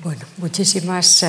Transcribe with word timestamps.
Bueno, 0.00 0.20
muchísimas 0.36 1.24
uh, 1.24 1.26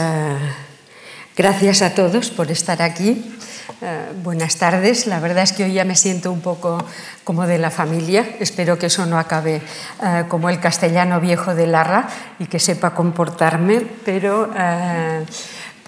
gracias 1.35 1.81
a 1.81 1.95
todos 1.95 2.29
por 2.29 2.52
estar 2.52 2.84
aquí. 2.84 3.35
Uh, 3.81 4.21
buenas 4.21 4.57
tardes. 4.57 5.07
La 5.07 5.20
verdad 5.20 5.42
es 5.42 5.54
que 5.54 5.63
hoy 5.63 5.74
ya 5.74 5.86
me 5.86 5.96
siento 5.96 6.31
un 6.31 6.42
poco 6.42 6.78
como 7.24 7.47
de 7.47 7.58
la 7.58 7.71
familia. 7.71 8.36
Espero 8.40 8.78
que 8.78 8.86
eso 8.86 9.08
no 9.08 9.18
acabe 9.18 9.63
uh, 10.04 10.28
como 10.28 10.50
el 10.52 10.60
castellano 10.60 11.20
viejo 11.20 11.55
de 11.55 11.66
Larra 11.66 12.10
y 12.38 12.46
que 12.46 12.60
sepa 12.60 12.94
comportarme, 12.94 13.82
pero 14.05 14.51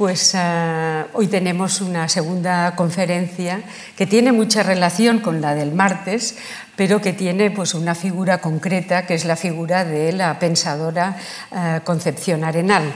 pues 0.02 0.36
hoy 1.14 1.28
tenemos 1.28 1.80
una 1.80 2.10
segunda 2.10 2.76
conferencia 2.76 3.62
que 3.96 4.08
tiene 4.08 4.32
mucha 4.32 4.64
relación 4.64 5.20
con 5.20 5.42
la 5.42 5.54
del 5.54 5.74
martes, 5.74 6.38
pero 6.76 7.02
que 7.02 7.14
tiene 7.14 7.52
pues, 7.52 7.76
una 7.76 7.94
figura 7.94 8.42
concreta, 8.42 9.06
que 9.06 9.14
es 9.14 9.26
la 9.26 9.36
figura 9.36 9.86
de 9.86 10.12
la 10.12 10.40
pensadora 10.40 11.18
uh, 11.52 11.84
Concepción 11.84 12.44
Arenal. 12.44 12.92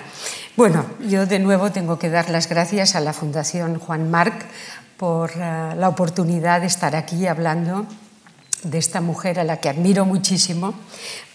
Bueno, 0.57 0.83
yo 1.07 1.27
de 1.27 1.37
nuevo 1.37 1.71
tengo 1.71 1.99
que 1.99 2.09
dar 2.09 2.31
las 2.31 2.49
gracias 2.49 2.95
a 2.95 3.01
la 3.01 3.13
Fundación 3.13 3.77
Juan 3.77 4.09
Marc 4.09 4.43
por 4.97 5.29
uh, 5.35 5.75
la 5.77 5.87
oportunidad 5.87 6.61
de 6.61 6.67
estar 6.67 6.95
aquí 6.95 7.27
hablando 7.27 7.85
de 8.63 8.79
esta 8.79 8.99
mujer 8.99 9.39
a 9.39 9.43
la 9.43 9.57
que 9.57 9.69
admiro 9.69 10.05
muchísimo, 10.05 10.73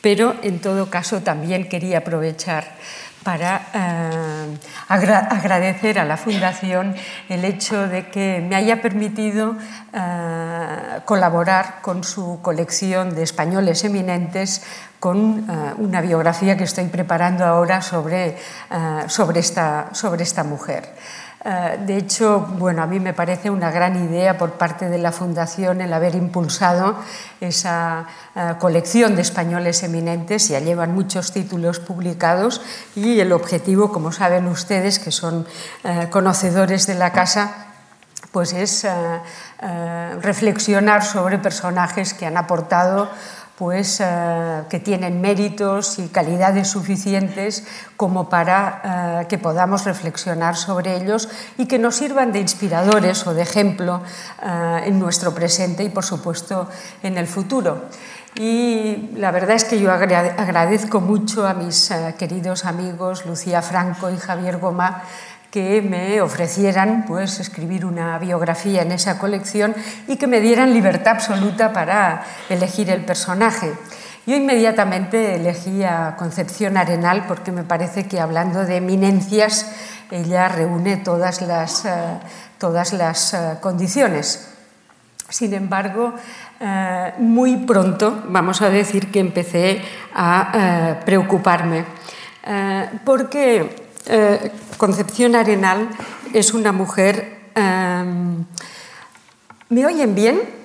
pero 0.00 0.34
en 0.42 0.59
todo 0.59 0.90
caso 0.90 1.20
también 1.20 1.68
quería 1.68 1.98
aprovechar 1.98 2.74
para 3.23 3.66
eh, 3.74 4.59
agra 4.88 5.19
agradecer 5.19 5.98
a 5.98 6.05
la 6.05 6.16
Fundación 6.16 6.95
el 7.29 7.45
hecho 7.45 7.87
de 7.88 8.09
que 8.09 8.45
me 8.46 8.56
haya 8.56 8.80
permitido 8.80 9.56
eh, 9.93 11.01
colaborar 11.05 11.80
con 11.83 12.02
su 12.02 12.41
colección 12.41 13.15
de 13.15 13.23
españoles 13.23 13.84
eminentes 13.84 14.62
con 14.98 15.46
eh, 15.48 15.74
una 15.79 16.01
biografía 16.01 16.56
que 16.56 16.65
estoy 16.65 16.87
preparando 16.87 17.45
ahora 17.45 17.83
sobre, 17.83 18.37
sobre, 19.09 19.41
esta, 19.41 19.88
sobre 19.93 20.23
esta 20.23 20.45
mujer. 20.45 20.95
Eh, 21.43 21.79
de 21.87 21.96
hecho, 21.96 22.41
bueno, 22.59 22.83
a 22.83 22.87
mí 22.87 23.01
me 23.01 23.15
parece 23.15 23.49
una 23.49 23.71
gran 23.71 23.96
idea 23.96 24.37
por 24.37 24.52
parte 24.52 24.91
de 24.91 24.99
la 24.99 25.10
Fundación 25.10 25.80
el 25.80 25.93
haber 25.93 26.15
impulsado 26.15 26.96
esa 27.41 28.07
eh, 28.35 28.55
colección 28.59 29.16
de 29.16 29.23
españoles 29.23 29.83
eminentes, 29.83 30.49
ya 30.49 30.61
llevan 30.61 30.93
muchos 30.93 31.33
títulos 31.33 31.79
publicados 31.80 32.61
y 32.95 33.21
el 33.21 33.33
objetivo, 33.33 33.91
como 33.91 34.13
saben 34.13 34.49
ustedes, 34.49 34.99
que 34.99 35.11
son 35.11 35.46
eh, 35.85 36.09
conocedores 36.11 36.87
de 36.87 36.95
la 36.96 37.11
casa, 37.13 37.68
pues 38.33 38.52
es 38.52 38.87
reflexionar 40.21 41.05
sobre 41.05 41.38
personajes 41.38 42.15
que 42.15 42.27
han 42.27 42.37
aportado 42.37 43.11
pues, 43.60 44.00
eh, 44.00 44.62
que 44.70 44.80
tienen 44.80 45.20
méritos 45.20 45.98
y 45.98 46.08
calidades 46.08 46.68
suficientes 46.68 47.66
como 47.94 48.30
para 48.30 49.20
eh, 49.20 49.26
que 49.28 49.36
podamos 49.36 49.84
reflexionar 49.84 50.56
sobre 50.56 50.96
ellos 50.96 51.28
y 51.58 51.66
que 51.66 51.78
nos 51.78 51.96
sirvan 51.96 52.32
de 52.32 52.40
inspiradores 52.40 53.26
o 53.26 53.34
de 53.34 53.42
ejemplo 53.42 54.00
eh, 54.42 54.84
en 54.86 54.98
nuestro 54.98 55.34
presente 55.34 55.84
y, 55.84 55.90
por 55.90 56.06
supuesto, 56.06 56.70
en 57.02 57.18
el 57.18 57.26
futuro. 57.26 57.84
Y 58.34 59.10
la 59.16 59.30
verdad 59.30 59.56
es 59.56 59.64
que 59.64 59.78
yo 59.78 59.92
agradezco 59.92 61.02
mucho 61.02 61.46
a 61.46 61.52
mis 61.52 61.92
queridos 62.16 62.64
amigos 62.64 63.26
Lucía 63.26 63.60
Franco 63.60 64.08
y 64.08 64.16
Javier 64.16 64.56
Goma 64.58 65.03
que 65.50 65.82
me 65.82 66.20
ofrecieran 66.20 67.04
pues, 67.06 67.41
escribir 67.41 67.84
una 67.84 68.19
biografía 68.19 68.82
en 68.82 68.93
esa 68.93 69.19
colección 69.19 69.75
y 70.06 70.16
que 70.16 70.26
me 70.26 70.41
dieran 70.41 70.72
libertad 70.72 71.15
absoluta 71.15 71.72
para 71.72 72.22
elegir 72.48 72.91
el 72.91 73.04
personaje. 73.04 73.72
Yo 74.26 74.37
inmediatamente 74.37 75.37
elegí 75.37 75.82
a 75.82 76.15
Concepción 76.16 76.76
Arenal 76.76 77.25
porque 77.26 77.50
me 77.50 77.65
parece 77.65 78.06
que 78.06 78.21
hablando 78.21 78.65
de 78.65 78.76
eminencias, 78.76 79.66
ella 80.10 80.47
reúne 80.48 80.98
todas 80.98 81.41
las, 81.43 81.84
eh, 81.84 81.91
todas 82.59 82.93
las 82.93 83.34
eh, 83.34 83.56
condiciones. 83.60 84.53
Sin 85.28 85.55
embargo, 85.55 86.15
eh, 86.61 87.15
muy 87.19 87.56
pronto, 87.59 88.22
vamos 88.28 88.62
a 88.62 88.71
decir 88.71 89.11
que 89.11 89.21
empecé 89.21 89.82
a 90.15 91.00
preocuparme, 91.05 91.84
porque 93.05 93.90
eh, 94.06 94.53
Concepción 94.77 95.34
Arenal 95.34 95.88
es 96.33 96.55
una 96.55 96.72
mujer... 96.72 97.38
Eh, 97.55 98.34
¿Me 99.71 99.87
oyen 99.87 100.16
bien? 100.16 100.59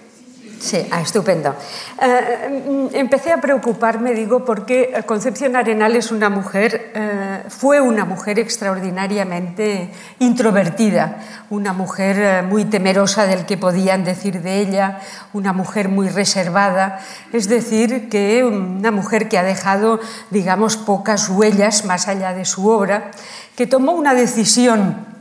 Sí, 0.66 0.84
ah, 0.90 1.02
estupendo. 1.02 1.54
Eh, 2.02 2.90
empecé 2.94 3.32
a 3.32 3.40
preocuparme, 3.40 4.16
digo, 4.16 4.44
porque 4.44 5.04
Concepción 5.06 5.56
Arenal 5.56 5.96
es 5.96 6.10
una 6.12 6.28
mujer, 6.32 6.92
eh, 6.96 7.44
fue 7.50 7.80
una 7.82 8.04
mujer 8.04 8.40
extraordinariamente 8.40 9.92
introvertida, 10.18 11.18
una 11.52 11.72
mujer 11.72 12.18
eh, 12.18 12.42
muy 12.42 12.66
temerosa 12.66 13.28
del 13.28 13.46
que 13.46 13.58
podían 13.58 14.04
decir 14.04 14.42
de 14.42 14.60
ella, 14.60 15.02
una 15.34 15.54
mujer 15.54 15.88
muy 15.88 16.10
reservada, 16.10 17.00
es 17.32 17.48
decir, 17.48 18.10
que 18.10 18.44
una 18.44 18.90
mujer 18.90 19.30
que 19.30 19.38
ha 19.38 19.44
dejado, 19.44 20.00
digamos, 20.32 20.78
pocas 20.78 21.30
huellas 21.30 21.86
más 21.86 22.08
allá 22.08 22.34
de 22.34 22.44
su 22.44 22.68
obra, 22.68 23.12
que 23.56 23.68
tomó 23.68 23.92
una 23.92 24.16
decisión 24.16 25.14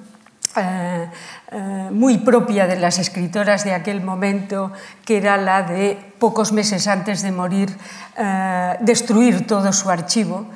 muy 1.91 2.19
propia 2.19 2.67
de 2.67 2.77
las 2.77 2.99
escritoras 2.99 3.65
de 3.65 3.75
aquel 3.75 4.03
momento, 4.03 4.73
que 5.05 5.19
era 5.19 5.37
la 5.37 5.63
de, 5.63 5.99
pocos 6.19 6.53
meses 6.53 6.89
antes 6.89 7.23
de 7.23 7.33
morir, 7.33 7.77
eh, 8.17 8.77
destruir 8.81 9.47
todo 9.47 9.73
su 9.73 9.91
archivo. 9.91 10.47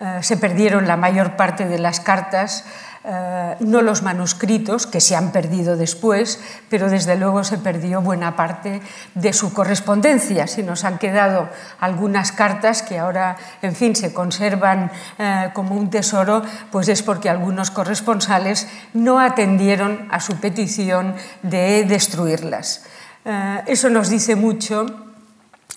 Eh, 0.00 0.18
se 0.22 0.36
perdieron 0.36 0.86
la 0.86 0.96
mayor 0.96 1.36
parte 1.36 1.66
de 1.66 1.78
las 1.78 2.00
cartas, 2.00 2.64
eh, 3.08 3.56
no 3.60 3.82
los 3.82 4.02
manuscritos, 4.02 4.88
que 4.88 5.00
se 5.00 5.14
han 5.14 5.30
perdido 5.30 5.76
después, 5.76 6.40
pero 6.68 6.90
desde 6.90 7.14
luego 7.14 7.44
se 7.44 7.56
perdió 7.56 8.00
buena 8.02 8.34
parte 8.34 8.82
de 9.14 9.32
su 9.32 9.52
correspondencia. 9.52 10.48
Si 10.48 10.64
nos 10.64 10.82
han 10.82 10.98
quedado 10.98 11.48
algunas 11.78 12.32
cartas 12.32 12.82
que 12.82 12.98
ahora, 12.98 13.36
en 13.62 13.76
fin, 13.76 13.94
se 13.94 14.12
conservan 14.12 14.90
eh, 15.18 15.50
como 15.54 15.76
un 15.76 15.88
tesoro, 15.88 16.42
pues 16.72 16.88
es 16.88 17.02
porque 17.02 17.30
algunos 17.30 17.70
corresponsales 17.70 18.66
no 18.92 19.20
atendieron 19.20 20.08
a 20.10 20.18
su 20.18 20.40
petición 20.40 21.14
de 21.42 21.84
destruirlas. 21.84 22.86
Eh, 23.24 23.62
eso 23.68 23.88
nos 23.88 24.10
dice 24.10 24.34
mucho 24.34 24.84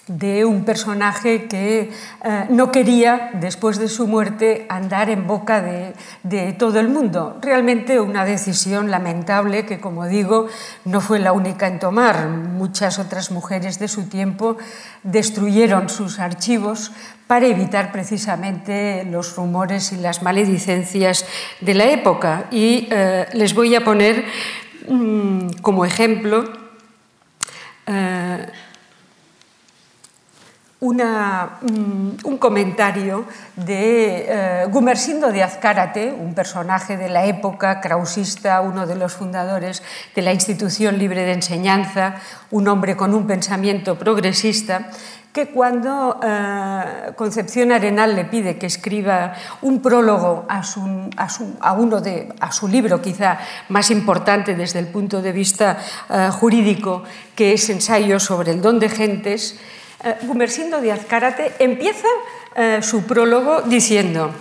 de 0.10 0.44
un 0.44 0.66
personaje 0.66 1.46
que 1.46 1.92
eh, 2.24 2.46
no 2.50 2.72
quería, 2.72 3.30
después 3.36 3.78
de 3.78 3.88
su 3.88 4.08
muerte, 4.08 4.66
andar 4.68 5.10
en 5.10 5.28
boca 5.28 5.62
de, 5.62 5.94
de, 6.24 6.52
todo 6.54 6.80
el 6.80 6.90
mundo. 6.90 7.38
Realmente 7.42 8.00
una 8.00 8.26
decisión 8.26 8.90
lamentable 8.90 9.66
que, 9.66 9.80
como 9.80 10.08
digo, 10.08 10.48
no 10.84 11.00
fue 11.00 11.20
la 11.20 11.32
única 11.32 11.68
en 11.68 11.80
tomar. 11.80 12.28
Muchas 12.28 12.98
otras 12.98 13.30
mujeres 13.30 13.78
de 13.78 13.88
su 13.88 14.10
tiempo 14.10 14.58
destruyeron 15.04 15.90
sus 15.90 16.20
archivos 16.20 16.92
para 17.28 17.46
evitar 17.46 17.92
precisamente 17.92 19.06
los 19.06 19.36
rumores 19.36 19.92
y 19.92 19.98
las 19.98 20.24
maledicencias 20.24 21.26
de 21.62 21.74
la 21.76 21.86
época. 21.86 22.46
Y 22.50 22.88
eh, 22.90 23.28
les 23.34 23.54
voy 23.54 23.76
a 23.76 23.84
poner 23.84 24.26
mmm, 24.88 25.50
como 25.62 25.86
ejemplo 25.86 26.52
eh, 27.86 28.48
mm, 30.82 32.10
un 32.24 32.38
comentario 32.38 33.26
de 33.56 34.26
eh, 34.28 34.66
Gumersindo 34.70 35.32
de 35.32 35.44
Azcárate, 35.44 36.12
un 36.12 36.34
personaje 36.34 36.98
de 36.98 37.10
la 37.10 37.26
época, 37.26 37.82
krausista, 37.82 38.62
uno 38.62 38.88
de 38.88 38.96
los 38.96 39.14
fundadores 39.14 39.84
de 40.16 40.22
la 40.22 40.34
institución 40.34 40.98
libre 40.98 41.24
de 41.24 41.34
enseñanza, 41.34 42.16
un 42.52 42.68
hombre 42.68 42.96
con 42.96 43.14
un 43.14 43.28
pensamiento 43.28 43.98
progresista, 43.98 44.90
que 45.34 45.50
cuando 45.50 46.20
eh, 46.24 47.14
Concepción 47.16 47.72
Arenal 47.72 48.16
le 48.16 48.26
pide 48.26 48.58
que 48.58 48.66
escriba 48.66 49.34
un 49.62 49.82
prólogo 49.82 50.46
a 50.50 50.64
su, 50.64 50.82
uno 50.82 52.02
de, 52.02 52.34
a 52.40 52.52
su 52.52 52.68
libro 52.68 53.02
quizá 53.02 53.38
más 53.70 53.92
importante 53.92 54.56
desde 54.56 54.80
el 54.80 54.88
punto 54.88 55.22
de 55.22 55.32
vista 55.32 55.78
eh, 56.10 56.30
jurídico, 56.32 57.04
que 57.36 57.54
es 57.54 57.70
Ensayo 57.70 58.20
sobre 58.20 58.52
el 58.52 58.62
don 58.62 58.80
de 58.80 58.90
gentes, 58.90 59.60
eh, 60.04 60.16
Gumersindo 60.24 60.82
de 60.82 60.92
Azcárate 60.92 61.54
empieza 61.60 62.08
eh, 62.56 62.80
su 62.82 63.04
prólogo 63.04 63.62
diciendo, 63.62 64.34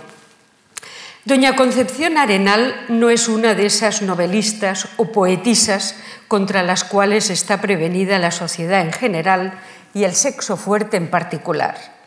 Doña 1.25 1.55
Concepción 1.55 2.17
Arenal 2.17 2.73
no 2.87 3.09
es 3.09 3.27
una 3.27 3.53
de 3.53 3.65
esas 3.65 4.01
novelistas 4.01 4.87
o 4.97 5.11
poetisas 5.11 5.95
contra 6.27 6.63
las 6.63 6.83
cuales 6.83 7.29
está 7.29 7.61
prevenida 7.61 8.17
la 8.19 8.31
sociedad 8.31 8.81
en 8.81 8.93
general 8.93 9.59
y 9.93 10.05
el 10.05 10.15
sexo 10.15 10.57
fuerte 10.57 10.97
en 10.97 11.09
particular. 11.09 11.99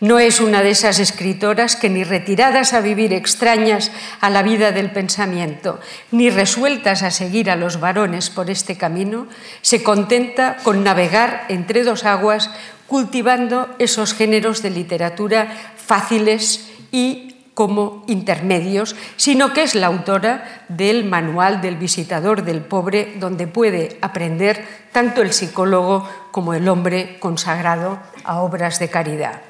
No 0.00 0.18
es 0.18 0.40
una 0.40 0.62
de 0.62 0.70
esas 0.70 0.98
escritoras 0.98 1.76
que 1.76 1.88
ni 1.88 2.02
retiradas 2.02 2.72
a 2.72 2.80
vivir 2.80 3.12
extrañas 3.12 3.92
a 4.20 4.30
la 4.30 4.42
vida 4.42 4.72
del 4.72 4.90
pensamiento, 4.90 5.78
ni 6.10 6.28
resueltas 6.28 7.04
a 7.04 7.12
seguir 7.12 7.50
a 7.50 7.56
los 7.56 7.78
varones 7.78 8.28
por 8.28 8.50
este 8.50 8.76
camino, 8.76 9.28
se 9.60 9.84
contenta 9.84 10.56
con 10.64 10.82
navegar 10.82 11.46
entre 11.48 11.84
dos 11.84 12.04
aguas 12.04 12.50
cultivando 12.92 13.70
esos 13.78 14.12
géneros 14.12 14.60
de 14.60 14.68
literatura 14.68 15.48
fáciles 15.76 16.68
y 16.90 17.48
como 17.54 18.04
intermedios, 18.06 18.94
sino 19.16 19.54
que 19.54 19.62
es 19.62 19.74
la 19.74 19.86
autora 19.86 20.64
del 20.68 21.06
Manual 21.06 21.62
del 21.62 21.76
Visitador 21.76 22.44
del 22.44 22.60
Pobre, 22.60 23.14
donde 23.18 23.46
puede 23.46 23.96
aprender 24.02 24.62
tanto 24.92 25.22
el 25.22 25.32
psicólogo 25.32 26.06
como 26.32 26.52
el 26.52 26.68
hombre 26.68 27.18
consagrado 27.18 27.98
a 28.24 28.42
obras 28.42 28.78
de 28.78 28.90
caridad. 28.90 29.40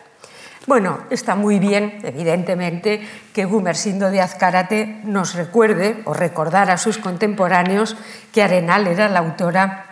Bueno, 0.68 1.00
está 1.10 1.34
muy 1.34 1.58
bien, 1.58 1.98
evidentemente, 2.04 3.02
que 3.34 3.44
Gumersindo 3.44 4.12
de 4.12 4.20
Azcárate 4.20 5.00
nos 5.02 5.34
recuerde 5.34 6.00
o 6.04 6.14
recordara 6.14 6.74
a 6.74 6.78
sus 6.78 6.98
contemporáneos 6.98 7.96
que 8.32 8.44
Arenal 8.44 8.86
era 8.86 9.08
la 9.08 9.18
autora 9.18 9.91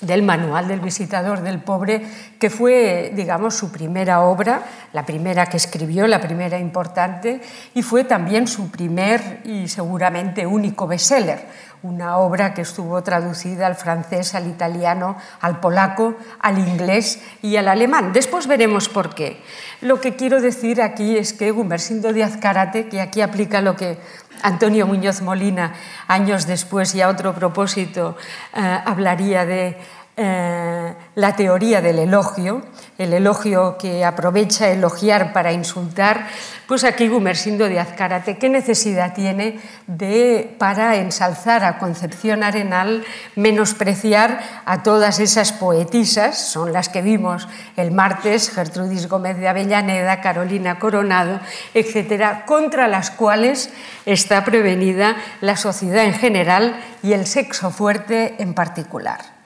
del 0.00 0.22
Manual 0.22 0.68
del 0.68 0.80
Visitador 0.80 1.42
del 1.42 1.60
Pobre, 1.60 2.02
que 2.38 2.50
fue, 2.50 3.12
digamos, 3.14 3.54
su 3.54 3.70
primera 3.70 4.22
obra, 4.22 4.62
la 4.92 5.04
primera 5.04 5.46
que 5.46 5.56
escribió, 5.56 6.06
la 6.06 6.20
primera 6.20 6.58
importante, 6.58 7.40
y 7.74 7.82
fue 7.82 8.04
también 8.04 8.46
su 8.46 8.70
primer 8.70 9.40
y 9.44 9.68
seguramente 9.68 10.46
único 10.46 10.86
bestseller, 10.86 11.44
una 11.82 12.18
obra 12.18 12.52
que 12.52 12.62
estuvo 12.62 13.02
traducida 13.02 13.66
al 13.66 13.74
francés, 13.74 14.34
al 14.34 14.46
italiano, 14.46 15.16
al 15.40 15.60
polaco, 15.60 16.16
al 16.40 16.58
inglés 16.58 17.20
y 17.42 17.56
al 17.56 17.68
alemán. 17.68 18.12
Después 18.12 18.46
veremos 18.46 18.88
por 18.88 19.14
qué. 19.14 19.40
Lo 19.80 20.00
que 20.00 20.16
quiero 20.16 20.40
decir 20.40 20.82
aquí 20.82 21.16
es 21.16 21.32
que 21.32 21.50
Gumersindo 21.50 22.12
de 22.12 22.24
Azcárate, 22.24 22.88
que 22.88 23.00
aquí 23.00 23.22
aplica 23.22 23.62
lo 23.62 23.76
que 23.76 23.98
Antonio 24.42 24.86
Muñoz 24.86 25.20
Molina, 25.22 25.74
años 26.06 26.46
después 26.46 26.94
y 26.94 27.00
a 27.00 27.08
otro 27.08 27.34
propósito, 27.34 28.16
eh, 28.54 28.78
hablaría 28.84 29.44
de 29.44 29.76
eh, 30.16 30.94
la 31.14 31.36
teoría 31.36 31.80
del 31.80 31.98
elogio, 31.98 32.62
el 32.98 33.12
elogio 33.12 33.78
que 33.78 34.04
aprovecha 34.04 34.68
elogiar 34.68 35.32
para 35.32 35.52
insultar, 35.52 36.26
pues 36.66 36.84
aquí 36.84 37.08
Gumersindo 37.08 37.68
de 37.68 37.80
Azcárate, 37.80 38.36
¿qué 38.36 38.48
necesidad 38.48 39.14
tiene 39.14 39.60
de, 39.86 40.54
para 40.58 40.96
ensalzar 40.96 41.64
a 41.64 41.78
Concepción 41.78 42.42
Arenal, 42.42 43.04
menospreciar 43.34 44.40
a 44.66 44.82
todas 44.82 45.20
esas 45.20 45.52
poetisas, 45.52 46.38
son 46.38 46.72
las 46.72 46.88
que 46.88 47.02
vimos 47.02 47.48
el 47.76 47.90
martes, 47.90 48.50
Gertrudis 48.50 49.08
Gómez 49.08 49.38
de 49.38 49.48
Avellaneda, 49.48 50.20
Carolina 50.20 50.78
Coronado, 50.78 51.40
etcétera, 51.72 52.44
contra 52.46 52.88
las 52.88 53.10
cuales 53.10 53.72
está 54.06 54.44
prevenida 54.44 55.16
la 55.40 55.56
sociedad 55.56 56.04
en 56.04 56.14
general 56.14 56.78
y 57.02 57.14
el 57.14 57.26
sexo 57.26 57.70
fuerte 57.70 58.34
en 58.38 58.54
particular? 58.54 59.39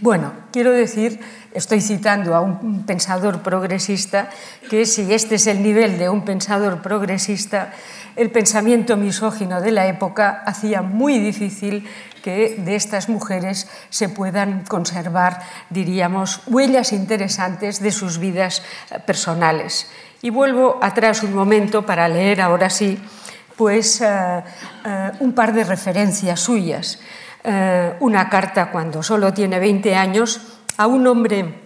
Bueno, 0.00 0.32
quiero 0.52 0.72
decir, 0.72 1.20
estoy 1.54 1.80
citando 1.80 2.34
a 2.34 2.40
un 2.40 2.84
pensador 2.84 3.42
progresista, 3.42 4.28
que 4.68 4.84
si 4.84 5.12
este 5.14 5.36
es 5.36 5.46
el 5.46 5.62
nivel 5.62 5.96
de 5.96 6.10
un 6.10 6.22
pensador 6.22 6.82
progresista, 6.82 7.72
el 8.14 8.30
pensamiento 8.30 8.96
misógino 8.96 9.60
de 9.60 9.70
la 9.70 9.86
época 9.86 10.42
hacía 10.44 10.82
muy 10.82 11.18
difícil 11.18 11.86
que 12.22 12.56
de 12.58 12.74
estas 12.74 13.08
mujeres 13.08 13.70
se 13.88 14.08
puedan 14.08 14.64
conservar, 14.64 15.40
diríamos, 15.70 16.42
huellas 16.46 16.92
interesantes 16.92 17.80
de 17.80 17.92
sus 17.92 18.18
vidas 18.18 18.62
eh, 18.90 18.98
personales. 18.98 19.88
Y 20.22 20.30
vuelvo 20.30 20.78
atrás 20.82 21.22
un 21.22 21.34
momento 21.34 21.86
para 21.86 22.08
leer 22.08 22.40
ahora 22.40 22.68
sí, 22.68 22.98
pues 23.56 24.00
eh, 24.00 24.06
eh, 24.84 25.12
un 25.20 25.32
par 25.32 25.52
de 25.52 25.64
referencias 25.64 26.40
suyas. 26.40 26.98
Eh, 27.48 27.94
una 28.00 28.28
carta 28.28 28.72
cuando 28.72 29.04
solo 29.04 29.32
tiene 29.32 29.60
20 29.60 29.94
años 29.94 30.40
a 30.78 30.88
un 30.88 31.06
hombre 31.06 31.60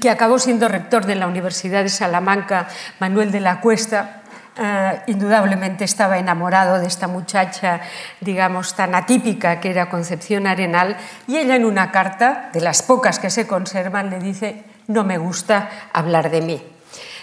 que 0.00 0.10
acabó 0.10 0.36
siendo 0.40 0.66
rector 0.66 1.06
de 1.06 1.14
la 1.14 1.28
Universidad 1.28 1.84
de 1.84 1.90
Salamanca, 1.90 2.66
Manuel 2.98 3.30
de 3.30 3.38
la 3.38 3.60
Cuesta, 3.60 4.22
eh, 4.58 5.00
indudablemente 5.06 5.84
estaba 5.84 6.18
enamorado 6.18 6.80
de 6.80 6.88
esta 6.88 7.06
muchacha, 7.06 7.82
digamos, 8.20 8.74
tan 8.74 8.96
atípica 8.96 9.60
que 9.60 9.70
era 9.70 9.88
Concepción 9.88 10.48
Arenal, 10.48 10.96
y 11.28 11.36
ella 11.36 11.54
en 11.54 11.66
una 11.66 11.92
carta, 11.92 12.50
de 12.52 12.60
las 12.60 12.82
pocas 12.82 13.20
que 13.20 13.30
se 13.30 13.46
conservan, 13.46 14.10
le 14.10 14.18
dice, 14.18 14.64
no 14.88 15.04
me 15.04 15.18
gusta 15.18 15.70
hablar 15.92 16.32
de 16.32 16.40
mí. 16.40 16.62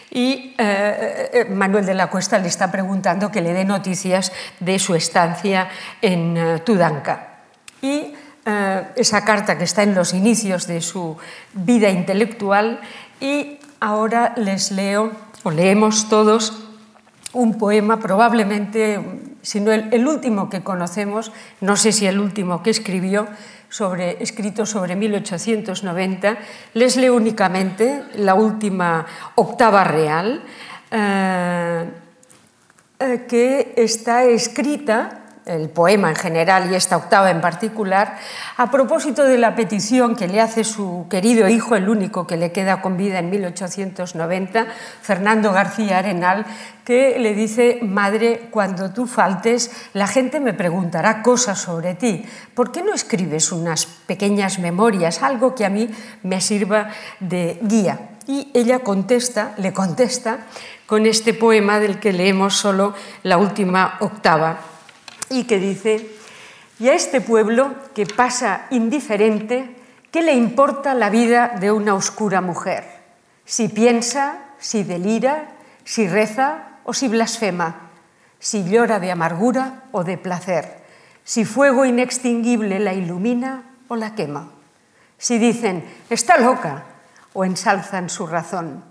Y 0.10 0.56
eh, 0.58 1.48
Manuel 1.50 1.86
de 1.86 1.96
la 1.96 2.08
Cuesta 2.08 2.40
le 2.40 2.48
está 2.48 2.72
preguntando 2.72 3.30
que 3.30 3.42
le 3.42 3.52
dé 3.52 3.66
noticias 3.66 4.32
de 4.62 4.80
su 4.80 4.96
estancia 4.96 5.68
en 6.02 6.62
Tudanca. 6.64 7.29
Y 7.82 8.14
eh, 8.46 8.84
esa 8.96 9.26
carta 9.26 9.58
que 9.58 9.66
está 9.66 9.84
en 9.84 9.94
los 9.94 10.14
inicios 10.14 10.66
de 10.66 10.82
su 10.82 11.18
vida 11.54 11.90
intelectual. 11.90 12.80
Y 13.20 13.60
ahora 13.80 14.34
les 14.38 14.72
leo, 14.72 15.12
o 15.44 15.52
leemos 15.52 16.10
todos, 16.10 16.66
un 17.34 17.58
poema, 17.58 18.00
probablemente, 18.00 19.00
si 19.44 19.60
no 19.60 19.72
el, 19.72 20.08
último 20.08 20.50
que 20.50 20.64
conocemos, 20.64 21.32
no 21.62 21.76
sé 21.76 21.92
si 21.92 22.08
el 22.08 22.20
último 22.20 22.64
que 22.64 22.72
escribió, 22.72 23.28
sobre, 23.70 24.24
escrito 24.24 24.66
sobre 24.66 24.96
1890, 24.96 26.38
les 26.74 26.96
leo 26.96 27.16
únicamente 27.16 28.04
la 28.16 28.34
última 28.34 29.06
octava 29.36 29.84
real, 29.84 30.42
eh, 30.90 31.86
eh, 33.00 33.26
que 33.30 33.74
está 33.78 34.24
escrita 34.24 35.19
el 35.46 35.70
poema 35.70 36.10
en 36.10 36.16
general 36.16 36.72
y 36.72 36.76
esta 36.76 36.98
octava 36.98 37.32
en 37.32 37.42
particular, 37.42 38.18
a 38.58 38.70
propósito 38.70 39.24
de 39.24 39.38
la 39.38 39.56
petición 39.56 40.16
que 40.16 40.28
le 40.28 40.42
hace 40.42 40.64
su 40.64 41.08
querido 41.10 41.48
hijo, 41.50 41.76
el 41.76 41.90
único 41.90 42.28
que 42.28 42.38
le 42.38 42.52
queda 42.52 42.82
con 42.82 42.98
vida 42.98 43.20
en 43.20 43.30
1890, 43.30 44.68
Fernando 45.02 45.52
García 45.52 46.00
Arenal, 46.00 46.46
que 46.86 47.20
le 47.20 47.34
dice, 47.34 47.80
madre, 47.82 48.48
cuando 48.52 48.92
tú 48.92 49.06
faltes, 49.06 49.72
la 49.94 50.08
gente 50.08 50.40
me 50.40 50.54
preguntará 50.54 51.22
cosas 51.22 51.60
sobre 51.60 51.96
ti. 51.96 52.26
¿Por 52.54 52.72
qué 52.72 52.82
no 52.82 52.94
escribes 52.94 53.52
unas 53.52 53.86
pequeñas 53.86 54.60
memorias, 54.60 55.22
algo 55.22 55.56
que 55.56 55.66
a 55.66 55.70
mí 55.70 55.90
me 56.24 56.42
sirva 56.42 56.90
de 57.20 57.60
guía? 57.62 58.10
Y 58.28 58.52
ella 58.54 58.80
contesta, 58.80 59.54
le 59.58 59.74
contesta, 59.74 60.40
con 60.86 61.06
este 61.06 61.36
poema 61.36 61.80
del 61.80 62.00
que 62.00 62.14
leemos 62.14 62.56
solo 62.56 62.96
la 63.22 63.38
última 63.38 63.98
octava 64.00 64.58
y 65.30 65.44
que 65.44 65.60
dice, 65.60 66.10
y 66.80 66.90
a 66.90 66.94
este 66.94 67.22
pueblo 67.22 67.76
que 67.94 68.06
pasa 68.06 68.68
indiferente, 68.70 69.76
¿qué 70.12 70.22
le 70.22 70.34
importa 70.34 70.94
la 70.94 71.10
vida 71.10 71.56
de 71.60 71.72
una 71.72 71.94
oscura 71.94 72.42
mujer? 72.42 72.86
Si 73.46 73.68
piensa, 73.68 74.46
si 74.60 74.84
delira, 74.84 75.50
si 75.84 76.08
reza 76.08 76.80
o 76.84 76.94
si 76.94 77.08
blasfema, 77.08 77.90
si 78.40 78.64
llora 78.64 79.00
de 79.00 79.12
amargura 79.12 79.84
o 79.92 80.04
de 80.04 80.18
placer, 80.18 80.84
si 81.24 81.46
fuego 81.46 81.86
inextinguible 81.86 82.80
la 82.80 82.94
ilumina 82.94 83.64
o 83.88 83.96
la 83.96 84.16
quema, 84.16 84.50
si 85.18 85.38
dicen, 85.38 85.84
está 86.10 86.38
loca 86.38 86.86
o 87.34 87.44
ensalzan 87.44 88.10
su 88.10 88.26
razón, 88.26 88.84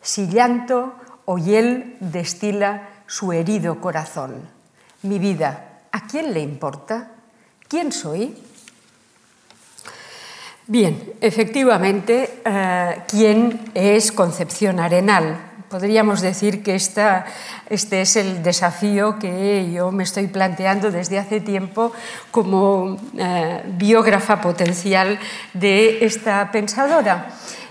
si 0.00 0.28
llanto 0.28 0.94
o 1.24 1.38
hiel 1.38 1.96
destila 2.00 2.88
su 3.06 3.32
herido 3.32 3.80
corazón. 3.80 4.48
Mi 5.02 5.18
vida, 5.18 5.71
¿A 5.92 6.06
quién 6.06 6.32
le 6.32 6.40
importa? 6.40 7.10
¿Quién 7.68 7.92
soy? 7.92 8.34
Bien, 10.66 11.14
efectivamente, 11.20 12.40
eh, 12.44 13.02
¿quién 13.08 13.60
es 13.74 14.10
Concepción 14.10 14.80
Arenal? 14.80 15.36
Podríamos 15.68 16.20
decir 16.20 16.62
que 16.62 16.74
este 16.74 18.00
es 18.00 18.16
el 18.16 18.42
desafío 18.42 19.18
que 19.18 19.70
yo 19.72 19.90
me 19.90 20.04
estoy 20.04 20.28
planteando 20.28 20.90
desde 20.90 21.18
hace 21.18 21.40
tiempo 21.40 21.92
como 22.30 22.96
eh, 23.18 23.62
biógrafa 23.66 24.40
potencial 24.40 25.18
de 25.52 26.04
esta 26.04 26.50
pensadora. 26.52 27.28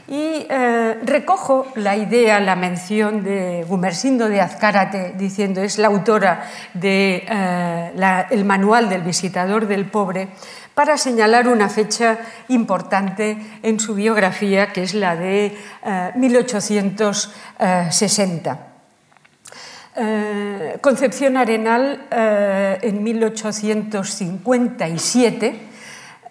Y 0.07 0.47
eh, 0.49 0.97
recojo 1.03 1.67
la 1.75 1.95
idea, 1.95 2.39
la 2.39 2.55
mención 2.55 3.23
de 3.23 3.63
Gumersindo 3.67 4.29
de 4.29 4.41
Azcárate, 4.41 5.13
diciendo 5.17 5.61
es 5.61 5.77
la 5.77 5.85
autora 5.87 6.49
del 6.73 6.81
de, 6.81 7.23
eh, 7.29 8.43
manual 8.43 8.89
del 8.89 9.03
visitador 9.03 9.67
del 9.67 9.85
pobre, 9.85 10.29
para 10.73 10.97
señalar 10.97 11.47
una 11.47 11.69
fecha 11.69 12.17
importante 12.47 13.37
en 13.61 13.79
su 13.79 13.93
biografía, 13.93 14.73
que 14.73 14.81
es 14.83 14.93
la 14.93 15.15
de 15.15 15.57
1860. 16.15 18.67
Eh, 19.93 20.77
Concepción 20.81 21.35
Arenal 21.37 22.07
en 22.81 23.03
1857 23.03 25.70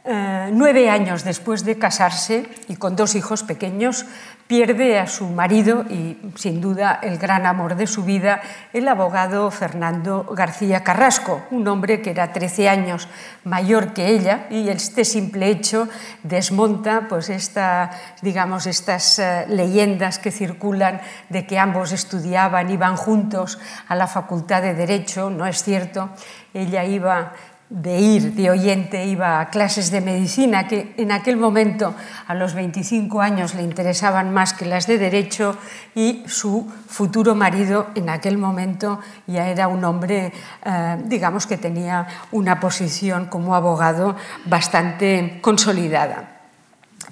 Eh, 0.02 0.48
nueve 0.54 0.88
años 0.88 1.24
después 1.24 1.62
de 1.64 1.76
casarse 1.76 2.48
y 2.68 2.76
con 2.76 2.96
dos 2.96 3.14
hijos 3.14 3.42
pequeños, 3.42 4.06
pierde 4.46 4.98
a 4.98 5.06
su 5.06 5.26
marido 5.26 5.84
y, 5.90 6.16
sin 6.34 6.60
duda, 6.60 6.98
el 7.02 7.18
gran 7.18 7.44
amor 7.46 7.76
de 7.76 7.86
su 7.86 8.02
vida, 8.02 8.40
el 8.72 8.88
abogado 8.88 9.48
Fernando 9.50 10.24
García 10.24 10.82
Carrasco, 10.82 11.42
un 11.52 11.68
hombre 11.68 12.00
que 12.00 12.10
era 12.10 12.32
13 12.32 12.68
años 12.68 13.08
mayor 13.44 13.92
que 13.92 14.08
ella 14.08 14.46
y 14.50 14.68
este 14.70 15.04
simple 15.04 15.50
hecho 15.50 15.86
desmonta 16.24 17.06
pues, 17.06 17.28
esta, 17.28 17.90
digamos, 18.22 18.66
estas 18.66 19.18
eh, 19.18 19.44
leyendas 19.48 20.18
que 20.18 20.32
circulan 20.32 21.00
de 21.28 21.46
que 21.46 21.58
ambos 21.58 21.92
estudiaban, 21.92 22.70
iban 22.70 22.96
juntos 22.96 23.60
a 23.86 23.94
la 23.94 24.06
Facultad 24.06 24.62
de 24.62 24.74
Derecho, 24.74 25.30
no 25.30 25.46
es 25.46 25.62
cierto. 25.62 26.10
Ella 26.52 26.84
iba 26.84 27.34
de 27.70 28.00
ir 28.00 28.34
de 28.34 28.50
oyente, 28.50 29.06
iba 29.06 29.40
a 29.40 29.48
clases 29.48 29.92
de 29.92 30.00
medicina 30.00 30.66
que 30.66 30.92
en 30.96 31.12
aquel 31.12 31.36
momento, 31.36 31.94
a 32.26 32.34
los 32.34 32.52
25 32.52 33.20
años, 33.20 33.54
le 33.54 33.62
interesaban 33.62 34.34
más 34.34 34.52
que 34.52 34.66
las 34.66 34.88
de 34.88 34.98
derecho 34.98 35.56
y 35.94 36.24
su 36.26 36.68
futuro 36.88 37.36
marido 37.36 37.86
en 37.94 38.10
aquel 38.10 38.38
momento 38.38 38.98
ya 39.28 39.46
era 39.46 39.68
un 39.68 39.84
hombre, 39.84 40.32
eh, 40.64 40.96
digamos 41.04 41.46
que 41.46 41.58
tenía 41.58 42.08
una 42.32 42.58
posición 42.58 43.26
como 43.26 43.54
abogado 43.54 44.16
bastante 44.46 45.38
consolidada. 45.40 46.40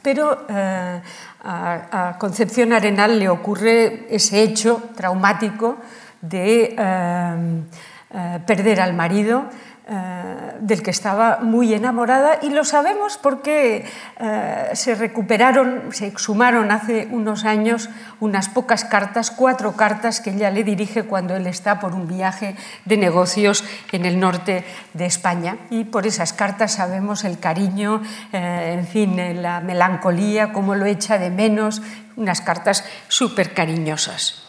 Pero 0.02 0.44
eh, 0.48 1.00
a, 1.44 2.16
Concepción 2.18 2.72
Arenal 2.72 3.16
le 3.16 3.28
ocurre 3.28 4.06
ese 4.10 4.42
hecho 4.42 4.90
traumático 4.96 5.76
de 6.20 6.74
eh, 6.76 8.38
perder 8.44 8.80
al 8.80 8.94
marido, 8.94 9.44
eh, 9.90 10.52
del 10.60 10.82
que 10.82 10.90
estaba 10.90 11.38
muy 11.40 11.72
enamorada 11.72 12.40
y 12.42 12.50
lo 12.50 12.66
sabemos 12.66 13.16
porque 13.16 13.86
eh, 14.20 14.70
se 14.74 14.94
recuperaron, 14.94 15.84
se 15.92 16.06
exhumaron 16.06 16.70
hace 16.70 17.08
unos 17.10 17.46
años 17.46 17.88
unas 18.20 18.50
pocas 18.50 18.84
cartas, 18.84 19.30
cuatro 19.30 19.76
cartas 19.76 20.20
que 20.20 20.28
ella 20.28 20.50
le 20.50 20.62
dirige 20.62 21.04
cuando 21.04 21.36
él 21.36 21.46
está 21.46 21.80
por 21.80 21.94
un 21.94 22.06
viaje 22.06 22.54
de 22.84 22.98
negocios 22.98 23.64
en 23.90 24.04
el 24.04 24.20
norte 24.20 24.66
de 24.92 25.06
España 25.06 25.56
y 25.70 25.84
por 25.84 26.06
esas 26.06 26.34
cartas 26.34 26.72
sabemos 26.72 27.24
el 27.24 27.38
cariño, 27.38 28.02
eh, 28.34 28.76
en 28.78 28.86
fin, 28.86 29.40
la 29.40 29.60
melancolía, 29.60 30.52
cómo 30.52 30.74
lo 30.74 30.84
echa 30.84 31.16
de 31.16 31.30
menos, 31.30 31.80
unas 32.16 32.42
cartas 32.42 32.84
súper 33.08 33.54
cariñosas. 33.54 34.44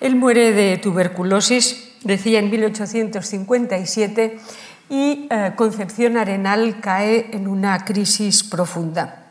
Él 0.00 0.16
muere 0.16 0.50
de 0.50 0.78
tuberculosis, 0.78 1.92
decía 2.02 2.38
en 2.40 2.50
1857, 2.50 4.38
y 4.90 5.28
eh, 5.30 5.52
Concepción 5.54 6.16
Arenal 6.16 6.80
cae 6.80 7.30
en 7.32 7.46
una 7.46 7.84
crisis 7.84 8.42
profunda. 8.42 9.22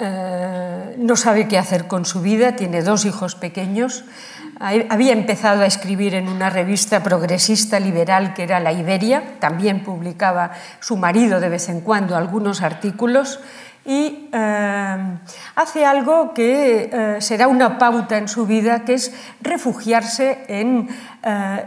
Eh, 0.00 0.96
no 0.98 1.14
sabe 1.14 1.46
qué 1.46 1.58
hacer 1.58 1.86
con 1.86 2.04
su 2.04 2.20
vida, 2.20 2.56
tiene 2.56 2.82
dos 2.82 3.04
hijos 3.04 3.36
pequeños, 3.36 4.04
había 4.60 5.12
empezado 5.12 5.62
a 5.62 5.66
escribir 5.66 6.14
en 6.14 6.28
una 6.28 6.48
revista 6.50 7.02
progresista 7.02 7.80
liberal 7.80 8.34
que 8.34 8.42
era 8.44 8.60
La 8.60 8.72
Iberia, 8.72 9.38
también 9.40 9.82
publicaba 9.82 10.52
su 10.78 10.96
marido 10.96 11.40
de 11.40 11.48
vez 11.48 11.68
en 11.68 11.80
cuando 11.80 12.16
algunos 12.16 12.62
artículos 12.62 13.40
y 13.84 14.28
eh, 14.32 14.96
hace 15.56 15.84
algo 15.84 16.34
que 16.34 17.16
será 17.20 17.48
una 17.48 17.78
pauta 17.78 18.18
en 18.18 18.28
su 18.28 18.46
vida, 18.46 18.84
que 18.84 18.94
es 18.94 19.12
refugiarse 19.40 20.44
en 20.48 20.88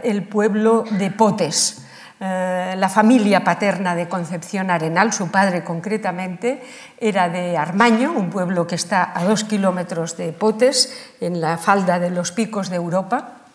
el 0.02 0.22
pueblo 0.24 0.84
de 0.90 1.10
Potes. 1.10 1.85
Eh, 2.18 2.74
la 2.78 2.88
familia 2.88 3.44
paterna 3.44 3.94
de 3.94 4.08
Concepción 4.08 4.70
Arenal, 4.70 5.12
su 5.12 5.30
padre 5.30 5.62
concretamente, 5.62 6.62
era 6.98 7.28
de 7.28 7.58
Armaño, 7.58 8.12
un 8.12 8.30
pueblo 8.30 8.66
que 8.66 8.74
está 8.74 9.12
a 9.14 9.24
dos 9.24 9.44
kilómetros 9.44 10.16
de 10.16 10.32
Potes, 10.32 11.12
en 11.20 11.42
la 11.42 11.58
falda 11.58 11.98
de 11.98 12.10
los 12.10 12.32
picos 12.32 12.70
de 12.70 12.76
Europa. 12.76 13.45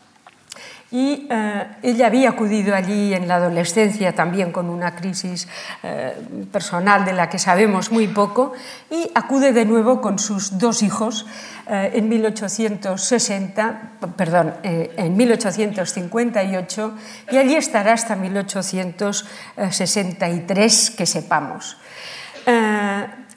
Y 0.91 1.27
eh, 1.29 1.67
ella 1.83 2.07
había 2.07 2.31
acudido 2.31 2.75
allí 2.75 3.13
en 3.13 3.25
la 3.25 3.36
adolescencia 3.36 4.13
también 4.13 4.51
con 4.51 4.69
una 4.69 4.93
crisis 4.93 5.48
eh, 5.83 6.13
personal 6.51 7.05
de 7.05 7.13
la 7.13 7.29
que 7.29 7.39
sabemos 7.39 7.93
muy 7.93 8.10
poco 8.10 8.51
y 8.89 9.10
acude 9.15 9.53
de 9.53 9.63
nuevo 9.63 10.01
con 10.01 10.19
sus 10.19 10.57
dos 10.57 10.83
hijos 10.83 11.25
eh, 11.69 11.91
en 11.93 12.10
1860, 12.10 13.91
perdón, 14.17 14.55
en 14.63 15.15
1858 15.15 16.93
y 17.31 17.38
allí 17.38 17.55
estará 17.55 17.93
hasta 17.93 18.17
1863 18.17 20.91
que 20.91 21.05
sepamos. 21.05 21.77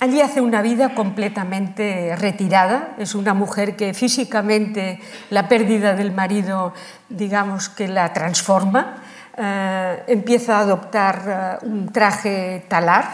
Allí 0.04 0.20
hace 0.20 0.42
una 0.42 0.60
vida 0.60 0.94
completamente 0.94 2.14
retirada, 2.14 2.90
es 2.98 3.14
una 3.14 3.32
mujer 3.32 3.74
que 3.74 3.94
físicamente 3.94 5.00
la 5.30 5.48
pérdida 5.48 5.94
del 5.94 6.12
marido, 6.12 6.74
digamos 7.08 7.70
que 7.70 7.88
la 7.88 8.12
transforma, 8.12 8.96
eh, 9.34 10.02
empieza 10.08 10.58
a 10.58 10.60
adoptar 10.60 11.60
eh, 11.62 11.66
un 11.66 11.90
traje 11.90 12.66
talar, 12.68 13.06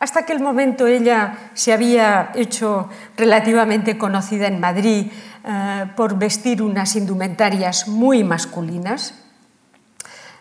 hasta 0.00 0.26
que 0.26 0.32
el 0.32 0.40
momento 0.40 0.88
ella 0.88 1.50
se 1.54 1.72
había 1.72 2.32
hecho 2.34 2.90
relativamente 3.16 3.96
conocida 3.96 4.48
en 4.48 4.58
Madrid 4.58 5.12
eh, 5.44 5.84
por 5.94 6.18
vestir 6.18 6.62
unas 6.62 6.96
indumentarias 6.96 7.86
muy 7.86 8.24
masculinas, 8.24 9.14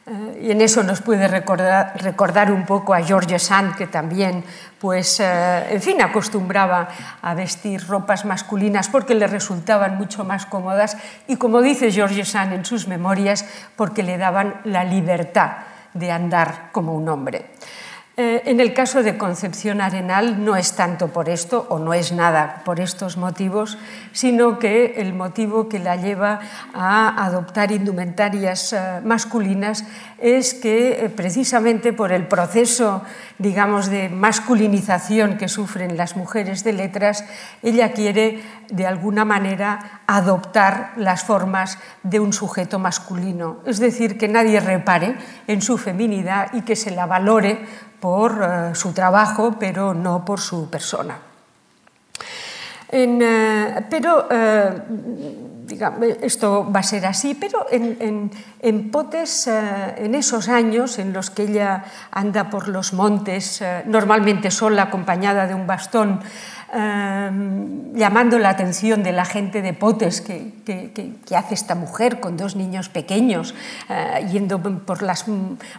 eh, 0.08 0.44
y 0.44 0.52
en 0.52 0.62
eso 0.62 0.84
nos 0.84 1.02
puede 1.02 1.28
recordar, 1.28 1.92
recordar, 2.02 2.52
un 2.52 2.66
poco 2.66 2.94
a 2.94 3.02
George 3.02 3.38
Sand, 3.40 3.76
que 3.76 3.88
también, 3.88 4.42
pues, 4.80 5.20
eh, 5.20 5.68
en 5.70 5.82
fin, 5.82 6.02
acostumbraba 6.02 6.88
a 7.22 7.34
vestir 7.34 7.86
ropas 7.88 8.24
masculinas 8.24 8.88
porque 8.88 9.16
le 9.16 9.28
resultaban 9.28 9.98
mucho 9.98 10.24
más 10.24 10.46
cómodas 10.46 10.96
y, 11.28 11.36
como 11.36 11.62
dice 11.62 11.92
George 11.92 12.24
Sand 12.24 12.54
en 12.54 12.64
sus 12.64 12.88
memorias, 12.88 13.46
porque 13.76 14.02
le 14.02 14.18
daban 14.18 14.62
la 14.64 14.86
libertad 14.86 15.58
de 15.94 16.10
andar 16.10 16.70
como 16.72 16.94
un 16.94 17.10
hombre. 17.10 17.48
Eh, 18.20 18.42
en 18.50 18.60
el 18.60 18.74
caso 18.74 19.04
de 19.04 19.16
Concepción 19.16 19.80
Arenal 19.80 20.44
no 20.44 20.56
es 20.56 20.76
tanto 20.76 21.10
por 21.10 21.30
esto, 21.30 21.68
o 21.70 21.78
no 21.78 21.94
es 21.94 22.12
nada 22.12 22.64
por 22.66 22.80
estos 22.80 23.16
motivos, 23.16 23.78
sino 24.12 24.58
que 24.58 24.96
el 24.98 25.14
motivo 25.14 25.70
que 25.70 25.78
la 25.78 25.98
lleva 25.98 26.40
a 26.74 27.24
adoptar 27.24 27.72
indumentarias 27.72 28.74
eh, 28.74 29.02
masculinas 29.04 29.86
es 30.20 30.54
que 30.54 31.06
eh, 31.06 31.10
precisamente 31.10 31.94
por 31.94 32.12
el 32.12 32.28
proceso, 32.28 33.04
digamos, 33.38 33.90
de 33.90 34.10
masculinización 34.10 35.38
que 35.38 35.48
sufren 35.48 35.98
las 35.98 36.16
mujeres 36.16 36.64
de 36.64 36.74
letras, 36.74 37.24
ella 37.62 37.92
quiere 37.92 38.42
de 38.70 38.88
alguna 38.88 39.26
manera 39.26 40.02
adoptar 40.08 40.94
las 40.96 41.24
formas 41.24 41.78
de 42.04 42.20
un 42.20 42.34
sujeto 42.34 42.80
masculino, 42.80 43.58
es 43.66 43.80
decir, 43.80 44.18
que 44.18 44.28
nadie 44.28 44.60
repare 44.60 45.16
en 45.48 45.62
su 45.62 45.78
feminidad 45.78 46.54
y 46.54 46.62
que 46.62 46.76
se 46.76 46.92
la 46.92 47.06
valore 47.06 47.60
por 48.00 48.42
eh, 48.42 48.76
su 48.76 48.94
trabajo, 48.94 49.58
pero 49.60 49.94
no 49.94 50.26
por 50.26 50.40
su 50.40 50.70
persona. 50.70 51.27
Eh, 52.90 53.86
pero 53.90 54.28
eh, 54.32 54.72
esto 56.22 56.72
va 56.72 56.80
a 56.80 56.84
ser 56.84 57.06
así, 57.06 57.36
pero 57.36 57.68
en, 57.70 58.32
en 58.62 58.90
Potes, 58.90 59.48
en 59.48 60.16
esos 60.16 60.48
años 60.48 60.98
en 60.98 61.12
los 61.12 61.30
que 61.30 61.44
ella 61.44 61.84
anda 62.12 62.50
por 62.50 62.70
los 62.70 62.94
montes, 62.94 63.62
normalmente 63.86 64.50
sola, 64.50 64.84
acompañada 64.84 65.46
de 65.46 65.56
un 65.56 65.68
bastón, 65.68 66.22
Em, 66.74 67.96
llamando 67.96 68.38
la 68.38 68.50
atención 68.50 69.02
de 69.02 69.14
la 69.14 69.24
gente 69.24 69.62
de 69.62 69.72
Potes, 69.72 70.20
que, 70.20 70.52
hace 71.34 71.54
esta 71.54 71.76
mujer 71.76 72.20
con 72.20 72.36
dos 72.36 72.58
niños 72.58 72.90
pequeños, 72.90 73.56
eh, 73.90 74.28
yendo 74.30 74.62
por 74.62 75.02
las 75.02 75.26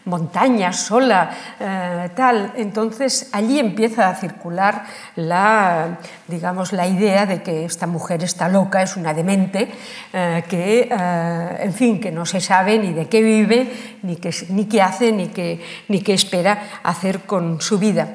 montañas 0.06 0.76
sola, 0.80 1.30
eh, 1.60 2.08
tal. 2.16 2.52
Entonces 2.56 3.28
allí 3.32 3.58
empieza 3.58 4.08
a 4.08 4.14
circular 4.14 4.84
la, 5.14 5.98
digamos, 6.26 6.72
la 6.72 6.86
idea 6.86 7.26
de 7.26 7.42
que 7.42 7.66
esta 7.66 7.86
mujer 7.86 8.24
está 8.24 8.48
loca, 8.48 8.82
es 8.82 8.96
una 8.96 9.12
demente, 9.12 9.68
eh, 10.14 10.42
que, 10.48 10.88
en 11.60 11.74
fin, 11.74 12.00
que 12.00 12.10
no 12.10 12.24
se 12.24 12.40
sabe 12.40 12.78
ni 12.78 12.94
de 12.94 13.08
qué 13.08 13.20
vive, 13.20 13.98
ni 14.02 14.16
qué, 14.16 14.34
ni 14.48 14.64
qué 14.64 14.80
hace, 14.80 15.12
ni 15.12 15.28
qué, 15.28 15.60
ni 15.88 16.00
qué 16.00 16.14
espera 16.14 16.80
hacer 16.82 17.20
con 17.20 17.60
su 17.60 17.78
vida. 17.78 18.08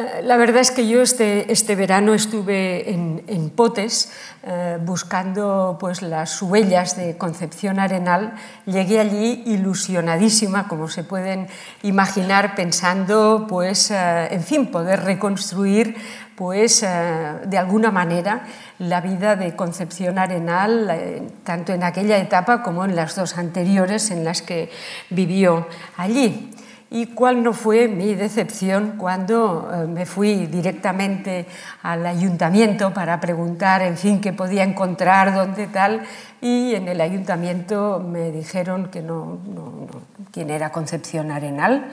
Eh, 0.00 0.22
la 0.22 0.38
verdad 0.38 0.62
es 0.62 0.70
que 0.70 0.88
yo 0.88 1.02
este, 1.02 1.52
este 1.52 1.76
verano 1.76 2.14
estuve 2.14 2.90
en, 2.90 3.10
Potes 3.50 4.10
eh, 4.44 4.78
buscando 4.80 5.76
pues, 5.78 6.00
las 6.00 6.40
huellas 6.40 6.96
de 6.96 7.18
Concepción 7.18 7.78
Arenal. 7.78 8.34
Llegué 8.64 9.00
allí 9.00 9.42
ilusionadísima, 9.44 10.68
como 10.68 10.88
se 10.88 11.04
pueden 11.04 11.48
imaginar, 11.82 12.54
pensando, 12.54 13.46
pues, 13.48 13.90
eh, 13.90 14.28
en 14.30 14.42
fin, 14.42 14.70
poder 14.70 15.04
reconstruir 15.04 15.96
pues, 16.36 16.80
de 16.80 17.58
alguna 17.58 17.90
manera 17.90 18.46
la 18.78 19.02
vida 19.02 19.36
de 19.36 19.54
Concepción 19.54 20.18
Arenal, 20.18 21.30
tanto 21.44 21.74
en 21.74 21.82
aquella 21.82 22.16
etapa 22.16 22.62
como 22.62 22.86
en 22.86 22.96
las 22.96 23.14
dos 23.14 23.36
anteriores 23.36 24.10
en 24.10 24.24
las 24.24 24.40
que 24.40 24.70
vivió 25.10 25.68
allí. 25.98 26.50
Y 26.90 27.06
cuál 27.06 27.42
no 27.44 27.52
fue 27.52 27.86
mi 27.86 28.14
decepción 28.14 28.94
cuando 28.98 29.70
eh, 29.72 29.86
me 29.86 30.06
fui 30.06 30.46
directamente 30.46 31.46
al 31.82 32.06
ayuntamiento 32.06 32.92
para 32.92 33.20
preguntar, 33.20 33.82
en 33.82 33.96
fin, 33.96 34.20
qué 34.20 34.32
podía 34.32 34.64
encontrar, 34.64 35.34
dónde 35.34 35.66
tal, 35.66 36.02
y 36.40 36.74
en 36.74 36.88
el 36.88 37.00
ayuntamiento 37.00 38.04
me 38.06 38.30
dijeron 38.30 38.88
que 38.90 39.02
no, 39.02 39.38
no, 39.46 39.86
quién 40.30 40.50
era 40.50 40.70
Concepción 40.70 41.30
Arenal. 41.30 41.86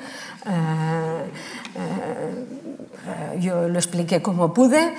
Eh, 0.46 0.52
eh, 1.76 3.40
yo 3.40 3.70
lo 3.70 3.80
expliqué 3.80 4.22
como 4.22 4.54
pude 4.54 4.94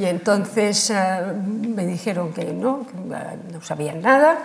y 0.00 0.04
entonces 0.06 0.90
me 1.44 1.84
dijeron 1.84 2.32
que 2.32 2.54
no, 2.54 2.86
que 2.86 3.52
no 3.52 3.60
sabían 3.60 4.00
nada. 4.00 4.38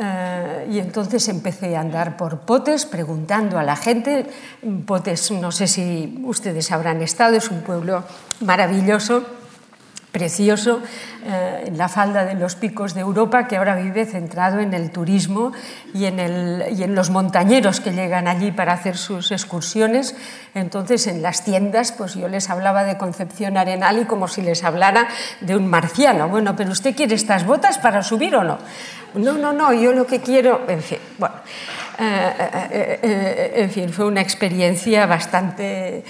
Eh, 0.00 0.68
y 0.70 0.78
entonces 0.78 1.28
empecé 1.28 1.76
a 1.76 1.80
andar 1.80 2.16
por 2.16 2.38
Potes 2.40 2.86
preguntando 2.86 3.58
a 3.58 3.64
la 3.64 3.74
gente. 3.74 4.26
Potes, 4.86 5.32
no 5.32 5.50
sé 5.50 5.66
si 5.66 6.22
ustedes 6.24 6.70
habrán 6.70 7.02
estado, 7.02 7.34
es 7.34 7.50
un 7.50 7.62
pueblo 7.62 8.04
maravilloso, 8.40 8.87
precioso, 10.12 10.80
eh, 11.24 11.64
en 11.66 11.76
la 11.76 11.88
falda 11.88 12.24
de 12.24 12.34
los 12.34 12.54
picos 12.54 12.94
de 12.94 13.00
Europa, 13.02 13.46
que 13.46 13.56
ahora 13.56 13.76
vive 13.76 14.06
centrado 14.06 14.58
en 14.60 14.72
el 14.72 14.90
turismo 14.90 15.52
y 15.92 16.06
en, 16.06 16.18
el, 16.18 16.64
y 16.76 16.82
en 16.82 16.94
los 16.94 17.10
montañeros 17.10 17.80
que 17.80 17.92
llegan 17.92 18.26
allí 18.26 18.50
para 18.50 18.72
hacer 18.72 18.96
sus 18.96 19.30
excursiones. 19.30 20.16
Entonces, 20.54 21.06
en 21.06 21.22
las 21.22 21.44
tiendas, 21.44 21.92
pues 21.92 22.14
yo 22.14 22.28
les 22.28 22.48
hablaba 22.48 22.84
de 22.84 22.96
Concepción 22.96 23.56
Arenal 23.56 24.00
y 24.00 24.04
como 24.06 24.28
si 24.28 24.40
les 24.40 24.64
hablara 24.64 25.08
de 25.40 25.54
un 25.54 25.66
marciano. 25.66 26.28
Bueno, 26.28 26.56
pero 26.56 26.70
¿usted 26.70 26.96
quiere 26.96 27.14
estas 27.14 27.44
botas 27.44 27.78
para 27.78 28.02
subir 28.02 28.34
o 28.34 28.44
no? 28.44 28.58
No, 29.14 29.34
no, 29.34 29.52
no, 29.52 29.72
yo 29.72 29.92
lo 29.92 30.06
que 30.06 30.20
quiero, 30.20 30.62
en 30.68 30.82
fin, 30.82 30.98
bueno, 31.18 31.36
eh, 32.00 32.32
eh, 32.70 33.00
eh, 33.02 33.52
en 33.56 33.70
fin, 33.70 33.92
fue 33.92 34.04
una 34.04 34.20
experiencia 34.20 35.06
bastante 35.06 36.04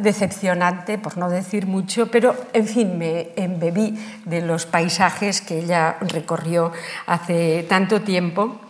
decepcionante, 0.00 0.98
por 0.98 1.16
no 1.16 1.30
decir 1.30 1.66
mucho, 1.66 2.10
pero 2.10 2.34
en 2.52 2.66
fin, 2.66 2.98
me 2.98 3.28
embebí 3.36 3.96
de 4.24 4.40
los 4.40 4.66
paisajes 4.66 5.40
que 5.40 5.60
ella 5.60 5.98
recorrió 6.00 6.72
hace 7.06 7.64
tanto 7.68 8.00
tiempo. 8.02 8.60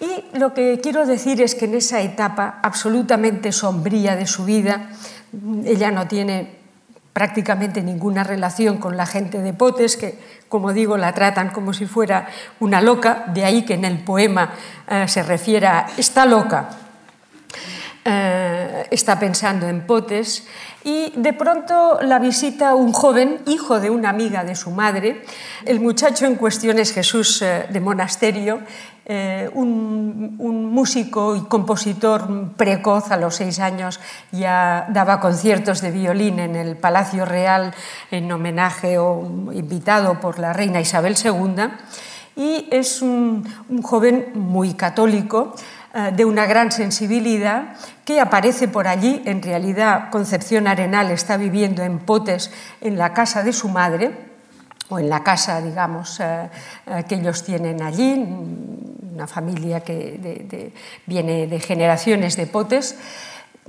Y 0.00 0.38
lo 0.38 0.54
que 0.54 0.78
quiero 0.80 1.04
decir 1.04 1.42
es 1.42 1.56
que 1.56 1.64
en 1.64 1.74
esa 1.74 2.00
etapa 2.00 2.60
absolutamente 2.62 3.50
sombría 3.50 4.14
de 4.14 4.28
su 4.28 4.44
vida, 4.44 4.90
ella 5.64 5.90
no 5.90 6.06
tiene 6.06 6.59
prácticamente 7.12 7.82
ninguna 7.82 8.24
relación 8.24 8.78
con 8.78 8.96
la 8.96 9.06
gente 9.06 9.38
de 9.38 9.52
Potes, 9.52 9.96
que, 9.96 10.18
como 10.48 10.72
digo, 10.72 10.96
la 10.96 11.12
tratan 11.12 11.50
como 11.50 11.72
si 11.72 11.86
fuera 11.86 12.28
una 12.60 12.80
loca, 12.80 13.24
de 13.34 13.44
ahí 13.44 13.64
que 13.64 13.74
en 13.74 13.84
el 13.84 13.98
poema 13.98 14.52
eh, 14.88 15.06
se 15.08 15.22
refiera, 15.22 15.86
está 15.96 16.26
loca, 16.26 16.70
eh, 18.04 18.86
está 18.90 19.18
pensando 19.18 19.68
en 19.68 19.86
Potes, 19.86 20.46
y 20.84 21.12
de 21.16 21.32
pronto 21.32 21.98
la 22.00 22.18
visita 22.18 22.74
un 22.74 22.92
joven, 22.92 23.40
hijo 23.46 23.78
de 23.80 23.90
una 23.90 24.08
amiga 24.08 24.42
de 24.44 24.54
su 24.54 24.70
madre. 24.70 25.22
El 25.66 25.80
muchacho 25.80 26.24
en 26.24 26.36
cuestión 26.36 26.78
es 26.78 26.92
Jesús 26.92 27.42
eh, 27.42 27.66
de 27.68 27.80
Monasterio, 27.80 28.60
eh, 29.12 29.50
un, 29.54 30.70
músico 30.72 31.34
y 31.34 31.40
compositor 31.40 32.52
precoz, 32.56 33.10
a 33.10 33.16
los 33.16 33.34
seis 33.34 33.58
años 33.58 33.98
ya 34.30 34.86
daba 34.88 35.20
conciertos 35.20 35.80
de 35.80 35.90
violín 35.90 36.38
en 36.38 36.54
el 36.54 36.76
Palacio 36.76 37.24
Real 37.24 37.74
en 38.10 38.30
homenaje 38.30 38.98
o 38.98 39.50
invitado 39.52 40.20
por 40.20 40.38
la 40.38 40.52
reina 40.52 40.80
Isabel 40.80 41.16
II, 41.22 41.64
y 42.36 42.68
es 42.70 43.02
un, 43.02 43.44
joven 43.82 44.28
muy 44.34 44.74
católico, 44.74 45.54
de 45.92 46.24
una 46.24 46.46
gran 46.46 46.70
sensibilidad, 46.70 47.74
que 48.04 48.20
aparece 48.20 48.68
por 48.68 48.86
allí. 48.86 49.22
En 49.24 49.42
realidad, 49.42 50.10
Concepción 50.10 50.66
Arenal 50.66 51.10
está 51.10 51.36
viviendo 51.36 51.82
en 51.82 51.98
Potes, 51.98 52.52
en 52.80 52.96
la 52.96 53.12
casa 53.12 53.42
de 53.42 53.52
su 53.52 53.68
madre, 53.68 54.30
o 54.90 54.98
en 54.98 55.08
la 55.08 55.22
casa, 55.22 55.60
digamos, 55.62 56.20
eh, 56.20 56.50
eh, 56.86 57.04
que 57.08 57.14
ellos 57.14 57.44
tienen 57.44 57.80
allí, 57.80 58.12
una 59.12 59.26
familia 59.26 59.80
que 59.80 60.72
viene 61.06 61.46
de 61.46 61.60
generaciones 61.60 62.36
de 62.36 62.46
potes. 62.46 62.96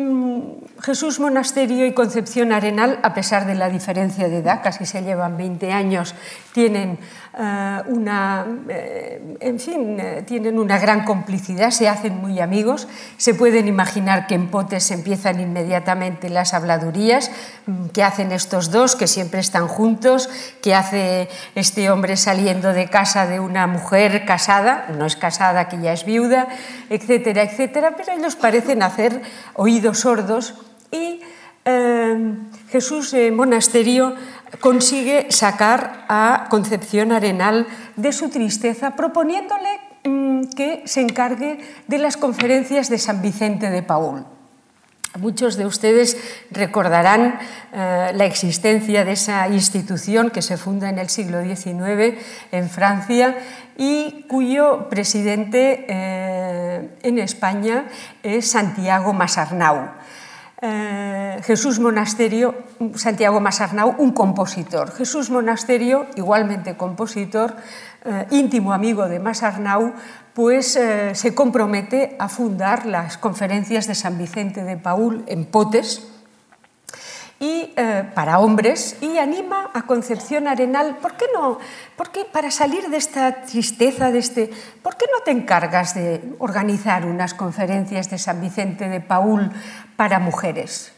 Mm, 0.02 0.62
Jesús 0.82 1.20
Monasterio 1.20 1.86
y 1.86 1.94
Concepción 1.94 2.52
Arenal, 2.52 3.00
a 3.04 3.14
pesar 3.14 3.46
de 3.46 3.54
la 3.54 3.70
diferencia 3.70 4.28
de 4.28 4.38
edad, 4.38 4.62
casi 4.64 4.86
se 4.86 5.04
llevan 5.04 5.38
20 5.38 5.72
años, 5.72 6.16
tienen 6.54 6.98
eh, 7.38 7.82
una, 7.88 8.46
eh, 8.68 9.38
en 9.40 9.60
fin, 9.60 9.98
eh, 10.00 10.24
tienen 10.26 10.60
una 10.60 10.80
gran 10.80 11.06
complicidad, 11.06 11.72
se 11.72 11.88
hacen 11.88 12.18
muy 12.18 12.40
amigos. 12.40 12.88
Se 13.18 13.36
pueden 13.36 13.68
imaginar 13.68 14.28
que 14.28 14.36
en 14.36 14.50
Potes 14.50 14.92
empiezan 14.92 15.40
inmediatamente 15.40 16.30
las 16.30 16.54
habladurías 16.54 17.32
mm, 17.68 17.88
que 17.88 18.04
hacen 18.04 18.32
estos 18.32 18.72
dos, 18.72 18.96
que 18.96 19.08
siempre 19.08 19.40
están 19.40 19.68
juntos, 19.68 20.30
que 20.62 20.74
hace 20.74 21.30
este 21.56 21.90
hombre 21.90 22.18
saliendo 22.18 22.74
de 22.74 22.90
casa 22.90 23.28
de 23.28 23.40
una 23.40 23.68
mujer 23.68 24.26
casada, 24.26 24.88
no 24.98 25.06
es 25.06 25.16
casada, 25.16 25.70
que 25.70 25.80
ya 25.80 25.94
es 25.94 26.06
viuda, 26.06 26.48
etcétera, 26.90 27.44
etcétera, 27.44 27.94
pero 27.96 28.14
ellos 28.14 28.36
parecen 28.36 28.84
hacer 28.84 29.22
oídos 29.54 29.91
sordos 29.94 30.56
y 30.92 31.22
eh, 31.66 32.36
Jesús 32.70 33.16
Monasterio 33.32 34.16
consigue 34.60 35.28
sacar 35.32 36.06
a 36.10 36.48
Concepción 36.50 37.12
Arenal 37.12 37.68
de 37.96 38.12
su 38.12 38.30
tristeza 38.30 38.96
proponiéndole 38.96 39.80
mm, 40.04 40.44
que 40.56 40.84
se 40.86 41.02
encargue 41.02 41.60
de 41.88 41.98
las 41.98 42.18
conferencias 42.18 42.90
de 42.90 42.98
San 42.98 43.22
Vicente 43.22 43.70
de 43.70 43.84
Paul. 43.84 44.26
Muchos 45.20 45.58
de 45.58 45.66
ustedes 45.66 46.16
recordarán 46.52 47.38
eh, 47.74 48.12
la 48.16 48.24
existencia 48.24 49.04
de 49.04 49.12
esa 49.12 49.50
institución 49.50 50.30
que 50.30 50.42
se 50.42 50.56
funda 50.56 50.90
en 50.90 51.00
el 51.00 51.10
siglo 51.10 51.44
XIX 51.44 52.18
en 52.54 52.70
Francia 52.70 53.36
y 53.76 54.24
cuyo 54.30 54.88
presidente 54.90 55.86
eh, 55.90 56.90
en 57.04 57.20
España 57.20 57.88
es 58.24 58.52
Santiago 58.52 59.12
Masarnau. 59.12 59.90
Eh, 60.62 61.42
Jesús 61.44 61.80
Monasterio, 61.80 62.56
Santiago 62.96 63.42
Masarnau, 63.42 63.96
un 63.98 64.12
compositor. 64.14 64.94
Jesús 64.94 65.30
Monasterio, 65.30 66.06
igualmente 66.16 66.78
compositor, 66.78 67.58
íntimo 68.32 68.74
amigo 68.74 69.08
de 69.08 69.20
Masarnau, 69.20 69.94
pues 70.34 70.76
eh, 70.76 71.14
se 71.14 71.36
compromete 71.36 72.16
a 72.20 72.30
fundar 72.30 72.86
las 72.86 73.18
conferencias 73.18 73.88
de 73.88 73.96
San 73.96 74.18
Vicente 74.18 74.64
de 74.64 74.78
Paul 74.78 75.24
en 75.28 75.46
Potes 75.46 76.08
y 77.40 77.74
eh, 77.76 78.04
para 78.14 78.40
hombres 78.40 78.98
y 79.02 79.18
anima 79.18 79.72
a 79.74 79.82
Concepción 79.84 80.48
Arenal, 80.48 80.98
¿por 80.98 81.14
qué 81.14 81.26
no? 81.34 81.58
Porque 81.98 82.24
para 82.24 82.52
salir 82.52 82.88
de 82.90 82.98
esta 82.98 83.42
tristeza, 83.42 84.12
de 84.12 84.20
este, 84.20 84.52
¿por 84.84 84.96
qué 84.96 85.06
no 85.12 85.24
te 85.24 85.32
encargas 85.32 85.96
de 85.96 86.22
organizar 86.40 87.06
unas 87.06 87.34
conferencias 87.34 88.10
de 88.10 88.20
San 88.20 88.40
Vicente 88.40 88.88
de 88.88 89.02
Paul 89.02 89.52
para 89.96 90.20
mujeres? 90.20 90.94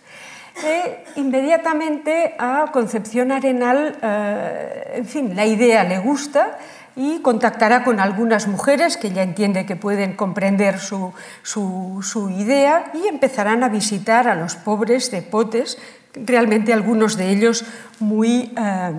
E 0.62 1.06
inmediatamente 1.16 2.36
a 2.38 2.70
Concepción 2.72 3.32
Arenal, 3.32 3.98
eh, 4.04 4.94
en 4.98 5.06
fin, 5.06 5.36
la 5.36 5.46
idea 5.46 5.84
le 5.84 5.98
gusta 5.98 6.60
y 6.96 7.20
contactará 7.20 7.84
con 7.84 8.00
algunas 8.00 8.48
mujeres 8.48 8.98
que 8.98 9.12
ya 9.12 9.24
entiende 9.24 9.66
que 9.66 9.76
pueden 9.76 10.14
comprender 10.14 10.80
su, 10.80 11.14
su, 11.44 12.30
idea 12.30 12.92
y 12.94 13.08
empezarán 13.08 13.64
a 13.64 13.70
visitar 13.70 14.28
a 14.28 14.36
los 14.36 14.56
pobres 14.56 15.12
de 15.12 15.22
Potes, 15.22 15.78
realmente 16.14 16.74
algunos 16.74 17.18
de 17.18 17.32
ellos 17.32 17.66
muy 18.00 18.54
eh, 18.56 18.92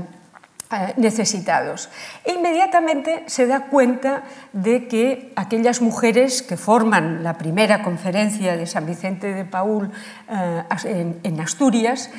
eh, 0.73 0.95
necesitados. 0.97 1.89
E 2.25 2.33
inmediatamente 2.33 3.23
se 3.27 3.47
da 3.47 3.67
cuenta 3.71 4.25
de 4.53 4.89
que 4.89 5.33
aquellas 5.37 5.81
mujeres 5.81 6.43
que 6.43 6.57
forman 6.57 7.23
la 7.23 7.39
primera 7.39 7.83
conferencia 7.83 8.57
de 8.57 8.67
San 8.67 8.87
Vicente 8.87 9.33
de 9.33 9.45
Paul 9.45 9.93
eh, 10.29 11.15
en 11.23 11.41
Asturias, 11.41 12.11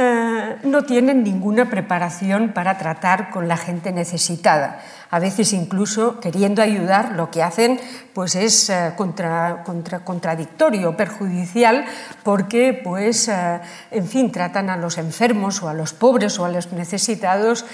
eh, 0.00 0.58
no 0.62 0.84
tienen 0.84 1.24
ninguna 1.24 1.68
preparación 1.68 2.52
para 2.52 2.78
tratar 2.78 3.30
con 3.30 3.48
la 3.48 3.56
gente 3.56 3.90
necesitada. 3.90 4.80
A 5.10 5.18
veces 5.18 5.52
incluso 5.52 6.20
queriendo 6.20 6.62
ayudar, 6.62 7.16
lo 7.16 7.32
que 7.32 7.42
hacen 7.42 7.80
pues 8.12 8.36
es 8.36 8.70
eh, 8.70 8.92
contra, 8.96 9.64
contra, 9.64 10.04
contradictorio, 10.04 10.96
perjudicial, 10.96 11.84
porque 12.22 12.80
pues, 12.84 13.26
eh, 13.26 13.60
en 13.90 14.06
fin, 14.06 14.30
tratan 14.30 14.70
a 14.70 14.76
los 14.76 14.98
enfermos 14.98 15.64
o 15.64 15.68
a 15.68 15.74
los 15.74 15.94
pobres 15.94 16.38
o 16.38 16.44
a 16.44 16.48
los 16.48 16.72
necesitados 16.72 17.64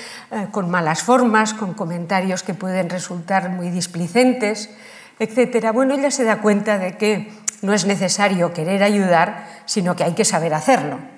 con 0.50 0.70
malas 0.70 1.02
formas, 1.02 1.52
con 1.52 1.74
comentarios 1.74 2.42
que 2.42 2.54
pueden 2.54 2.88
resultar 2.88 3.50
muy 3.50 3.68
displicentes, 3.68 4.70
etc. 5.18 5.72
Bueno, 5.74 5.92
ella 5.92 6.10
se 6.10 6.24
da 6.24 6.40
cuenta 6.40 6.78
de 6.78 6.96
que 6.96 7.30
no 7.60 7.74
es 7.74 7.84
necesario 7.84 8.54
querer 8.54 8.82
ayudar, 8.82 9.44
sino 9.66 9.94
que 9.94 10.04
hay 10.04 10.14
que 10.14 10.24
saber 10.24 10.54
hacerlo. 10.54 11.13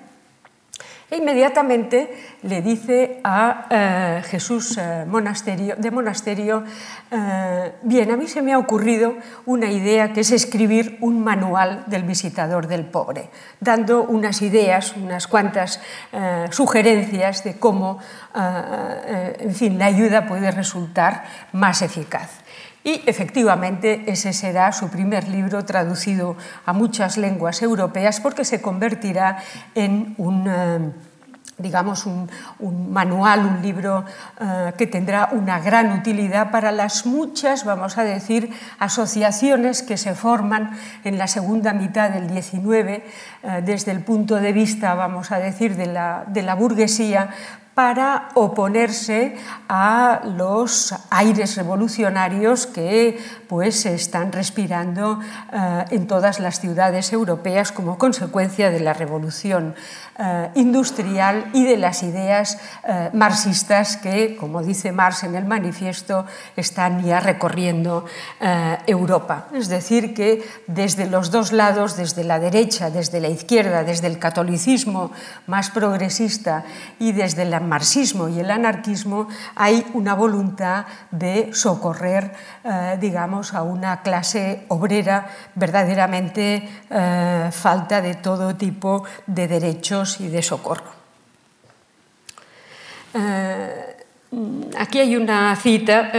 E 1.09 1.23
inmediatamente 1.23 2.35
le 2.43 2.61
dice 2.61 3.21
a 3.23 3.67
eh, 3.69 4.21
Jesús 4.27 4.77
eh, 4.77 5.05
monasterio, 5.07 5.75
de 5.77 5.89
monasterio, 5.89 6.65
eh, 7.09 7.75
bien, 7.83 8.11
a 8.11 8.17
mí 8.17 8.27
se 8.27 8.41
me 8.41 8.51
ha 8.51 8.59
ocurrido 8.59 9.15
una 9.45 9.71
idea 9.71 10.11
que 10.11 10.19
es 10.19 10.31
escribir 10.31 10.97
un 10.99 11.23
manual 11.23 11.85
del 11.87 12.03
visitador 12.03 12.67
del 12.67 12.83
pobre, 12.83 13.29
dando 13.61 14.03
unas 14.03 14.41
ideas, 14.41 14.97
unas 14.97 15.27
cuantas 15.27 15.79
sugerencias 16.51 17.43
de 17.43 17.57
cómo, 17.57 17.99
en 18.35 19.55
fin, 19.55 19.79
la 19.79 19.85
ayuda 19.85 20.27
puede 20.27 20.51
resultar 20.51 21.23
más 21.53 21.81
eficaz. 21.81 22.41
Y 22.87 23.03
efectivamente 23.05 24.05
ese 24.07 24.31
será 24.31 24.71
su 24.71 24.87
primer 24.87 25.27
libro 25.27 25.65
traducido 25.65 26.37
a 26.65 26.71
muchas 26.71 27.17
lenguas 27.17 27.61
europeas 27.61 28.21
porque 28.21 28.45
se 28.45 28.61
convertirá 28.61 29.43
en 29.75 30.15
un 30.17 30.47
eh, 30.47 30.91
digamos, 31.57 32.05
un, 32.05 32.29
manual, 32.93 33.45
un 33.45 33.61
libro 33.61 34.05
eh, 34.39 34.71
que 34.77 34.87
tendrá 34.87 35.29
una 35.33 35.59
gran 35.59 35.91
utilidad 35.99 36.49
para 36.49 36.71
las 36.71 37.05
muchas, 37.05 37.65
vamos 37.65 37.97
a 37.97 38.05
decir, 38.05 38.53
asociaciones 38.79 39.81
que 39.81 39.97
se 39.97 40.15
forman 40.15 40.71
en 41.03 41.17
la 41.17 41.27
segunda 41.27 41.73
mitad 41.73 42.11
del 42.11 42.29
XIX 42.29 42.63
eh, 42.63 43.01
desde 43.65 43.91
el 43.91 44.01
punto 44.01 44.35
de 44.35 44.53
vista, 44.53 44.93
vamos 44.93 45.33
a 45.33 45.39
decir, 45.39 45.75
de 45.75 45.87
la 45.87 46.55
burguesía 46.55 47.31
para 47.77 48.29
oponerse 48.33 49.37
a 49.69 50.21
los 50.25 50.95
aires 51.11 51.55
revolucionarios 51.55 52.65
que 52.65 53.21
pues, 53.47 53.81
se 53.81 53.93
están 53.93 54.31
respirando 54.31 55.19
eh, 55.53 55.85
en 55.91 56.07
todas 56.07 56.39
las 56.39 56.59
ciudades 56.59 57.13
europeas 57.13 57.71
como 57.71 57.99
consecuencia 57.99 58.71
de 58.71 58.79
la 58.79 58.93
revolución 58.93 59.75
eh, 60.17 60.49
industrial 60.55 61.51
y 61.53 61.65
de 61.65 61.77
las 61.77 62.01
ideas 62.01 62.57
eh, 62.83 63.11
marxistas 63.13 63.97
que, 63.97 64.35
como 64.37 64.63
dice 64.63 64.91
Marx 64.91 65.23
en 65.23 65.35
el 65.35 65.45
manifiesto, 65.45 66.25
están 66.55 67.03
ya 67.03 67.19
recorriendo 67.19 68.05
Europa. 68.87 69.49
Es 69.53 69.67
decir, 69.67 70.15
que 70.15 70.43
desde 70.65 71.05
los 71.05 71.29
dos 71.29 71.51
lados, 71.51 71.95
desde 71.95 72.23
la 72.23 72.39
derecha, 72.39 72.89
desde 72.89 73.19
la 73.19 73.27
izquierda, 73.27 73.83
desde 73.83 74.07
el 74.07 74.17
catolicismo 74.17 75.11
más 75.45 75.69
progresista 75.69 76.63
y 76.97 77.11
desde 77.11 77.43
el 77.43 77.53
marxismo 77.67 78.29
y 78.29 78.39
el 78.39 78.49
anarquismo, 78.49 79.27
hay 79.55 79.85
una 79.93 80.15
voluntad 80.15 80.85
de 81.11 81.53
socorrer, 81.53 82.33
eh, 82.63 82.97
digamos, 82.99 83.53
a 83.53 83.63
una 83.63 84.01
clase 84.01 84.65
obrera 84.69 85.27
verdaderamente 85.55 86.67
eh, 86.89 87.49
falta 87.51 88.01
de 88.01 88.15
todo 88.15 88.55
tipo 88.55 89.03
de 89.25 89.47
derechos 89.47 90.19
y 90.21 90.27
de 90.27 90.41
socorro. 90.41 90.91
Eh, 93.13 93.95
aquí 94.77 94.99
hay 94.99 95.15
una 95.15 95.55
cita. 95.55 96.11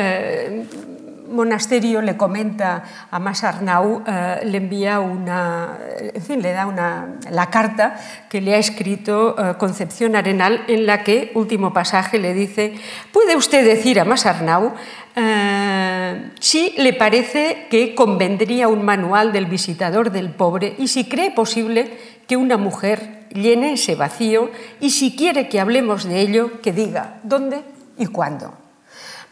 Monasterio 1.38 2.02
le 2.02 2.16
comenta 2.16 2.82
a 3.10 3.18
Masarnau, 3.20 4.02
eh, 4.04 4.40
le 4.44 4.58
envía 4.58 4.98
una, 4.98 5.78
en 6.12 6.22
fin, 6.22 6.42
le 6.42 6.52
da 6.52 6.66
una, 6.66 7.14
la 7.30 7.48
carta 7.48 7.96
que 8.28 8.40
le 8.40 8.54
ha 8.54 8.58
escrito 8.58 9.36
eh, 9.38 9.54
Concepción 9.56 10.16
Arenal, 10.16 10.64
en 10.66 10.84
la 10.84 11.04
que, 11.04 11.30
último 11.34 11.72
pasaje, 11.72 12.18
le 12.18 12.34
dice, 12.34 12.74
¿puede 13.12 13.36
usted 13.36 13.64
decir 13.64 14.00
a 14.00 14.04
Masarnau 14.04 14.74
eh, 15.14 16.30
si 16.40 16.74
le 16.76 16.92
parece 16.92 17.66
que 17.70 17.94
convendría 17.94 18.66
un 18.66 18.84
manual 18.84 19.32
del 19.32 19.46
visitador 19.46 20.10
del 20.10 20.30
pobre 20.30 20.74
y 20.78 20.88
si 20.88 21.08
cree 21.08 21.30
posible 21.30 21.96
que 22.26 22.36
una 22.36 22.56
mujer 22.56 23.26
llene 23.30 23.74
ese 23.74 23.94
vacío 23.94 24.50
y 24.80 24.90
si 24.90 25.14
quiere 25.14 25.48
que 25.48 25.60
hablemos 25.60 26.04
de 26.04 26.20
ello, 26.20 26.60
que 26.62 26.72
diga 26.72 27.20
dónde 27.22 27.62
y 27.96 28.06
cuándo. 28.06 28.67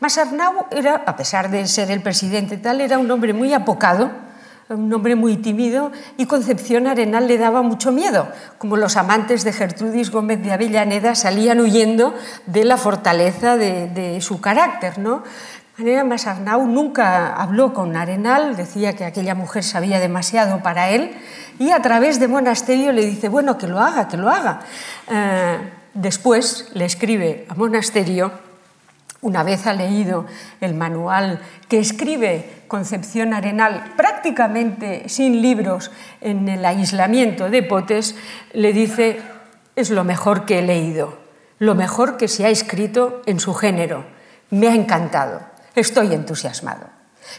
Mas 0.01 0.19
Arnau 0.19 0.67
era, 0.71 1.03
a 1.07 1.17
pesar 1.17 1.51
de 1.51 1.67
ser 1.67 1.91
el 1.91 2.03
presidente 2.03 2.59
tal, 2.59 2.81
era 2.81 2.99
un 2.99 3.11
hombre 3.11 3.33
muy 3.33 3.55
apocado, 3.55 4.11
un 4.69 4.93
hombre 4.93 5.15
muy 5.15 5.37
tímido 5.37 5.93
y 6.17 6.27
Concepción 6.27 6.87
Arenal 6.87 7.29
le 7.29 7.39
daba 7.39 7.63
mucho 7.63 7.93
miedo, 7.93 8.29
como 8.59 8.77
los 8.77 8.97
amantes 8.97 9.45
de 9.45 9.53
Gertrudis 9.53 10.11
Gómez 10.11 10.43
de 10.43 10.53
Avellaneda 10.53 11.15
salían 11.15 11.61
huyendo 11.61 12.15
de 12.47 12.65
la 12.65 12.77
fortaleza 12.77 13.57
de, 13.57 13.89
de 13.89 14.21
su 14.21 14.41
carácter. 14.41 14.99
¿no? 14.99 15.23
Manera 15.79 16.05
Masarnau 16.05 16.67
nunca 16.67 17.35
habló 17.35 17.75
con 17.75 17.97
Arenal, 17.97 18.57
decía 18.57 18.95
que 18.95 19.05
aquella 19.05 19.35
mujer 19.35 19.63
sabía 19.63 20.01
demasiado 20.01 20.63
para 20.63 20.89
él 20.89 21.15
y 21.59 21.71
a 21.71 21.83
través 21.83 22.19
de 22.19 22.29
Monasterio 22.29 22.93
le 22.93 23.05
dice, 23.05 23.29
bueno, 23.29 23.59
que 23.59 23.69
lo 23.69 23.81
haga, 23.81 24.09
que 24.09 24.17
lo 24.17 24.31
haga. 24.31 24.61
Eh, 25.11 25.59
después 25.93 26.71
le 26.73 26.87
escribe 26.87 27.47
a 27.51 27.55
Monasterio, 27.55 28.33
una 29.27 29.43
vez 29.43 29.67
ha 29.67 29.73
leído 29.73 30.25
el 30.61 30.75
manual 30.75 31.41
que 31.69 31.81
escribe 31.81 32.63
Concepción 32.69 33.35
Arenal 33.35 33.95
prácticamente 33.97 35.09
sin 35.09 35.43
libros 35.43 35.91
en 36.21 36.49
el 36.49 36.65
aislamiento 36.65 37.51
de 37.51 37.65
Potes, 37.65 38.15
le 38.53 38.73
dice, 38.73 39.21
es 39.75 39.91
lo 39.91 40.05
mejor 40.05 40.45
que 40.45 40.61
he 40.61 40.63
leído, 40.63 41.19
lo 41.59 41.75
mejor 41.75 42.17
que 42.17 42.29
se 42.29 42.47
ha 42.47 42.51
escrito 42.51 43.23
en 43.27 43.41
su 43.41 43.53
género, 43.53 44.05
me 44.51 44.69
ha 44.69 44.75
encantado, 44.75 45.41
estoy 45.75 46.15
entusiasmado. 46.15 46.87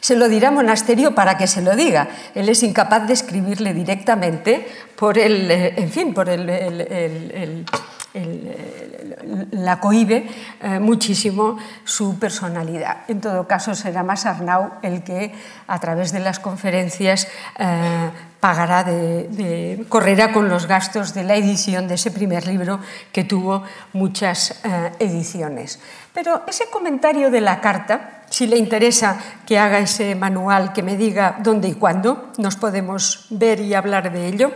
Se 0.01 0.17
lo 0.17 0.27
dirá 0.27 0.51
Monasterio 0.51 1.15
para 1.15 1.37
que 1.37 1.47
se 1.47 1.61
lo 1.61 1.73
diga. 1.73 2.09
Él 2.35 2.49
es 2.49 2.61
incapaz 2.61 3.07
de 3.07 3.13
escribirle 3.13 3.73
directamente 3.73 4.67
por 4.97 5.17
el, 5.17 5.49
eh, 5.49 5.73
en 5.77 5.89
fin, 5.89 6.13
por 6.13 6.27
el, 6.27 6.49
el, 6.49 6.81
el 6.81 7.65
la 9.51 9.79
cohibe 9.79 10.27
eh, 10.61 10.79
muchísimo 10.79 11.57
su 11.83 12.17
personalidad. 12.19 12.97
En 13.07 13.21
todo 13.21 13.47
caso, 13.47 13.75
será 13.75 14.03
más 14.03 14.25
Arnau 14.25 14.73
el 14.81 15.03
que, 15.03 15.33
a 15.67 15.79
través 15.79 16.11
de 16.11 16.19
las 16.19 16.39
conferencias, 16.39 17.27
eh, 17.57 18.09
pagará 18.39 18.83
de, 18.83 19.85
correrá 19.89 20.31
con 20.31 20.47
los 20.47 20.67
gastos 20.67 21.13
de 21.13 21.23
la 21.23 21.35
edición 21.35 21.87
de 21.87 21.95
ese 21.95 22.11
primer 22.11 22.45
libro 22.47 22.79
que 23.11 23.23
tuvo 23.23 23.63
muchas 23.93 24.61
eh, 24.63 24.91
ediciones. 24.99 25.79
Pero 26.13 26.43
ese 26.47 26.69
comentario 26.69 27.31
de 27.31 27.41
la 27.41 27.61
carta, 27.61 28.23
si 28.29 28.47
le 28.47 28.57
interesa 28.57 29.17
que 29.45 29.57
haga 29.57 29.79
ese 29.79 30.15
manual, 30.15 30.73
que 30.73 30.83
me 30.83 30.97
diga 30.97 31.37
dónde 31.39 31.67
y 31.67 31.73
cuándo, 31.73 32.31
nos 32.37 32.55
podemos 32.55 33.27
ver 33.29 33.59
y 33.59 33.73
hablar 33.73 34.11
de 34.11 34.27
ello 34.27 34.51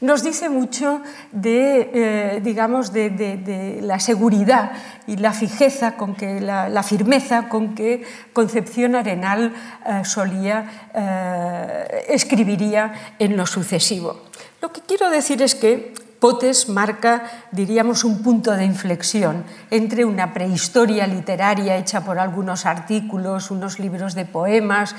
nos 0.00 0.22
dice 0.22 0.48
mucho 0.48 1.02
de, 1.32 1.90
eh, 1.92 2.40
digamos, 2.42 2.92
de, 2.92 3.80
la 3.82 3.98
seguridad 4.00 4.72
y 5.06 5.16
la 5.16 5.32
fijeza 5.32 5.96
con 5.96 6.14
que, 6.14 6.40
la, 6.40 6.68
la 6.68 6.82
firmeza 6.82 7.48
con 7.48 7.74
que 7.74 8.02
Concepción 8.32 8.94
Arenal 8.94 9.52
eh, 9.86 10.02
solía, 10.04 10.88
eh, 10.94 12.04
escribiría 12.08 13.14
en 13.18 13.36
lo 13.36 13.46
sucesivo. 13.46 14.22
Lo 14.62 14.72
que 14.72 14.80
quiero 14.80 15.10
decir 15.10 15.42
es 15.42 15.54
que 15.54 15.94
Potes 16.20 16.68
marca, 16.68 17.48
diríamos, 17.50 18.04
un 18.04 18.22
punto 18.22 18.52
de 18.52 18.68
inflexión 18.68 19.42
entre 19.70 20.04
una 20.04 20.34
prehistoria 20.34 21.06
literaria 21.06 21.78
hecha 21.78 22.04
por 22.04 22.18
algunos 22.18 22.66
artículos, 22.66 23.50
unos 23.50 23.78
libros 23.80 24.14
de 24.14 24.26
poemas, 24.26 24.94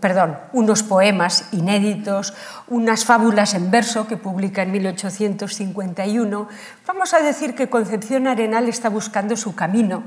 perdón, 0.00 0.36
unos 0.52 0.82
poemas 0.82 1.46
inéditos, 1.52 2.34
unas 2.66 3.04
fábulas 3.04 3.54
en 3.54 3.70
verso 3.70 4.08
que 4.08 4.16
publica 4.16 4.62
en 4.62 4.72
1851. 4.72 6.48
Vamos 6.88 7.14
a 7.14 7.20
decir 7.20 7.54
que 7.54 7.70
Concepción 7.70 8.26
Arenal 8.26 8.68
está 8.68 8.88
buscando 8.88 9.36
su 9.36 9.54
camino 9.54 10.02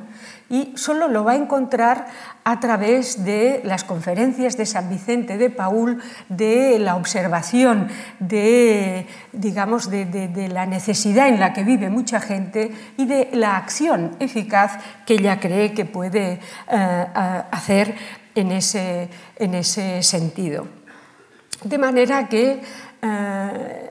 y 0.52 0.74
solo 0.76 1.08
lo 1.08 1.24
va 1.24 1.32
a 1.32 1.36
encontrar 1.36 2.08
a 2.44 2.60
través 2.60 3.24
de 3.24 3.62
las 3.64 3.86
conferencias 3.86 4.58
de 4.58 4.66
San 4.66 4.90
Vicente 4.90 5.38
de 5.38 5.50
Paul, 5.50 6.04
de 6.28 6.78
la 6.78 6.98
observación, 6.98 7.88
de, 8.20 9.08
digamos, 9.32 9.90
de, 9.90 10.50
la 10.52 10.66
necesidad 10.66 11.30
en 11.30 11.40
la 11.40 11.54
que 11.54 11.64
vive 11.64 11.90
mucha 11.90 12.20
gente 12.20 12.70
y 12.98 13.06
de 13.06 13.30
la 13.32 13.56
acción 13.56 14.18
eficaz 14.20 14.78
que 15.06 15.14
ella 15.14 15.40
cree 15.40 15.74
que 15.74 15.86
puede 15.86 16.40
eh, 16.70 17.08
hacer 17.52 17.96
en 18.36 18.52
ese, 18.52 19.10
en 19.38 19.56
ese, 19.56 20.04
sentido. 20.04 20.68
De 21.64 21.78
manera 21.78 22.28
que 22.28 22.62
eh, 23.02 23.91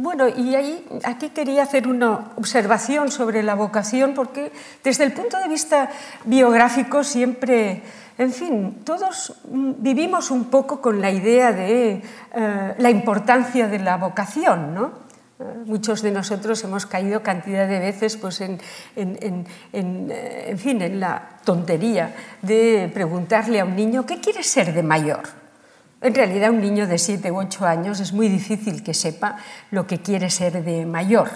bueno, 0.00 0.28
y 0.28 0.54
ahí, 0.54 0.86
aquí 1.04 1.28
quería 1.28 1.64
hacer 1.64 1.86
una 1.86 2.32
observación 2.36 3.10
sobre 3.10 3.42
la 3.42 3.54
vocación, 3.54 4.14
porque 4.14 4.50
desde 4.82 5.04
el 5.04 5.12
punto 5.12 5.36
de 5.38 5.46
vista 5.46 5.90
biográfico 6.24 7.04
siempre, 7.04 7.82
en 8.16 8.32
fin, 8.32 8.80
todos 8.82 9.34
vivimos 9.44 10.30
un 10.30 10.46
poco 10.46 10.80
con 10.80 11.02
la 11.02 11.10
idea 11.10 11.52
de 11.52 12.02
eh, 12.34 12.74
la 12.78 12.90
importancia 12.90 13.68
de 13.68 13.78
la 13.78 13.98
vocación, 13.98 14.74
¿no? 14.74 15.10
Eh, 15.38 15.44
muchos 15.66 16.00
de 16.00 16.10
nosotros 16.10 16.64
hemos 16.64 16.86
caído 16.86 17.22
cantidad 17.22 17.68
de 17.68 17.78
veces 17.78 18.16
pues, 18.16 18.40
en, 18.40 18.58
en, 18.96 19.46
en, 19.72 20.12
en, 20.12 20.58
fin, 20.58 20.80
en 20.80 20.98
la 20.98 21.40
tontería 21.44 22.14
de 22.40 22.90
preguntarle 22.92 23.60
a 23.60 23.66
un 23.66 23.76
niño, 23.76 24.06
¿qué 24.06 24.18
quieres 24.18 24.46
ser 24.46 24.72
de 24.72 24.82
mayor? 24.82 25.39
En 26.02 26.14
realidad, 26.14 26.50
un 26.50 26.62
niño 26.62 26.86
de 26.86 26.96
7 26.96 27.30
u 27.30 27.36
8 27.36 27.66
años 27.66 28.00
es 28.00 28.14
muy 28.14 28.28
difícil 28.28 28.82
que 28.82 28.94
sepa 28.94 29.36
lo 29.70 29.86
que 29.86 30.00
quiere 30.00 30.30
ser 30.30 30.64
de 30.64 30.86
mayor. 30.86 31.28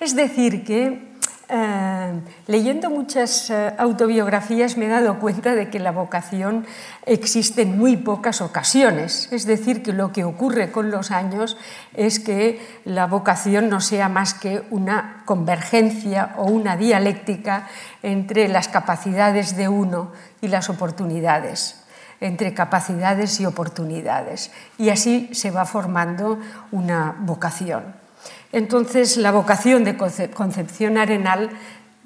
Es 0.00 0.16
decir, 0.16 0.64
que 0.64 1.14
eh, 1.48 2.20
leyendo 2.48 2.90
muchas 2.90 3.50
eh, 3.50 3.72
autobiografías 3.78 4.76
me 4.76 4.86
he 4.86 4.88
dado 4.88 5.20
cuenta 5.20 5.54
de 5.54 5.70
que 5.70 5.78
la 5.78 5.92
vocación 5.92 6.66
existe 7.06 7.62
en 7.62 7.78
muy 7.78 7.96
pocas 7.96 8.40
ocasiones. 8.40 9.28
Es 9.30 9.46
decir, 9.46 9.84
que 9.84 9.92
lo 9.92 10.10
que 10.10 10.24
ocurre 10.24 10.72
con 10.72 10.90
los 10.90 11.12
años 11.12 11.56
es 11.94 12.18
que 12.18 12.60
la 12.84 13.06
vocación 13.06 13.68
no 13.68 13.80
sea 13.80 14.08
más 14.08 14.34
que 14.34 14.62
una 14.70 15.22
convergencia 15.24 16.34
o 16.38 16.46
una 16.46 16.76
dialéctica 16.76 17.68
entre 18.02 18.48
las 18.48 18.66
capacidades 18.66 19.56
de 19.56 19.68
uno 19.68 20.10
y 20.40 20.48
las 20.48 20.68
oportunidades 20.68 21.83
entre 22.20 22.54
capacidades 22.54 23.40
y 23.40 23.46
oportunidades. 23.46 24.50
Y 24.78 24.90
así 24.90 25.28
se 25.32 25.50
va 25.50 25.64
formando 25.64 26.38
una 26.72 27.16
vocación. 27.20 27.94
Entonces, 28.52 29.16
la 29.16 29.32
vocación 29.32 29.84
de 29.84 29.96
Concepción 29.96 30.96
Arenal, 30.96 31.50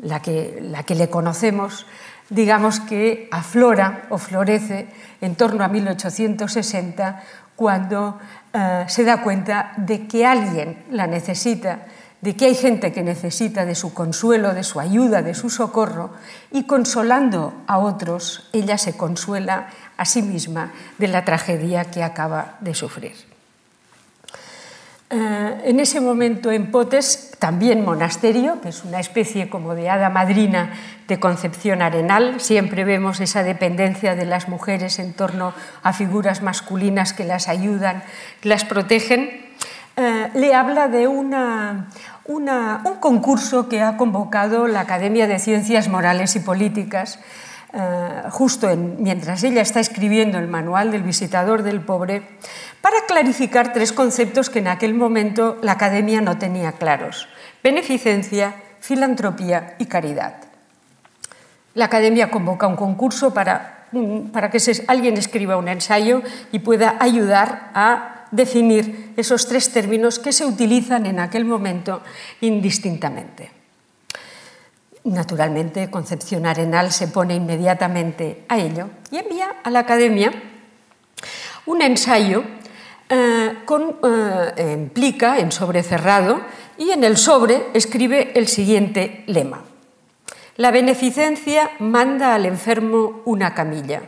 la 0.00 0.22
que, 0.22 0.58
la 0.62 0.82
que 0.82 0.94
le 0.94 1.10
conocemos, 1.10 1.86
digamos 2.30 2.80
que 2.80 3.28
aflora 3.30 4.06
o 4.10 4.18
florece 4.18 4.88
en 5.20 5.34
torno 5.34 5.64
a 5.64 5.68
1860, 5.68 7.22
cuando 7.56 8.18
eh, 8.52 8.84
se 8.88 9.04
da 9.04 9.22
cuenta 9.22 9.72
de 9.76 10.06
que 10.06 10.24
alguien 10.24 10.84
la 10.90 11.06
necesita, 11.06 11.86
de 12.20 12.36
que 12.36 12.46
hay 12.46 12.54
gente 12.54 12.92
que 12.92 13.02
necesita 13.02 13.64
de 13.64 13.74
su 13.74 13.92
consuelo, 13.94 14.54
de 14.54 14.62
su 14.62 14.80
ayuda, 14.80 15.22
de 15.22 15.34
su 15.34 15.50
socorro, 15.50 16.12
y 16.50 16.64
consolando 16.64 17.54
a 17.66 17.78
otros, 17.78 18.48
ella 18.52 18.78
se 18.78 18.96
consuela 18.96 19.68
a 19.98 20.04
sí 20.04 20.22
misma 20.22 20.72
de 20.96 21.08
la 21.08 21.24
tragedia 21.24 21.84
que 21.84 22.02
acaba 22.02 22.56
de 22.60 22.74
sufrir. 22.74 23.12
Eh, 25.10 25.60
en 25.64 25.80
ese 25.80 26.00
momento 26.00 26.52
en 26.52 26.70
Potes, 26.70 27.32
también 27.38 27.84
monasterio, 27.84 28.60
que 28.60 28.68
es 28.68 28.84
una 28.84 29.00
especie 29.00 29.48
como 29.48 29.74
de 29.74 29.88
hada 29.88 30.10
madrina 30.10 30.70
de 31.08 31.18
Concepción 31.18 31.80
Arenal. 31.80 32.40
Siempre 32.40 32.84
vemos 32.84 33.20
esa 33.20 33.42
dependencia 33.42 34.14
de 34.14 34.26
las 34.26 34.48
mujeres 34.48 34.98
en 34.98 35.14
torno 35.14 35.54
a 35.82 35.92
figuras 35.94 36.42
masculinas 36.42 37.14
que 37.14 37.24
las 37.24 37.48
ayudan, 37.48 38.02
las 38.42 38.64
protegen. 38.64 39.48
Eh, 39.96 40.28
le 40.34 40.54
habla 40.54 40.88
de 40.88 41.08
un 41.08 41.34
concurso 43.00 43.68
que 43.68 43.80
ha 43.80 43.96
convocado 43.96 44.68
la 44.68 44.80
Academia 44.80 45.26
de 45.26 45.38
Ciencias 45.38 45.88
Morales 45.88 46.36
y 46.36 46.40
Políticas 46.40 47.18
eh, 47.72 48.22
justo 48.30 48.74
mientras 48.76 49.42
ella 49.44 49.60
está 49.60 49.80
escribiendo 49.80 50.38
el 50.38 50.48
manual 50.48 50.90
del 50.90 51.02
visitador 51.02 51.62
del 51.62 51.82
pobre, 51.82 52.22
para 52.80 53.04
clarificar 53.06 53.72
tres 53.72 53.92
conceptos 53.92 54.48
que 54.48 54.60
en 54.60 54.68
aquel 54.68 54.94
momento 54.94 55.58
la 55.62 55.72
academia 55.72 56.20
no 56.20 56.38
tenía 56.38 56.72
claros, 56.72 57.28
beneficencia, 57.62 58.54
filantropía 58.80 59.74
y 59.78 59.86
caridad. 59.86 60.36
La 61.74 61.86
academia 61.86 62.30
convoca 62.30 62.66
un 62.66 62.76
concurso 62.76 63.34
para, 63.34 63.88
para 64.32 64.50
que 64.50 64.58
alguien 64.86 65.18
escriba 65.18 65.56
un 65.56 65.68
ensayo 65.68 66.22
y 66.52 66.60
pueda 66.60 66.96
ayudar 66.98 67.70
a 67.74 68.26
definir 68.30 69.12
esos 69.16 69.46
tres 69.46 69.70
términos 69.72 70.18
que 70.18 70.32
se 70.32 70.44
utilizan 70.44 71.06
en 71.06 71.20
aquel 71.20 71.44
momento 71.44 72.02
indistintamente. 72.40 73.57
Naturalmente, 75.04 75.90
Concepción 75.90 76.46
Arenal 76.46 76.92
se 76.92 77.08
pone 77.08 77.34
inmediatamente 77.34 78.44
a 78.48 78.58
ello 78.58 78.88
y 79.10 79.18
envía 79.18 79.56
a 79.62 79.70
la 79.70 79.80
academia 79.80 80.32
un 81.66 81.82
ensayo 81.82 82.44
eh, 83.08 83.58
con, 83.64 83.96
eh, 84.02 84.52
en 84.56 84.90
plica, 84.90 85.38
en 85.38 85.52
sobre 85.52 85.82
cerrado, 85.82 86.40
y 86.76 86.90
en 86.90 87.04
el 87.04 87.16
sobre 87.16 87.68
escribe 87.74 88.32
el 88.38 88.48
siguiente 88.48 89.24
lema. 89.26 89.62
La 90.56 90.70
beneficencia 90.70 91.70
manda 91.78 92.34
al 92.34 92.46
enfermo 92.46 93.22
una 93.24 93.54
camilla, 93.54 94.02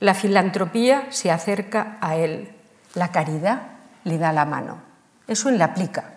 la 0.00 0.14
filantropía 0.14 1.06
se 1.10 1.30
acerca 1.30 1.98
a 2.00 2.16
él, 2.16 2.50
la 2.94 3.10
caridad 3.10 3.62
le 4.04 4.18
da 4.18 4.32
la 4.32 4.44
mano. 4.44 4.80
Eso 5.26 5.48
en 5.48 5.58
la 5.58 5.74
plica. 5.74 6.14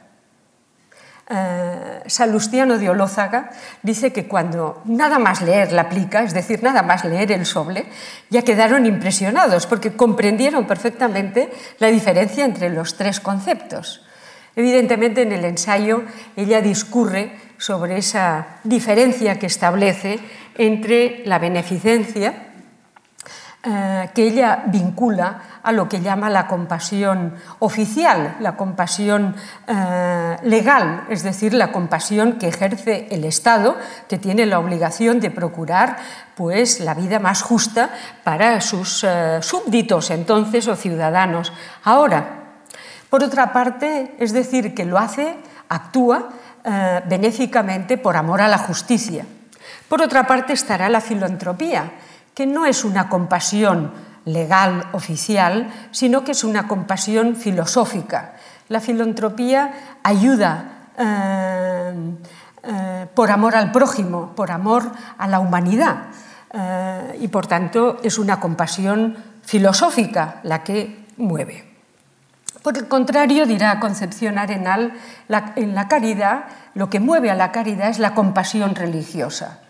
Eh, 1.30 1.71
Salustiano 2.12 2.78
de 2.78 2.90
Olózaga 2.90 3.52
dice 3.84 4.12
que 4.12 4.28
cuando 4.28 4.82
nada 4.84 5.18
más 5.18 5.42
leer 5.42 5.72
la 5.72 5.88
plica, 5.88 6.24
es 6.24 6.34
decir, 6.34 6.62
nada 6.62 6.84
más 6.84 7.06
leer 7.06 7.32
el 7.32 7.46
sobre, 7.46 7.86
ya 8.30 8.42
quedaron 8.42 8.86
impresionados 8.86 9.66
porque 9.66 9.94
comprendieron 9.94 10.68
perfectamente 10.68 11.50
la 11.80 11.88
diferencia 11.88 12.44
entre 12.44 12.70
los 12.70 12.98
tres 12.98 13.22
conceptos. 13.22 14.04
Evidentemente 14.58 15.22
en 15.22 15.32
el 15.32 15.46
ensayo 15.46 16.04
ella 16.36 16.62
discurre 16.62 17.38
sobre 17.58 17.98
esa 17.98 18.60
diferencia 18.66 19.40
que 19.40 19.46
establece 19.46 20.20
entre 20.58 21.24
la 21.26 21.40
beneficencia, 21.40 22.51
eh, 23.64 24.10
que 24.16 24.24
ella 24.24 24.64
vincula 24.66 25.60
a 25.62 25.72
lo 25.72 25.88
que 25.88 26.02
llama 26.02 26.32
la 26.32 26.48
compasión 26.48 27.36
oficial, 27.60 28.38
la 28.40 28.58
compasión 28.58 29.36
eh, 29.68 30.38
legal, 30.42 31.06
es 31.10 31.22
decir, 31.22 31.54
la 31.54 31.72
compasión 31.72 32.40
que 32.40 32.48
ejerce 32.48 33.08
el 33.12 33.24
Estado, 33.24 33.78
que 34.10 34.18
tiene 34.18 34.48
la 34.48 34.58
obligación 34.58 35.20
de 35.20 35.30
procurar 35.30 35.98
pues, 36.34 36.80
la 36.80 36.96
vida 36.96 37.20
más 37.20 37.44
justa 37.44 37.92
para 38.24 38.62
sus 38.62 39.04
eh, 39.04 39.38
súbditos 39.44 40.10
entonces 40.10 40.68
o 40.68 40.76
ciudadanos. 40.76 41.54
Ahora, 41.84 42.56
por 43.12 43.24
otra 43.24 43.54
parte, 43.54 44.16
es 44.18 44.34
decir, 44.34 44.74
que 44.74 44.86
lo 44.86 44.98
hace, 44.98 45.36
actúa 45.70 46.30
benéficamente 47.08 47.98
por 47.98 48.18
amor 48.18 48.40
a 48.42 48.48
la 48.48 48.60
justicia. 48.60 49.26
Por 49.88 50.02
otra 50.02 50.28
parte 50.28 50.54
estará 50.54 50.90
la 50.90 51.02
filantropía, 51.02 51.92
que 52.42 52.48
no 52.48 52.66
es 52.66 52.84
una 52.84 53.08
compasión 53.08 53.92
legal 54.26 54.88
oficial, 54.94 55.72
sino 55.92 56.24
que 56.24 56.32
es 56.32 56.44
una 56.44 56.68
compasión 56.68 57.36
filosófica. 57.36 58.34
La 58.68 58.80
filantropía 58.80 60.00
ayuda 60.02 60.90
eh, 60.98 61.94
eh, 62.64 63.06
por 63.14 63.30
amor 63.30 63.56
al 63.56 63.72
prójimo, 63.72 64.34
por 64.36 64.50
amor 64.50 64.92
a 65.20 65.28
la 65.28 65.40
humanidad, 65.40 66.06
eh, 66.52 67.20
y 67.22 67.28
por 67.28 67.46
tanto 67.46 68.00
es 68.02 68.18
una 68.18 68.40
compasión 68.40 69.16
filosófica 69.44 70.40
la 70.42 70.64
que 70.64 71.06
mueve. 71.18 71.76
Por 72.64 72.76
el 72.76 72.88
contrario, 72.88 73.46
dirá 73.46 73.80
Concepción 73.80 74.40
Arenal, 74.40 74.94
en 75.56 75.76
la 75.76 75.88
caridad 75.88 76.46
lo 76.74 76.90
que 76.90 77.00
mueve 77.00 77.30
a 77.30 77.36
la 77.36 77.52
caridad 77.52 77.90
es 77.90 78.00
la 78.00 78.16
compasión 78.16 78.74
religiosa. 78.74 79.61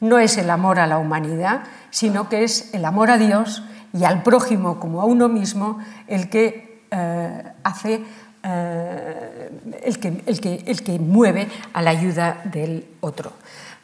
No 0.00 0.18
es 0.18 0.38
el 0.38 0.50
amor 0.50 0.78
a 0.78 0.86
la 0.86 0.98
humanidad, 0.98 1.62
sino 1.90 2.28
que 2.28 2.44
es 2.44 2.72
el 2.74 2.84
amor 2.84 3.10
a 3.10 3.18
Dios 3.18 3.62
y 3.92 4.04
al 4.04 4.22
prójimo 4.22 4.80
como 4.80 5.00
a 5.00 5.04
uno 5.04 5.28
mismo 5.28 5.78
el 6.06 6.28
que 6.30 6.84
eh, 6.90 7.42
hace 7.62 8.02
eh, 8.42 9.50
el, 9.84 9.98
que, 9.98 10.22
el, 10.26 10.40
que, 10.40 10.64
el, 10.66 10.82
que, 10.82 10.98
mueve 10.98 11.46
a 11.74 11.82
la 11.82 11.90
ayuda 11.90 12.40
del 12.44 12.86
otro. 13.00 13.32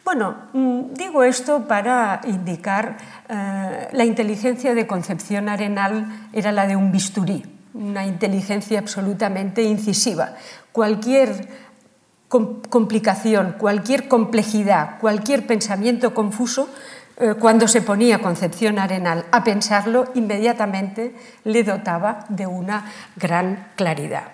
Bueno, 0.05 0.37
mm, 0.53 0.95
digo 0.95 1.25
esto 1.25 1.69
para 1.69 2.21
indicar 2.25 2.97
eh, 3.29 3.89
la 3.93 4.05
inteligencia 4.05 4.75
de 4.75 4.87
Concepción 4.87 5.49
Arenal 5.49 6.29
era 6.33 6.53
la 6.53 6.67
de 6.67 6.77
un 6.77 6.91
bisturí, 6.91 7.45
una 7.75 8.07
inteligencia 8.07 8.79
absolutamente 8.79 9.63
incisiva. 9.63 10.35
Cualquier 10.73 11.66
complicación, 12.29 13.55
cualquier 13.59 14.09
complejidad, 14.09 14.99
cualquier 14.99 15.47
pensamiento 15.47 16.13
confuso 16.13 16.69
eh, 17.19 17.35
cuando 17.39 17.67
se 17.67 17.81
ponía 17.81 18.21
Concepción 18.21 18.79
Arenal 18.79 19.25
a 19.31 19.43
pensarlo, 19.43 20.11
inmediatamente 20.15 21.15
le 21.45 21.65
dotaba 21.65 22.27
de 22.29 22.47
una 22.47 22.93
gran 23.17 23.69
claridad. 23.75 24.29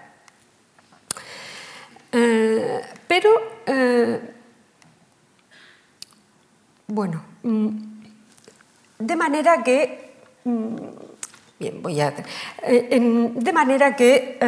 Eh, 2.11 2.81
pero, 3.07 3.31
eh, 3.67 4.35
bueno, 6.89 7.23
mm, 7.43 7.69
de 8.99 9.17
manera 9.17 9.63
que 9.63 10.15
mm, 10.45 10.77
A... 11.69 12.13
de 12.67 13.53
manera 13.53 13.95
que 13.97 14.39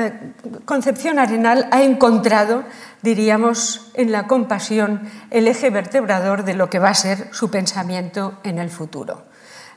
Concepción 0.64 1.18
Arenal 1.18 1.68
ha 1.70 1.82
encontrado 1.82 2.64
diríamos, 3.04 3.90
en 3.92 4.10
la 4.10 4.26
compasión 4.26 5.02
el 5.30 5.46
eje 5.46 5.68
vertebrador 5.68 6.44
de 6.44 6.54
lo 6.54 6.70
que 6.70 6.78
va 6.78 6.88
a 6.88 6.94
ser 6.94 7.28
su 7.32 7.50
pensamiento 7.50 8.38
en 8.42 8.58
el 8.58 8.70
futuro. 8.70 9.24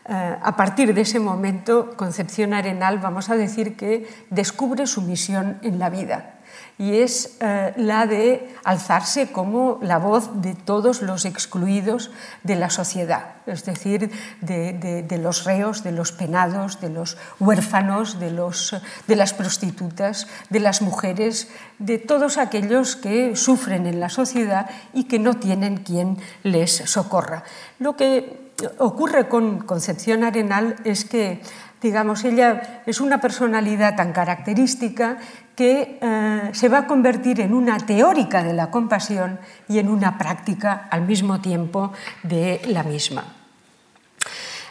Eh, 0.07 0.37
a 0.41 0.55
partir 0.55 0.93
de 0.93 1.01
ese 1.01 1.19
momento, 1.19 1.91
Concepción 1.97 2.53
Arenal, 2.53 2.99
vamos 2.99 3.29
a 3.29 3.35
decir 3.35 3.75
que 3.75 4.07
descubre 4.29 4.87
su 4.87 5.01
misión 5.01 5.59
en 5.61 5.77
la 5.77 5.89
vida. 5.89 6.36
Y 6.79 6.99
es 6.99 7.37
eh, 7.39 7.73
la 7.77 8.05
de 8.05 8.55
alzarse 8.63 9.31
como 9.31 9.79
la 9.81 9.97
voz 9.97 10.41
de 10.41 10.53
todos 10.53 11.01
los 11.01 11.25
excluidos 11.25 12.11
de 12.43 12.55
la 12.55 12.69
sociedad, 12.69 13.35
es 13.47 13.65
decir, 13.65 14.11
de, 14.41 15.19
los 15.19 15.43
reos, 15.43 15.83
de 15.83 15.91
los 15.91 16.11
penados, 16.11 16.79
de 16.79 16.89
los 16.89 17.17
huérfanos, 17.39 18.19
de, 18.19 18.29
los, 18.29 18.75
de 19.07 19.15
las 19.15 19.33
prostitutas, 19.33 20.27
de 20.49 20.59
las 20.59 20.81
mujeres, 20.81 21.49
de 21.79 21.97
todos 21.97 22.37
aquellos 22.37 22.95
que 22.95 23.35
sufren 23.35 23.87
en 23.87 23.99
la 23.99 24.09
sociedad 24.09 24.69
y 24.93 25.05
que 25.05 25.17
no 25.17 25.35
tienen 25.35 25.77
quien 25.77 26.17
les 26.43 26.75
socorra. 26.75 27.43
Lo 27.79 27.95
que 27.95 28.51
ocurre 28.77 29.27
con 29.27 29.59
Concepción 29.59 30.23
Arenal 30.23 30.75
es 30.83 31.05
que 31.05 31.41
digamos, 31.81 32.23
ella 32.23 32.81
es 32.85 33.01
una 33.01 33.21
personalidad 33.21 33.95
tan 33.95 34.11
característica 34.11 35.19
que 35.57 35.97
eh, 35.99 36.49
se 36.53 36.69
va 36.69 36.77
a 36.77 36.87
convertir 36.87 37.41
en 37.41 37.55
una 37.55 37.79
teórica 37.79 38.43
de 38.43 38.53
la 38.53 38.69
compasión 38.69 39.39
y 39.67 39.79
en 39.79 39.89
una 39.89 40.15
práctica 40.15 40.87
al 40.91 41.01
mismo 41.01 41.41
tiempo 41.41 41.91
de 42.21 42.61
la 42.67 42.83
misma. 42.83 43.23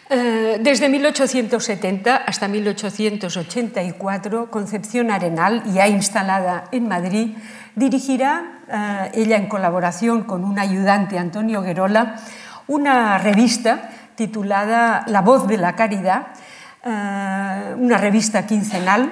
Eh, 0.09 0.61
desde 0.62 0.88
1870 0.88 2.14
hasta 2.14 2.46
1884, 2.46 4.49
Concepción 4.49 5.11
Arenal, 5.11 5.64
ya 5.75 5.88
instalada 5.88 6.68
en 6.70 6.87
Madrid, 6.87 7.37
dirigirá, 7.75 8.61
eh, 8.68 9.11
ella 9.14 9.38
en 9.38 9.49
colaboración 9.49 10.22
con 10.22 10.44
un 10.44 10.61
ayudante, 10.61 11.18
Antonio 11.18 11.62
Guerola, 11.62 12.14
una 12.68 13.18
revista 13.18 13.90
titulada 14.14 15.03
La 15.09 15.20
voz 15.20 15.49
de 15.49 15.57
la 15.57 15.75
caridad, 15.75 16.29
una 16.85 17.99
revista 17.99 18.46
quincenal 18.46 19.11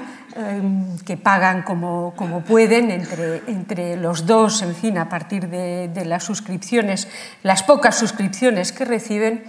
que 1.05 1.17
pagan 1.17 1.63
como, 1.63 2.13
como 2.17 2.41
pueden 2.41 2.91
entre, 2.91 3.43
entre, 3.47 3.97
los 3.97 4.27
dos, 4.27 4.63
en 4.63 4.75
fin, 4.75 4.99
a 4.99 5.09
partir 5.09 5.49
de, 5.49 6.05
las 6.05 6.25
suscripciones, 6.25 7.09
las 7.43 7.63
pocas 7.63 7.97
suscripciones 7.97 8.73
que 8.73 8.85
reciben 8.85 9.45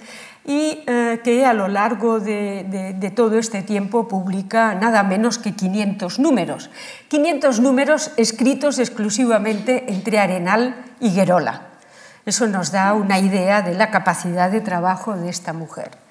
y 0.46 0.84
eh, 0.86 1.22
que 1.24 1.44
a 1.44 1.54
lo 1.54 1.68
largo 1.68 2.20
de, 2.20 2.94
de, 3.00 3.10
todo 3.10 3.40
este 3.40 3.64
tiempo 3.64 4.08
publica 4.08 4.76
nada 4.76 5.02
menos 5.02 5.40
que 5.40 5.54
500 5.54 6.20
números. 6.20 6.70
500 7.08 7.60
números 7.62 8.12
escritos 8.18 8.78
exclusivamente 8.78 9.86
entre 9.92 10.20
Arenal 10.20 10.76
y 11.00 11.16
Guerola. 11.16 11.62
Eso 12.28 12.48
nos 12.48 12.72
da 12.72 12.94
una 12.94 13.20
idea 13.20 13.64
de 13.64 13.74
la 13.74 13.90
capacidad 13.90 14.52
de 14.52 14.62
trabajo 14.62 15.16
de 15.16 15.30
esta 15.30 15.54
mujer. 15.54 16.05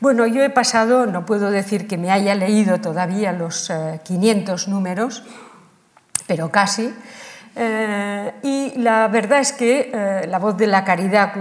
Bueno, 0.00 0.26
yo 0.26 0.42
he 0.42 0.50
pasado, 0.50 1.06
no 1.06 1.24
puedo 1.24 1.50
decir 1.50 1.86
que 1.86 1.96
me 1.96 2.10
haya 2.10 2.34
leído 2.34 2.80
todavía 2.80 3.32
los 3.32 3.70
500 4.04 4.66
eh, 4.66 4.70
números, 4.70 5.22
pero 6.26 6.50
casi. 6.50 6.92
Eh, 7.56 8.32
y 8.42 8.78
la 8.78 9.06
verdad 9.06 9.38
es 9.38 9.52
que 9.52 9.92
eh, 9.94 10.26
La 10.26 10.40
voz 10.40 10.56
de 10.56 10.66
la 10.66 10.84
caridad 10.84 11.32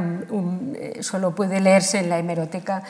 solo 1.00 1.34
puede 1.34 1.60
leerse 1.60 2.00
en 2.00 2.10
la 2.10 2.20
hemeroteca 2.20 2.84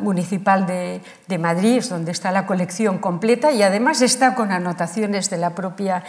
municipal 0.00 0.66
de, 0.66 1.00
Madrid, 1.38 1.82
donde 1.88 2.12
está 2.12 2.30
la 2.30 2.46
colección 2.46 2.98
completa 2.98 3.52
y 3.52 3.62
además 3.62 4.02
está 4.02 4.34
con 4.34 4.52
anotaciones 4.52 5.30
de 5.30 5.38
la 5.38 5.50
propia 5.50 6.02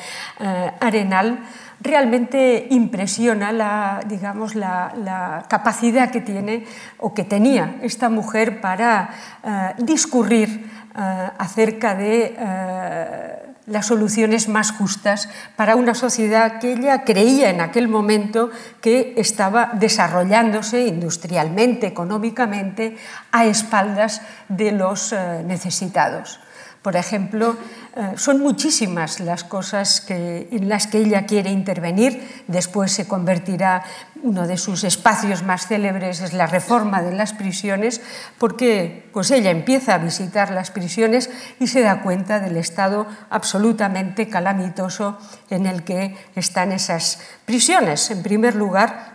Arenal. 0.79 1.39
Realmente 1.81 2.67
impresiona 2.69 3.51
la, 3.51 4.01
digamos, 4.05 4.53
la, 4.53 5.45
capacidad 5.47 6.11
que 6.11 6.21
tiene 6.21 6.65
o 6.99 7.13
que 7.13 7.23
tenía 7.23 7.77
esta 7.81 8.09
mujer 8.09 8.61
para 8.61 9.09
eh, 9.43 9.73
discurrir 9.79 10.69
eh, 10.95 11.29
acerca 11.39 11.95
de 11.95 12.35
eh, 12.37 13.50
las 13.65 13.87
soluciones 13.87 14.47
más 14.47 14.71
justas 14.71 15.29
para 15.55 15.75
una 15.75 15.93
sociedad 15.93 16.59
que 16.59 16.73
ella 16.73 17.03
creía 17.03 17.49
en 17.49 17.61
aquel 17.61 17.87
momento 17.87 18.49
que 18.81 19.13
estaba 19.17 19.71
desarrollándose 19.73 20.87
industrialmente, 20.87 21.87
económicamente, 21.87 22.97
a 23.31 23.45
espaldas 23.45 24.21
de 24.49 24.71
los 24.71 25.15
necesitados. 25.45 26.39
Por 26.81 26.95
ejemplo, 26.95 27.57
eh, 27.95 28.13
son 28.15 28.39
muchísimas 28.39 29.19
las 29.19 29.43
cosas 29.43 30.03
en 30.09 30.67
las 30.67 30.87
que 30.87 30.97
ella 30.97 31.27
quiere 31.27 31.51
intervenir. 31.51 32.43
Después 32.47 32.91
se 32.91 33.07
convertirá, 33.07 33.83
uno 34.23 34.47
de 34.47 34.57
sus 34.57 34.83
espacios 34.83 35.43
más 35.43 35.67
célebres 35.67 36.21
es 36.21 36.33
la 36.33 36.47
reforma 36.47 37.03
de 37.03 37.13
las 37.13 37.33
prisiones, 37.33 38.01
porque 38.39 39.09
pues 39.13 39.29
ella 39.29 39.51
empieza 39.51 39.93
a 39.93 39.99
visitar 39.99 40.51
las 40.51 40.71
prisiones 40.71 41.29
y 41.59 41.67
se 41.67 41.81
da 41.81 42.01
cuenta 42.01 42.39
del 42.39 42.57
estado 42.57 43.05
absolutamente 43.29 44.27
calamitoso 44.27 45.19
en 45.49 45.67
el 45.67 45.83
que 45.83 46.15
están 46.35 46.71
esas 46.71 47.19
prisiones. 47.45 48.09
En 48.09 48.23
primer 48.23 48.55
lugar, 48.55 49.10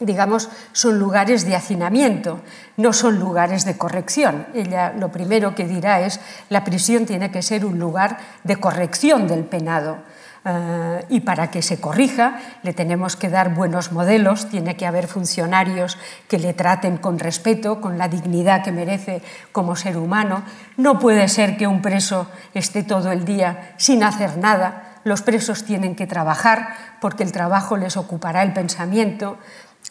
digamos, 0.00 0.48
son 0.72 0.98
lugares 0.98 1.44
de 1.44 1.54
hacinamiento, 1.54 2.40
no 2.76 2.92
son 2.92 3.18
lugares 3.18 3.64
de 3.64 3.76
corrección. 3.76 4.46
Ella 4.54 4.92
lo 4.98 5.12
primero 5.12 5.54
que 5.54 5.68
dirá 5.68 6.00
es, 6.00 6.20
la 6.48 6.64
prisión 6.64 7.06
tiene 7.06 7.30
que 7.30 7.42
ser 7.42 7.64
un 7.64 7.78
lugar 7.78 8.18
de 8.42 8.56
corrección 8.56 9.28
del 9.28 9.44
penado. 9.44 9.98
Eh, 10.42 11.04
y 11.10 11.20
para 11.20 11.50
que 11.50 11.60
se 11.60 11.80
corrija 11.80 12.40
le 12.62 12.72
tenemos 12.72 13.14
que 13.14 13.28
dar 13.28 13.54
buenos 13.54 13.92
modelos, 13.92 14.48
tiene 14.48 14.74
que 14.74 14.86
haber 14.86 15.06
funcionarios 15.06 15.98
que 16.28 16.38
le 16.38 16.54
traten 16.54 16.96
con 16.96 17.18
respeto, 17.18 17.82
con 17.82 17.98
la 17.98 18.08
dignidad 18.08 18.64
que 18.64 18.72
merece 18.72 19.22
como 19.52 19.76
ser 19.76 19.98
humano. 19.98 20.42
No 20.78 20.98
puede 20.98 21.28
ser 21.28 21.58
que 21.58 21.66
un 21.66 21.82
preso 21.82 22.26
esté 22.54 22.82
todo 22.82 23.12
el 23.12 23.26
día 23.26 23.74
sin 23.76 24.02
hacer 24.02 24.38
nada. 24.38 24.98
Los 25.04 25.20
presos 25.20 25.64
tienen 25.64 25.94
que 25.94 26.06
trabajar 26.06 26.68
porque 27.00 27.22
el 27.22 27.32
trabajo 27.32 27.76
les 27.76 27.96
ocupará 27.98 28.42
el 28.42 28.54
pensamiento. 28.54 29.38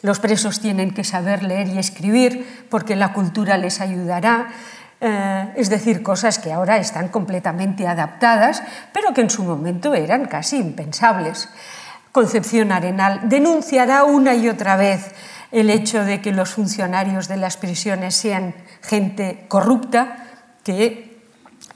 Los 0.01 0.19
presos 0.19 0.59
tienen 0.59 0.93
que 0.93 1.03
saber 1.03 1.43
leer 1.43 1.67
y 1.67 1.77
escribir 1.77 2.65
porque 2.69 2.95
la 2.95 3.13
cultura 3.13 3.57
les 3.57 3.81
ayudará. 3.81 4.49
Eh, 5.01 5.53
es 5.55 5.69
decir, 5.69 6.03
cosas 6.03 6.39
que 6.39 6.51
ahora 6.51 6.77
están 6.77 7.09
completamente 7.09 7.87
adaptadas, 7.87 8.63
pero 8.93 9.13
que 9.13 9.21
en 9.21 9.29
su 9.29 9.43
momento 9.43 9.93
eran 9.93 10.25
casi 10.25 10.57
impensables. 10.57 11.49
Concepción 12.11 12.71
Arenal 12.71 13.21
denunciará 13.29 14.03
una 14.03 14.35
y 14.35 14.49
otra 14.49 14.75
vez 14.75 15.11
el 15.51 15.69
hecho 15.69 16.03
de 16.05 16.21
que 16.21 16.31
los 16.31 16.49
funcionarios 16.49 17.27
de 17.27 17.37
las 17.37 17.57
prisiones 17.57 18.15
sean 18.15 18.53
gente 18.81 19.45
corrupta, 19.47 20.25
que 20.63 21.08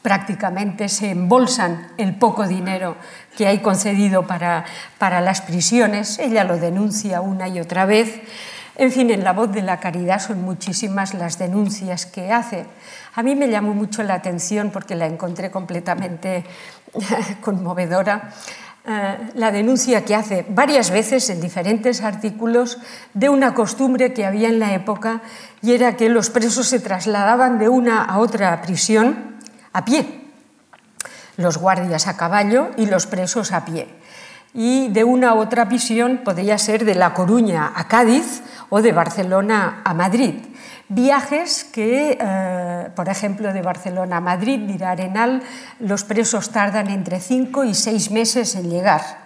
prácticamente 0.03 0.89
se 0.89 1.09
embolsan 1.09 1.87
el 1.97 2.13
poco 2.13 2.45
dinero 2.45 2.97
que 3.35 3.47
hay 3.47 3.59
concedido 3.59 4.27
para, 4.27 4.65
para 4.99 5.21
las 5.21 5.41
prisiones. 5.41 6.19
Ella 6.19 6.43
lo 6.43 6.57
denuncia 6.57 7.21
una 7.21 7.47
y 7.47 7.59
otra 7.59 7.85
vez. 7.85 8.21
En 8.75 8.91
fin, 8.91 9.09
en 9.11 9.23
la 9.23 9.33
voz 9.33 9.51
de 9.51 9.61
la 9.61 9.79
caridad 9.79 10.19
son 10.19 10.41
muchísimas 10.41 11.13
las 11.13 11.39
denuncias 11.39 12.05
que 12.05 12.31
hace. 12.31 12.65
A 13.15 13.23
mí 13.23 13.35
me 13.35 13.49
llamó 13.49 13.73
mucho 13.73 14.03
la 14.03 14.15
atención 14.15 14.71
porque 14.71 14.95
la 14.95 15.05
encontré 15.05 15.49
completamente 15.49 16.43
conmovedora. 17.41 18.33
Eh, 18.85 19.17
la 19.35 19.51
denuncia 19.51 20.03
que 20.03 20.15
hace 20.15 20.45
varias 20.49 20.91
veces 20.91 21.29
en 21.29 21.39
diferentes 21.39 22.01
artículos 22.01 22.79
de 23.13 23.29
una 23.29 23.53
costumbre 23.53 24.11
que 24.11 24.25
había 24.25 24.49
en 24.49 24.59
la 24.59 24.73
época 24.73 25.21
y 25.61 25.71
era 25.71 25.95
que 25.95 26.09
los 26.09 26.29
presos 26.29 26.67
se 26.67 26.81
trasladaban 26.81 27.59
de 27.59 27.69
una 27.69 28.03
a 28.03 28.17
otra 28.17 28.61
prisión 28.61 29.33
a 29.73 29.85
pie, 29.85 30.21
los 31.37 31.57
guardias 31.57 32.07
a 32.07 32.15
caballo 32.15 32.71
y 32.77 32.85
los 32.85 33.07
presos 33.07 33.51
a 33.51 33.65
pie. 33.65 33.87
Y 34.53 34.89
de 34.89 35.03
una 35.03 35.31
a 35.31 35.33
otra 35.33 35.65
visión 35.65 36.21
podría 36.23 36.57
ser 36.59 36.85
de 36.85 36.93
La 36.93 37.13
Coruña 37.13 37.73
a 37.75 37.87
Cádiz 37.87 38.43
o 38.69 38.81
de 38.81 38.91
Barcelona 38.91 39.81
a 39.83 39.93
Madrid. 39.95 40.35
Viajes 40.89 41.63
que, 41.63 42.17
eh, 42.19 42.89
por 42.95 43.09
ejemplo, 43.09 43.51
de 43.51 43.63
Barcelona 43.63 44.17
a 44.17 44.21
Madrid, 44.21 44.59
dirá 44.67 44.91
Arenal, 44.91 45.41
los 45.79 46.03
presos 46.03 46.51
tardan 46.51 46.89
entre 46.89 47.19
cinco 47.19 47.63
y 47.63 47.73
seis 47.73 48.11
meses 48.11 48.53
en 48.55 48.69
llegar 48.69 49.22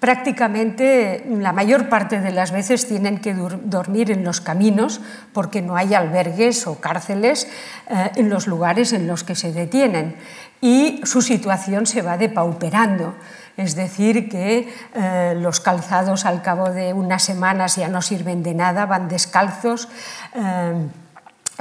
prácticamente 0.00 1.24
la 1.28 1.52
mayor 1.52 1.90
parte 1.90 2.20
de 2.20 2.32
las 2.32 2.50
veces 2.50 2.88
tienen 2.88 3.18
que 3.18 3.34
dormir 3.34 4.10
en 4.10 4.24
los 4.24 4.40
caminos 4.40 5.00
porque 5.34 5.60
no 5.60 5.76
hay 5.76 5.94
albergues 5.94 6.66
o 6.66 6.80
cárceles 6.80 7.46
eh, 7.88 8.10
en 8.16 8.30
los 8.30 8.46
lugares 8.46 8.94
en 8.94 9.06
los 9.06 9.22
que 9.22 9.34
se 9.34 9.52
detienen 9.52 10.16
y 10.62 11.02
su 11.04 11.20
situación 11.20 11.86
se 11.86 12.02
va 12.02 12.16
depauperando. 12.16 13.14
Es 13.56 13.74
decir, 13.74 14.30
que 14.30 14.72
eh, 14.94 15.34
los 15.36 15.60
calzados 15.60 16.24
al 16.24 16.40
cabo 16.40 16.70
de 16.70 16.94
unas 16.94 17.22
semanas 17.22 17.76
ya 17.76 17.88
no 17.88 18.00
sirven 18.00 18.42
de 18.42 18.54
nada, 18.54 18.86
van 18.86 19.08
descalzos. 19.08 19.88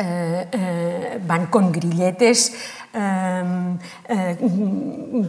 Eh, 0.01 1.19
van 1.27 1.47
con 1.47 1.73
grilletes, 1.73 2.55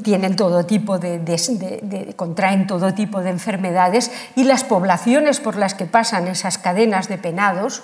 tienen 0.02 0.36
todo 0.36 0.64
tipo 0.64 0.98
de, 0.98 2.14
contraen 2.16 2.66
todo 2.66 2.94
tipo 2.94 3.20
de 3.20 3.30
enfermedades 3.30 4.10
y 4.34 4.44
las 4.44 4.64
poblaciones 4.64 5.40
por 5.40 5.56
las 5.56 5.74
que 5.74 5.84
pasan 5.84 6.28
esas 6.28 6.58
cadenas 6.58 7.08
de 7.08 7.18
penados 7.18 7.82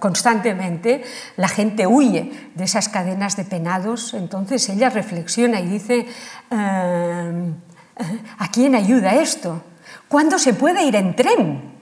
constantemente, 0.00 1.04
la 1.36 1.48
gente 1.48 1.86
huye 1.86 2.50
de 2.54 2.64
esas 2.64 2.88
cadenas 2.88 3.36
de 3.36 3.44
penados. 3.44 4.14
Entonces 4.14 4.68
ella 4.68 4.90
reflexiona 4.90 5.60
y 5.60 5.68
dice 5.68 6.06
¿a 6.50 8.50
quién 8.52 8.74
ayuda 8.74 9.14
esto? 9.14 9.62
¿Cuándo 10.08 10.38
se 10.38 10.54
puede 10.54 10.84
ir 10.84 10.96
en 10.96 11.14
tren? 11.14 11.75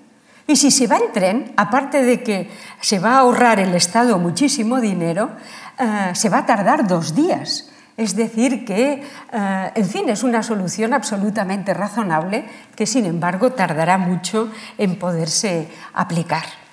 Y 0.46 0.56
si 0.56 0.70
se 0.70 0.86
va 0.86 0.96
en 0.98 1.12
tren, 1.12 1.52
aparte 1.56 2.02
de 2.02 2.22
que 2.22 2.50
se 2.80 2.98
va 2.98 3.14
a 3.14 3.18
ahorrar 3.20 3.60
el 3.60 3.74
Estado 3.74 4.18
muchísimo 4.18 4.80
dinero, 4.80 5.30
eh, 5.78 6.10
se 6.14 6.28
va 6.28 6.38
a 6.38 6.46
tardar 6.46 6.86
dos 6.86 7.14
días. 7.14 7.70
Es 7.96 8.16
decir, 8.16 8.64
que, 8.64 9.02
eh, 9.32 9.72
en 9.74 9.88
fin, 9.88 10.08
es 10.08 10.22
una 10.22 10.42
solución 10.42 10.92
absolutamente 10.92 11.72
razonable 11.72 12.44
que, 12.74 12.86
sin 12.86 13.06
embargo, 13.06 13.52
tardará 13.52 13.98
mucho 13.98 14.50
en 14.76 14.98
poderse 14.98 15.68
aplicar. 15.94 16.63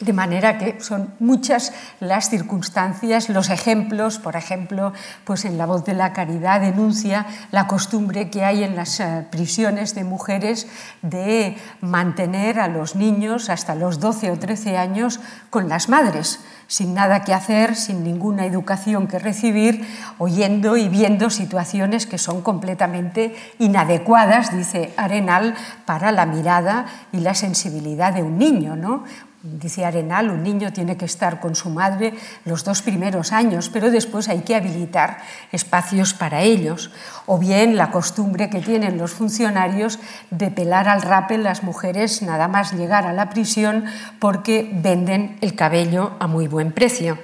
De 0.00 0.12
manera 0.12 0.58
que 0.58 0.78
son 0.82 1.14
muchas 1.20 1.72
las 2.00 2.28
circunstancias, 2.28 3.30
los 3.30 3.48
ejemplos, 3.48 4.18
por 4.18 4.36
ejemplo, 4.36 4.92
pues 5.24 5.46
en 5.46 5.56
La 5.56 5.64
voz 5.64 5.86
de 5.86 5.94
la 5.94 6.12
caridad 6.12 6.60
denuncia 6.60 7.24
la 7.50 7.66
costumbre 7.66 8.28
que 8.28 8.44
hay 8.44 8.62
en 8.62 8.76
las 8.76 9.00
eh, 9.00 9.26
prisiones 9.30 9.94
de 9.94 10.04
mujeres 10.04 10.66
de 11.00 11.56
mantener 11.80 12.60
a 12.60 12.68
los 12.68 12.94
niños 12.94 13.48
hasta 13.48 13.74
los 13.74 13.98
12 13.98 14.32
o 14.32 14.38
13 14.38 14.76
años 14.76 15.18
con 15.48 15.70
las 15.70 15.88
madres, 15.88 16.40
sin 16.66 16.92
nada 16.92 17.24
que 17.24 17.32
hacer, 17.32 17.74
sin 17.74 18.04
ninguna 18.04 18.44
educación 18.44 19.06
que 19.06 19.18
recibir, 19.18 19.88
oyendo 20.18 20.76
y 20.76 20.90
viendo 20.90 21.30
situaciones 21.30 22.06
que 22.06 22.18
son 22.18 22.42
completamente 22.42 23.34
inadecuadas, 23.58 24.54
dice 24.54 24.92
Arenal, 24.98 25.54
para 25.86 26.12
la 26.12 26.26
mirada 26.26 26.84
y 27.12 27.20
la 27.20 27.34
sensibilidad 27.34 28.12
de 28.12 28.22
un 28.22 28.36
niño, 28.36 28.76
¿no? 28.76 29.04
Dice 29.46 29.84
Arenal, 29.84 30.30
un 30.30 30.42
niño 30.42 30.72
tiene 30.72 30.96
que 30.96 31.04
estar 31.04 31.38
con 31.38 31.54
su 31.54 31.70
madre 31.70 32.14
los 32.44 32.64
dos 32.64 32.82
primeros 32.82 33.32
años, 33.32 33.70
pero 33.72 33.92
después 33.92 34.28
hay 34.28 34.40
que 34.40 34.56
habilitar 34.56 35.18
espacios 35.52 36.14
para 36.14 36.42
ellos. 36.42 36.90
O 37.26 37.38
bien 37.38 37.76
la 37.76 37.92
costumbre 37.92 38.50
que 38.50 38.60
tienen 38.60 38.98
los 38.98 39.12
funcionarios 39.12 40.00
de 40.30 40.50
pelar 40.50 40.88
al 40.88 41.02
rape 41.02 41.38
las 41.38 41.62
mujeres 41.62 42.22
nada 42.22 42.48
más 42.48 42.72
llegar 42.72 43.06
a 43.06 43.12
la 43.12 43.30
prisión 43.30 43.84
porque 44.18 44.68
venden 44.72 45.38
el 45.40 45.54
cabello 45.54 46.16
a 46.18 46.26
muy 46.26 46.48
buen 46.48 46.72
precio 46.72 47.16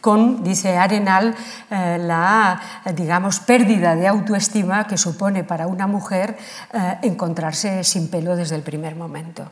con, 0.00 0.44
dice 0.44 0.76
Arenal, 0.76 1.34
eh, 1.70 1.96
la 1.98 2.60
digamos, 2.94 3.40
pérdida 3.40 3.96
de 3.96 4.06
autoestima 4.06 4.86
que 4.86 4.98
supone 4.98 5.44
para 5.44 5.66
una 5.66 5.86
mujer 5.86 6.36
eh, 6.74 6.98
encontrarse 7.00 7.82
sin 7.84 8.08
pelo 8.08 8.36
desde 8.36 8.56
el 8.56 8.62
primer 8.62 8.96
momento. 8.96 9.50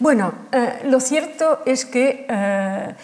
Bueno, 0.00 0.32
eh, 0.52 0.82
lo 0.84 1.00
cierto 1.00 1.60
es 1.66 1.84
que 1.84 2.24
eh, 2.28 2.94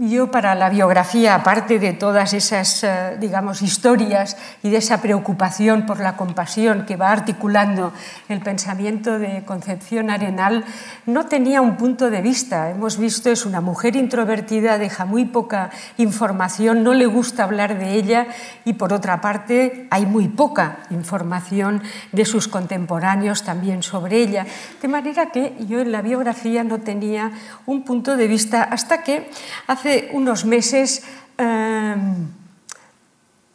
yo 0.00 0.30
para 0.30 0.54
la 0.54 0.70
biografía, 0.70 1.34
aparte 1.34 1.78
de 1.78 1.92
todas 1.92 2.32
esas, 2.32 2.82
eh, 2.82 3.16
digamos, 3.20 3.62
historias 3.62 4.36
y 4.62 4.70
de 4.70 4.78
esa 4.78 5.00
preocupación 5.00 5.86
por 5.86 6.00
la 6.00 6.16
compasión 6.16 6.84
que 6.84 6.96
va 6.96 7.12
articulando 7.12 7.92
el 8.28 8.40
pensamiento 8.40 9.18
de 9.18 9.44
Concepción 9.44 10.10
Arenal, 10.10 10.64
no 11.06 11.26
tenía 11.26 11.60
un 11.60 11.76
punto 11.76 12.10
de 12.10 12.22
vista. 12.22 12.70
Hemos 12.70 12.98
visto, 12.98 13.30
es 13.30 13.46
una 13.46 13.60
mujer 13.60 13.94
introvertida, 13.96 14.78
deja 14.78 15.04
muy 15.04 15.26
poca 15.26 15.70
información, 15.96 16.82
no 16.82 16.92
le 16.92 17.06
gusta 17.06 17.44
hablar 17.44 17.78
de 17.78 17.94
ella 17.94 18.26
y 18.64 18.72
por 18.72 18.92
otra 18.92 19.20
parte 19.20 19.86
hay 19.90 20.06
muy 20.06 20.28
poca 20.28 20.78
información 20.90 21.82
de 22.12 22.24
sus 22.24 22.48
contemporáneos 22.48 23.44
también 23.44 23.82
sobre 23.82 24.16
ella. 24.18 24.46
De 24.82 24.88
manera 24.88 25.26
que 25.26 25.54
yo 25.68 25.80
en 25.80 25.92
la 25.92 26.02
biografía 26.02 26.64
no 26.64 26.80
tenía 26.80 27.30
un 27.66 27.84
punto 27.84 28.16
de 28.16 28.26
vista 28.26 28.64
hasta 28.64 29.03
que 29.04 29.30
hace 29.66 30.10
unos 30.12 30.44
meses 30.44 31.04
em, 31.38 32.26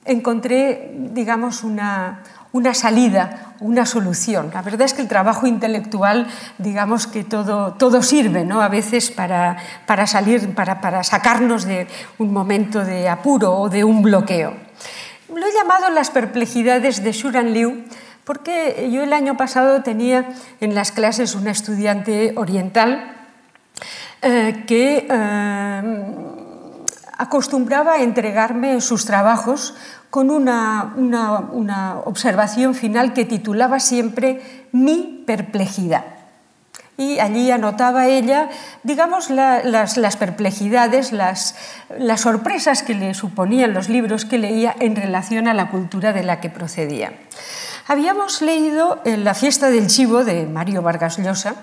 encontré, 0.06 0.92
digamos, 1.12 1.64
una, 1.64 2.24
salida, 2.74 3.54
una 3.60 3.86
solución. 3.86 4.52
La 4.54 4.62
verdad 4.62 4.84
es 4.84 4.94
que 4.94 5.02
el 5.02 5.08
trabajo 5.08 5.46
intelectual, 5.48 6.28
digamos 6.58 7.08
que 7.08 7.24
todo, 7.24 7.74
todo 7.74 8.02
sirve, 8.02 8.44
¿no? 8.44 8.62
A 8.62 8.70
veces 8.70 9.12
para, 9.12 9.58
para 9.86 10.08
salir, 10.08 10.54
para, 10.56 10.82
para, 10.82 11.04
sacarnos 11.04 11.66
de 11.66 11.88
un 12.18 12.34
momento 12.34 12.84
de 12.84 13.10
apuro 13.10 13.54
o 13.54 13.70
de 13.70 13.84
un 13.84 14.02
bloqueo. 14.02 14.54
Lo 15.34 15.46
he 15.46 15.54
llamado 15.54 15.90
las 15.92 16.10
perplejidades 16.10 17.04
de 17.04 17.12
Shuran 17.12 17.54
Liu, 17.54 17.84
porque 18.24 18.90
yo 18.92 19.04
el 19.04 19.14
año 19.14 19.38
pasado 19.38 19.84
tenía 19.84 20.30
en 20.60 20.74
las 20.74 20.92
clases 20.92 21.36
una 21.36 21.52
estudiante 21.52 22.34
oriental 22.36 23.19
eh, 24.22 24.64
que 24.68 25.08
eh, 25.10 25.82
acostumbraba 27.18 27.94
a 27.94 28.04
entregarme 28.04 28.82
sus 28.82 29.06
trabajos 29.06 29.76
con 30.10 30.30
una, 30.30 30.94
observación 32.06 32.76
final 32.76 33.14
que 33.14 33.26
titulaba 33.26 33.80
siempre 33.80 34.68
Mi 34.72 35.24
perplejidad. 35.26 36.04
Y 36.98 37.20
allí 37.20 37.50
anotaba 37.50 38.08
ella, 38.08 38.50
digamos, 38.84 39.30
las, 39.30 40.18
perplejidades, 40.18 41.14
las, 41.14 41.56
las 41.98 42.22
sorpresas 42.22 42.84
que 42.84 42.96
le 42.96 43.14
suponían 43.14 43.74
los 43.74 43.88
libros 43.88 44.26
que 44.26 44.38
leía 44.38 44.76
en 44.80 44.98
relación 44.98 45.48
a 45.48 45.54
la 45.54 45.70
cultura 45.70 46.12
de 46.12 46.24
la 46.24 46.42
que 46.42 46.50
procedía. 46.50 47.14
Habíamos 47.88 48.42
leído 48.42 49.02
La 49.06 49.34
fiesta 49.34 49.70
del 49.70 49.88
chivo 49.88 50.24
de 50.24 50.46
Mario 50.46 50.82
Vargas 50.82 51.18
Llosa 51.18 51.56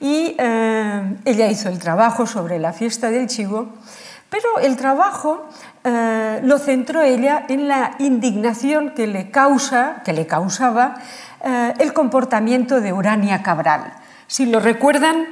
y 0.00 0.36
eh, 0.38 1.16
ella 1.24 1.48
hizo 1.48 1.68
el 1.68 1.78
trabajo 1.78 2.26
sobre 2.26 2.58
la 2.58 2.72
fiesta 2.72 3.10
del 3.10 3.26
chivo, 3.26 3.68
pero 4.30 4.58
el 4.60 4.76
trabajo 4.76 5.48
eh, 5.84 6.40
lo 6.42 6.58
centró 6.58 7.02
ella 7.02 7.44
en 7.48 7.66
la 7.66 7.92
indignación 7.98 8.90
que 8.90 9.06
le, 9.06 9.30
causa, 9.30 10.02
que 10.04 10.12
le 10.12 10.26
causaba 10.26 10.96
eh, 11.44 11.74
el 11.78 11.92
comportamiento 11.92 12.80
de 12.80 12.92
Urania 12.92 13.42
Cabral. 13.42 13.92
Si 14.26 14.46
lo 14.46 14.60
recuerdan, 14.60 15.26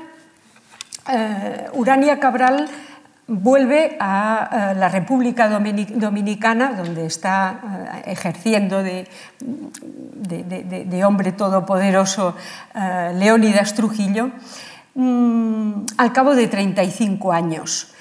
Urania 1.74 2.18
Cabral 2.18 2.68
vuelve 3.28 3.96
a 3.98 4.72
la 4.76 4.88
República 4.88 5.48
Dominicana, 5.48 6.72
donde 6.72 7.06
está 7.06 7.60
eh, 8.04 8.12
ejerciendo 8.12 8.82
de, 8.82 9.06
hombre 11.04 11.32
todopoderoso 11.32 12.36
eh, 12.74 13.12
Leónidas 13.14 13.74
Trujillo, 13.74 14.30
mm, 14.94 15.72
al 15.96 16.12
cabo 16.12 16.34
de 16.34 16.46
35 16.46 17.32
años. 17.32 17.92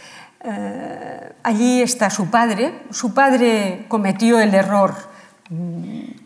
Eh, 0.44 1.34
allí 1.42 1.82
está 1.82 2.10
su 2.10 2.30
padre. 2.30 2.84
Su 2.92 3.14
padre 3.14 3.86
cometió 3.88 4.40
el 4.40 4.54
error 4.54 5.15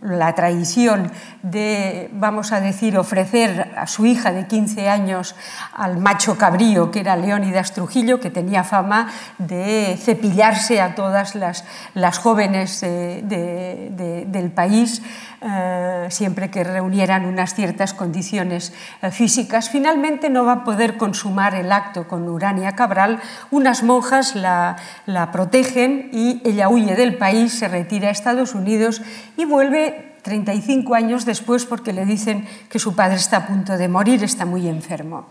la 0.02 0.34
traición 0.34 1.12
de, 1.44 2.10
vamos 2.14 2.54
a 2.54 2.62
decir, 2.62 2.98
ofrecer 2.98 3.70
a 3.76 3.86
su 3.86 4.06
hija 4.06 4.32
de 4.32 4.48
15 4.48 4.88
años 4.88 5.36
al 5.74 5.98
macho 5.98 6.38
cabrío, 6.38 6.90
que 6.90 7.02
era 7.02 7.18
Leónidas 7.18 7.74
Trujillo, 7.74 8.22
que 8.22 8.30
tenía 8.30 8.64
fama 8.64 9.10
de 9.38 10.00
cepillarse 10.02 10.80
a 10.80 10.96
todas 10.96 11.36
las, 11.36 11.66
las 11.96 12.18
jóvenes 12.18 12.80
del 12.80 14.52
país, 14.56 15.02
eh, 15.42 16.08
siempre 16.10 16.52
que 16.52 16.64
reunieran 16.64 17.26
unas 17.26 17.54
ciertas 17.54 17.94
condiciones 17.94 18.74
eh, 19.02 19.10
físicas. 19.12 19.70
Finalmente 19.70 20.30
no 20.30 20.44
va 20.44 20.52
a 20.52 20.64
poder 20.64 20.98
consumar 20.98 21.56
el 21.56 21.72
acto 21.72 22.08
con 22.08 22.28
Urania 22.28 22.76
Cabral. 22.76 23.22
Unas 23.50 23.84
monjas 23.84 24.36
la, 24.36 24.76
la 25.06 25.32
protegen 25.32 26.10
y 26.12 26.42
ella 26.44 26.68
huye 26.68 26.96
del 26.96 27.18
país, 27.18 27.54
se 27.54 27.68
retira 27.68 28.10
a 28.10 28.12
Estados 28.12 28.54
Unidos 28.54 29.02
y 29.38 29.46
vuelve 29.46 30.18
35 30.24 30.94
años 30.96 31.26
después 31.26 31.66
porque 31.66 31.94
le 31.94 32.06
dicen 32.06 32.46
que 32.70 32.80
su 32.80 32.96
padre 32.96 33.16
está 33.16 33.38
a 33.38 33.48
punto 33.48 33.78
de 33.78 33.88
morir, 33.88 34.24
está 34.24 34.46
muy 34.46 34.68
enfermo. 34.68 35.26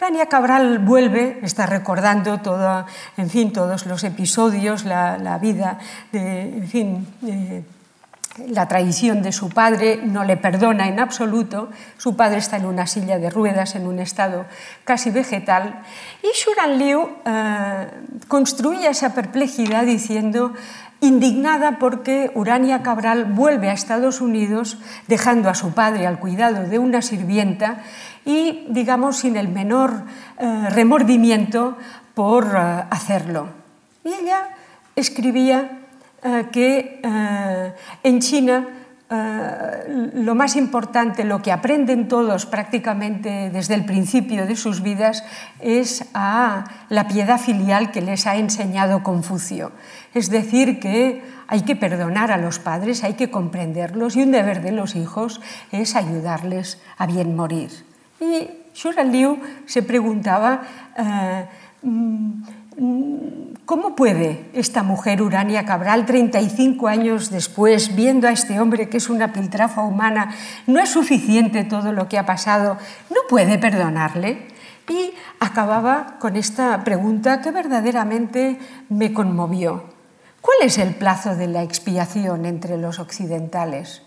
Urania 0.00 0.26
Cabral 0.26 0.78
vuelve, 0.78 1.40
está 1.42 1.66
recordando 1.66 2.40
todo, 2.40 2.86
en 3.18 3.28
fin, 3.28 3.52
todos 3.52 3.84
los 3.84 4.02
episodios, 4.02 4.86
la, 4.86 5.38
vida, 5.38 5.78
de, 6.10 6.56
en 6.56 6.68
fin, 6.68 7.06
la 8.38 8.68
traición 8.68 9.22
de 9.22 9.32
su 9.32 9.48
padre, 9.48 10.00
no 10.04 10.24
le 10.24 10.36
perdona 10.36 10.88
en 10.88 11.00
absoluto. 11.00 11.68
Su 11.98 12.16
padre 12.16 12.38
está 12.38 12.56
en 12.56 12.66
una 12.66 12.86
silla 12.86 13.18
de 13.18 13.30
ruedas, 13.30 13.74
en 13.74 13.86
un 13.86 13.98
estado 13.98 14.46
casi 14.84 15.10
vegetal. 15.10 15.82
Y 16.22 16.28
Shuran 16.36 16.78
Liu 16.78 17.08
eh, 17.24 17.86
construye 18.28 18.88
esa 18.88 19.14
perplejidad 19.14 19.84
diciendo, 19.84 20.54
indignada 21.00 21.78
porque 21.78 22.30
Urania 22.34 22.82
Cabral 22.82 23.24
vuelve 23.24 23.70
a 23.70 23.72
Estados 23.72 24.20
Unidos 24.20 24.78
dejando 25.08 25.48
a 25.48 25.54
su 25.54 25.72
padre 25.72 26.06
al 26.06 26.20
cuidado 26.20 26.68
de 26.68 26.78
una 26.78 27.02
sirvienta 27.02 27.82
y, 28.24 28.66
digamos, 28.68 29.16
sin 29.16 29.36
el 29.36 29.48
menor 29.48 30.04
eh, 30.38 30.66
remordimiento 30.70 31.76
por 32.14 32.54
eh, 32.54 32.84
hacerlo. 32.90 33.48
Y 34.04 34.08
ella 34.08 34.50
escribía 34.94 35.79
que 36.52 37.00
en 38.02 38.20
China 38.20 38.66
eh, 39.12 40.10
lo 40.14 40.36
más 40.36 40.54
importante, 40.54 41.24
lo 41.24 41.42
que 41.42 41.50
aprenden 41.50 42.06
todos 42.06 42.46
prácticamente 42.46 43.50
desde 43.50 43.74
el 43.74 43.84
principio 43.84 44.46
de 44.46 44.54
sus 44.54 44.82
vidas 44.82 45.24
es 45.58 46.04
a 46.14 46.64
la 46.88 47.08
piedad 47.08 47.40
filial 47.40 47.90
que 47.90 48.02
les 48.02 48.28
ha 48.28 48.36
enseñado 48.36 49.02
Confucio. 49.02 49.72
Es 50.14 50.30
decir, 50.30 50.78
que 50.78 51.24
hay 51.48 51.62
que 51.62 51.74
perdonar 51.74 52.30
a 52.30 52.36
los 52.36 52.60
padres, 52.60 53.02
hay 53.02 53.14
que 53.14 53.32
comprenderlos 53.32 54.14
y 54.14 54.22
un 54.22 54.30
deber 54.30 54.62
de 54.62 54.70
los 54.70 54.94
hijos 54.94 55.40
es 55.72 55.96
ayudarles 55.96 56.80
a 56.96 57.06
bien 57.06 57.34
morir. 57.34 57.70
Y 58.20 58.48
Shura 58.74 59.02
Liu 59.02 59.40
se 59.66 59.82
preguntaba, 59.82 60.62
eh, 60.96 61.46
mm, 61.82 62.42
¿cómo 63.66 63.94
puede 63.94 64.50
esta 64.52 64.82
mujer 64.82 65.22
Urania 65.22 65.64
Cabral, 65.64 66.06
35 66.06 66.88
años 66.88 67.30
después, 67.30 67.94
viendo 67.94 68.26
a 68.26 68.32
este 68.32 68.58
hombre 68.58 68.88
que 68.88 68.96
es 68.96 69.10
una 69.10 69.32
piltrafa 69.32 69.82
humana, 69.82 70.34
no 70.66 70.80
es 70.80 70.88
suficiente 70.88 71.64
todo 71.64 71.92
lo 71.92 72.08
que 72.08 72.18
ha 72.18 72.26
pasado, 72.26 72.78
no 73.10 73.16
puede 73.28 73.58
perdonarle? 73.58 74.48
Y 74.88 75.12
acababa 75.38 76.16
con 76.18 76.36
esta 76.36 76.82
pregunta 76.82 77.40
que 77.40 77.52
verdaderamente 77.52 78.58
me 78.88 79.12
conmovió. 79.12 79.84
¿Cuál 80.40 80.56
es 80.62 80.78
el 80.78 80.94
plazo 80.94 81.36
de 81.36 81.46
la 81.46 81.62
expiación 81.62 82.46
entre 82.46 82.76
los 82.76 82.98
occidentales? 82.98 84.02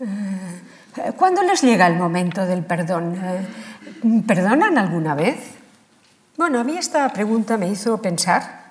Eh, 0.00 1.12
¿Cuándo 1.16 1.42
les 1.42 1.62
llega 1.62 1.86
el 1.88 1.96
momento 1.96 2.46
del 2.46 2.64
perdón? 2.64 3.16
Eh, 3.22 4.22
¿Perdonan 4.26 4.78
alguna 4.78 5.14
vez? 5.14 5.61
Bueno, 6.36 6.60
a 6.60 6.64
mí 6.64 6.78
esta 6.78 7.06
pregunta 7.10 7.58
me 7.58 7.68
hizo 7.68 8.00
pensar 8.00 8.62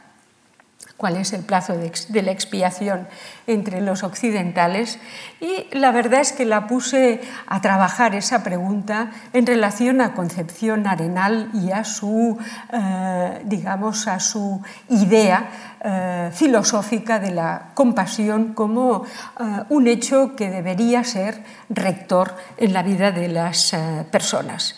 cuál 0.98 1.18
es 1.18 1.32
el 1.34 1.42
plazo 1.42 1.74
de, 1.78 2.22
la 2.22 2.32
expiación 2.32 3.08
entre 3.46 3.82
los 3.82 4.02
occidentales 4.04 4.98
y 5.40 5.68
la 5.72 5.92
verdad 5.92 6.22
es 6.22 6.32
que 6.32 6.46
la 6.46 6.68
puse 6.68 7.22
a 7.48 7.62
trabajar 7.62 8.16
esa 8.16 8.44
pregunta 8.44 9.12
en 9.34 9.46
relación 9.46 10.02
a 10.02 10.14
Concepción 10.14 10.88
Arenal 10.88 11.50
y 11.54 11.72
a 11.72 11.84
su, 11.84 12.38
eh, 12.74 13.42
digamos, 13.46 14.08
a 14.08 14.20
su 14.20 14.62
idea 14.90 15.50
eh, 15.84 16.30
filosófica 16.34 17.20
de 17.20 17.32
la 17.32 17.72
compasión 17.76 18.54
como 18.54 19.06
eh, 19.40 19.44
un 19.70 19.88
hecho 19.88 20.36
que 20.36 20.50
debería 20.50 21.04
ser 21.04 21.44
rector 21.70 22.36
en 22.58 22.74
la 22.74 22.82
vida 22.82 23.12
de 23.12 23.28
las 23.28 23.76
personas. 24.12 24.76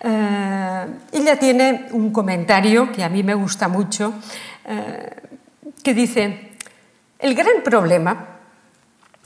Ella 0.00 1.38
tiene 1.38 1.88
un 1.92 2.12
comentario 2.12 2.92
que 2.92 3.02
a 3.02 3.08
mí 3.08 3.22
me 3.22 3.34
gusta 3.34 3.68
mucho 3.68 4.14
que 5.82 5.94
dice, 5.94 6.52
el 7.18 7.34
gran 7.34 7.62
problema 7.64 8.38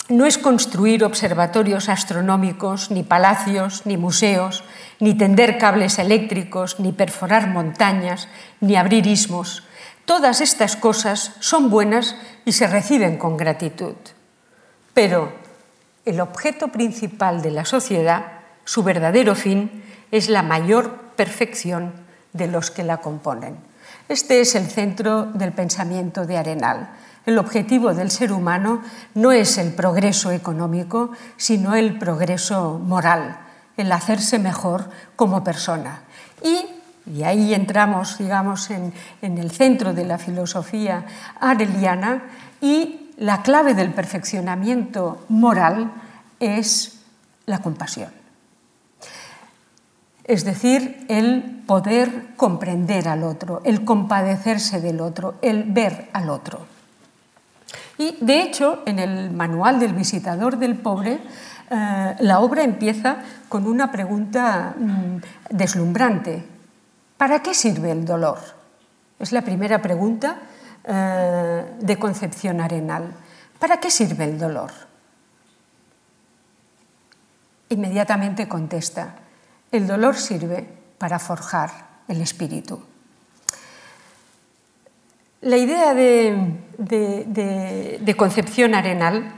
no 0.08 0.26
es 0.26 0.38
construir 0.38 1.04
observatorios 1.04 1.88
astronómicos, 1.88 2.90
ni 2.90 3.02
palacios, 3.02 3.86
ni 3.86 3.96
museos, 3.96 4.64
ni 5.00 5.14
tender 5.14 5.58
cables 5.58 5.98
eléctricos, 5.98 6.80
ni 6.80 6.92
perforar 6.92 7.48
montañas, 7.48 8.28
ni 8.60 8.76
abrir 8.76 9.06
ismos. 9.06 9.64
Todas 10.04 10.40
estas 10.40 10.76
cosas 10.76 11.36
son 11.40 11.70
buenas 11.70 12.16
y 12.44 12.52
se 12.52 12.66
reciben 12.66 13.16
con 13.16 13.36
gratitud. 13.36 13.94
Pero 14.92 15.32
el 16.04 16.20
objeto 16.20 16.68
principal 16.68 17.40
de 17.40 17.52
la 17.52 17.64
sociedad, 17.64 18.24
su 18.64 18.82
verdadero 18.82 19.34
fin, 19.34 19.82
es 20.12 20.28
la 20.28 20.42
mayor 20.42 20.92
perfección 21.16 21.92
de 22.32 22.46
los 22.46 22.70
que 22.70 22.84
la 22.84 22.98
componen. 22.98 23.56
Este 24.08 24.40
es 24.40 24.54
el 24.54 24.66
centro 24.66 25.24
del 25.24 25.52
pensamiento 25.52 26.26
de 26.26 26.36
Arenal. 26.36 26.90
El 27.24 27.38
objetivo 27.38 27.94
del 27.94 28.10
ser 28.10 28.32
humano 28.32 28.82
no 29.14 29.32
es 29.32 29.58
el 29.58 29.72
progreso 29.72 30.30
económico, 30.30 31.10
sino 31.36 31.74
el 31.74 31.98
progreso 31.98 32.78
moral, 32.78 33.38
el 33.76 33.90
hacerse 33.90 34.38
mejor 34.38 34.90
como 35.16 35.42
persona. 35.42 36.02
Y, 36.42 37.22
ahí 37.24 37.54
entramos, 37.54 38.18
digamos, 38.18 38.70
en, 38.70 38.92
en 39.22 39.38
el 39.38 39.50
centro 39.50 39.94
de 39.94 40.04
la 40.04 40.18
filosofía 40.18 41.04
areliana 41.40 42.22
y 42.60 43.10
la 43.16 43.42
clave 43.42 43.74
del 43.74 43.92
perfeccionamiento 43.92 45.24
moral 45.28 45.90
es 46.38 47.00
la 47.46 47.60
compasión 47.60 48.21
es 50.32 50.46
decir, 50.46 51.04
el 51.10 51.62
poder 51.66 52.28
comprender 52.36 53.06
al 53.06 53.22
otro, 53.22 53.60
el 53.64 53.84
compadecerse 53.84 54.80
del 54.80 55.02
otro, 55.02 55.34
el 55.42 55.64
ver 55.64 56.08
al 56.14 56.30
otro. 56.30 56.60
Y 57.98 58.16
de 58.18 58.40
hecho, 58.40 58.82
en 58.86 58.98
el 58.98 59.30
manual 59.30 59.78
del 59.78 59.92
visitador 59.92 60.56
del 60.56 60.76
pobre, 60.76 61.18
eh, 61.70 62.16
la 62.18 62.40
obra 62.40 62.64
empieza 62.64 63.18
con 63.50 63.66
una 63.66 63.92
pregunta 63.92 64.74
mm, 64.74 65.16
deslumbrante. 65.50 66.42
¿Para 67.18 67.42
qué 67.42 67.52
sirve 67.52 67.90
el 67.90 68.06
dolor? 68.06 68.38
Es 69.18 69.32
la 69.32 69.42
primera 69.42 69.82
pregunta 69.82 70.38
eh, 70.82 71.64
de 71.78 71.98
Concepción 71.98 72.62
Arenal. 72.62 73.12
¿Para 73.58 73.80
qué 73.80 73.90
sirve 73.90 74.24
el 74.24 74.38
dolor? 74.38 74.70
Inmediatamente 77.68 78.48
contesta, 78.48 79.16
el 79.72 79.86
dolor 79.86 80.16
sirve 80.16 80.66
para 80.98 81.18
forjar 81.18 81.70
el 82.06 82.20
espíritu. 82.20 82.80
La 85.40 85.56
idea 85.56 85.92
de, 85.94 86.54
concepción 88.16 88.74
arenal 88.76 89.32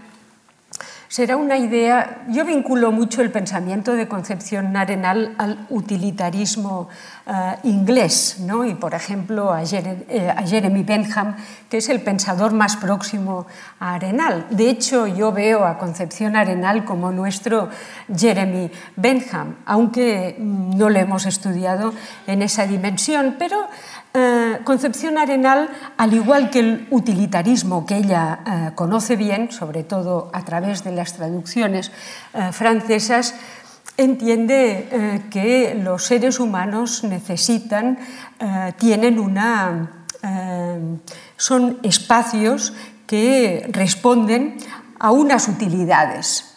será 1.15 1.37
una 1.37 1.57
idea, 1.57 2.25
yo 2.29 2.45
vinculo 2.45 2.91
mucho 2.91 3.23
el 3.23 3.31
pensamiento 3.31 3.93
de 3.93 4.09
Concepción 4.09 4.77
Arenal 4.77 5.37
al 5.39 5.65
utilitarismo 5.71 6.89
eh, 7.25 7.55
inglés, 7.62 8.39
¿no? 8.41 8.65
y 8.65 8.75
por 8.75 8.95
ejemplo 8.95 9.57
eh, 9.57 10.35
a, 10.37 10.43
Jeremy 10.45 10.83
Bentham, 10.83 11.37
que 11.71 11.77
es 11.77 11.89
el 11.89 12.01
pensador 12.01 12.53
más 12.53 12.75
próximo 12.75 13.47
a 13.79 13.95
Arenal. 13.95 14.47
De 14.51 14.69
hecho, 14.69 15.07
yo 15.07 15.31
veo 15.31 15.65
a 15.65 15.79
Concepción 15.79 16.35
Arenal 16.35 16.85
como 16.85 17.12
nuestro 17.12 17.69
Jeremy 18.12 18.73
Bentham, 18.97 19.59
aunque 19.67 20.35
no 20.41 20.91
lo 20.91 20.99
hemos 20.99 21.27
estudiado 21.27 21.95
en 22.27 22.43
esa 22.43 22.67
dimensión, 22.67 23.37
pero 23.39 23.69
eh, 24.17 24.61
Concepción 24.62 25.19
Arenal, 25.19 25.69
al 25.97 26.15
igual 26.15 26.49
que 26.49 26.61
el 26.61 26.87
utilitarismo 26.91 27.85
que 27.85 27.97
ella 27.97 28.39
eh, 28.47 28.71
conoce 28.77 29.17
bien, 29.17 29.51
sobre 29.51 29.83
todo 29.83 30.31
a 30.33 30.45
través 30.45 30.85
de 30.85 30.93
las 30.93 31.15
traducciones 31.15 31.91
eh, 32.33 32.53
francesas, 32.53 33.35
entiende 33.97 35.23
que 35.31 35.79
los 35.81 36.05
seres 36.05 36.41
humanos 36.41 37.05
necesitan, 37.05 37.97
tienen 38.77 39.21
una, 39.21 40.05
son 41.37 41.79
espacios 41.85 42.73
que 43.07 43.69
responden 43.71 44.57
a 44.99 45.12
unas 45.12 45.47
utilidades. 45.47 46.57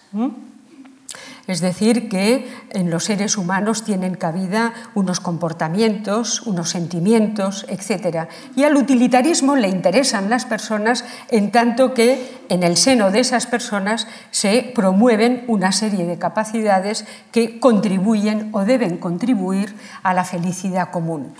Es 1.48 1.62
decir, 1.62 2.10
que 2.10 2.45
en 2.72 2.91
los 2.91 3.06
seres 3.06 3.38
humanos 3.38 3.86
tienen 3.86 4.16
cabida 4.16 4.74
unos 4.95 5.22
comportamientos, 5.22 6.41
unos 6.41 6.70
sentimientos, 6.70 7.66
etc. 7.70 8.28
Y 8.58 8.66
al 8.66 8.76
utilitarismo 8.76 9.56
le 9.56 9.70
interesan 9.70 10.30
las 10.30 10.43
personas 10.43 11.06
en 11.30 11.52
tanto 11.52 11.93
que 11.93 12.38
en 12.50 12.64
el 12.64 12.76
seno 12.76 13.12
de 13.12 13.22
esas 13.22 13.48
personas 13.48 14.08
se 14.30 14.72
promueven 14.76 15.45
una 15.48 15.72
serie 15.72 16.06
de 16.06 16.20
capacidades 16.20 17.06
que 17.32 17.62
contribuyen 17.62 18.50
o 18.52 18.66
deben 18.66 18.98
contribuir 18.98 19.74
a 20.04 20.14
la 20.14 20.26
felicidad 20.26 20.91
común. 20.91 21.34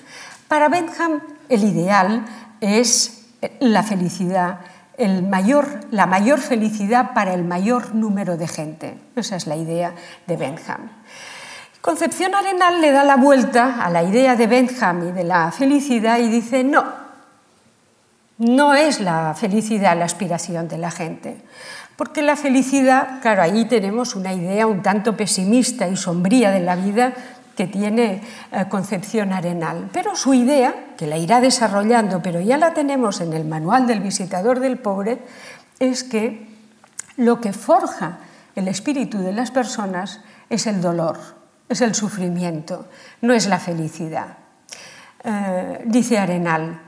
Para 0.47 0.70
Bentham 0.70 1.20
el 1.49 1.66
ideal 1.66 2.26
es 2.62 3.26
la 3.60 3.84
felicidad 3.84 4.60
la 4.97 6.05
mayor 6.07 6.39
felicidad 6.39 7.13
para 7.13 7.33
el 7.33 7.43
mayor 7.43 7.93
número 7.93 8.37
de 8.37 8.47
gente. 8.47 8.97
Esa 9.15 9.35
es 9.35 9.47
la 9.47 9.55
idea 9.55 9.93
de 10.25 10.37
Bentham. 10.37 10.89
Concepción 11.81 12.35
Arenal 12.35 12.81
le 12.81 12.91
da 12.91 13.03
la 13.03 13.15
vuelta 13.15 13.83
a 13.83 13.89
la 13.89 14.03
idea 14.03 14.35
de 14.35 14.47
Bentham 14.47 15.07
y 15.07 15.11
de 15.11 15.23
la 15.23 15.51
felicidad 15.51 16.19
y 16.19 16.27
dice, 16.27 16.63
no, 16.63 16.83
no 18.39 18.73
es 18.73 18.99
la 18.99 19.33
felicidad 19.35 19.97
la 19.97 20.05
aspiración 20.05 20.67
de 20.67 20.77
la 20.77 20.91
gente. 20.91 21.37
Porque 21.95 22.21
la 22.21 22.35
felicidad, 22.35 23.21
claro, 23.21 23.41
ahí 23.41 23.65
tenemos 23.65 24.15
una 24.15 24.33
idea 24.33 24.67
un 24.67 24.83
tanto 24.83 25.17
pesimista 25.17 25.87
y 25.87 25.95
sombría 25.95 26.51
de 26.51 26.59
la 26.59 26.75
vida 26.75 27.13
que 27.58 27.66
tiene 27.66 28.22
eh, 28.51 28.66
Concepción 28.70 29.34
Arenal. 29.34 29.89
Pero 29.91 30.16
su 30.16 30.36
idea, 30.36 30.93
que 30.95 31.08
la 31.08 31.18
irá 31.18 31.41
desarrollando, 31.41 32.22
pero 32.22 32.39
ya 32.39 32.55
la 32.55 32.74
tenemos 32.74 33.20
en 33.20 33.34
el 33.34 33.45
manual 33.45 33.88
del 33.88 33.99
visitador 33.99 34.60
del 34.60 34.78
pobre, 34.78 35.20
es 35.80 36.03
que 36.03 36.47
lo 37.18 37.41
que 37.41 37.51
forja 37.51 38.20
el 38.55 38.68
espíritu 38.68 39.18
de 39.18 39.34
las 39.34 39.49
personas 39.49 40.22
es 40.49 40.68
el 40.68 40.82
dolor, 40.82 41.18
es 41.68 41.82
el 41.82 41.95
sufrimiento, 41.95 42.86
no 43.22 43.34
es 43.34 43.47
la 43.47 43.60
felicidad. 43.60 44.38
Eh, 45.24 45.82
dice 45.86 46.20
Arenal, 46.20 46.80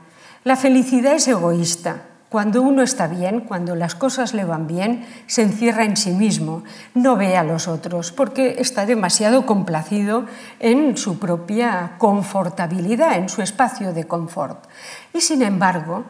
la 0.44 0.54
felicidad 0.54 1.14
es 1.14 1.26
egoísta, 1.26 2.02
Cuando 2.30 2.62
uno 2.62 2.82
está 2.82 3.08
bien, 3.08 3.40
cuando 3.40 3.74
las 3.74 3.96
cosas 3.96 4.34
le 4.34 4.44
van 4.44 4.68
bien, 4.68 5.04
se 5.26 5.42
encierra 5.42 5.84
en 5.84 5.96
sí 5.96 6.12
mismo, 6.12 6.62
no 6.94 7.16
ve 7.16 7.36
a 7.36 7.42
los 7.42 7.66
otros, 7.66 8.12
porque 8.12 8.60
está 8.60 8.86
demasiado 8.86 9.46
complacido 9.46 10.26
en 10.60 10.96
su 10.96 11.18
propia 11.18 11.96
confortabilidad, 11.98 13.18
en 13.18 13.28
su 13.28 13.42
espacio 13.42 13.92
de 13.92 14.04
confort. 14.04 14.64
Y 15.12 15.22
sin 15.22 15.42
embargo, 15.42 16.04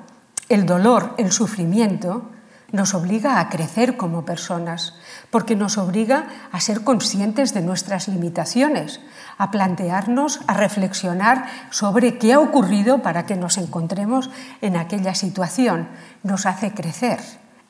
el 0.51 0.67
dolor, 0.67 1.15
el 1.17 1.33
sufrimiento, 1.33 2.29
nos 2.73 2.95
obliga 2.95 3.41
a 3.41 3.49
crecer 3.49 3.97
como 3.97 4.25
personas, 4.25 4.95
porque 5.31 5.57
nos 5.57 5.79
obliga 5.79 6.27
a 6.53 6.61
ser 6.61 6.83
conscientes 6.83 7.55
de 7.55 7.63
nuestras 7.63 8.09
limitaciones, 8.09 9.01
a 9.39 9.51
plantearnos, 9.51 10.41
a 10.47 10.55
reflexionar 10.55 11.47
sobre 11.71 12.19
qué 12.19 12.33
ha 12.33 12.41
ocurrido 12.41 13.03
para 13.03 13.27
que 13.27 13.37
nos 13.37 13.59
encontremos 13.59 14.31
en 14.61 14.77
aquella 14.77 15.15
situación. 15.15 15.89
Nos 16.23 16.47
hace 16.47 16.73
crecer. 16.73 17.21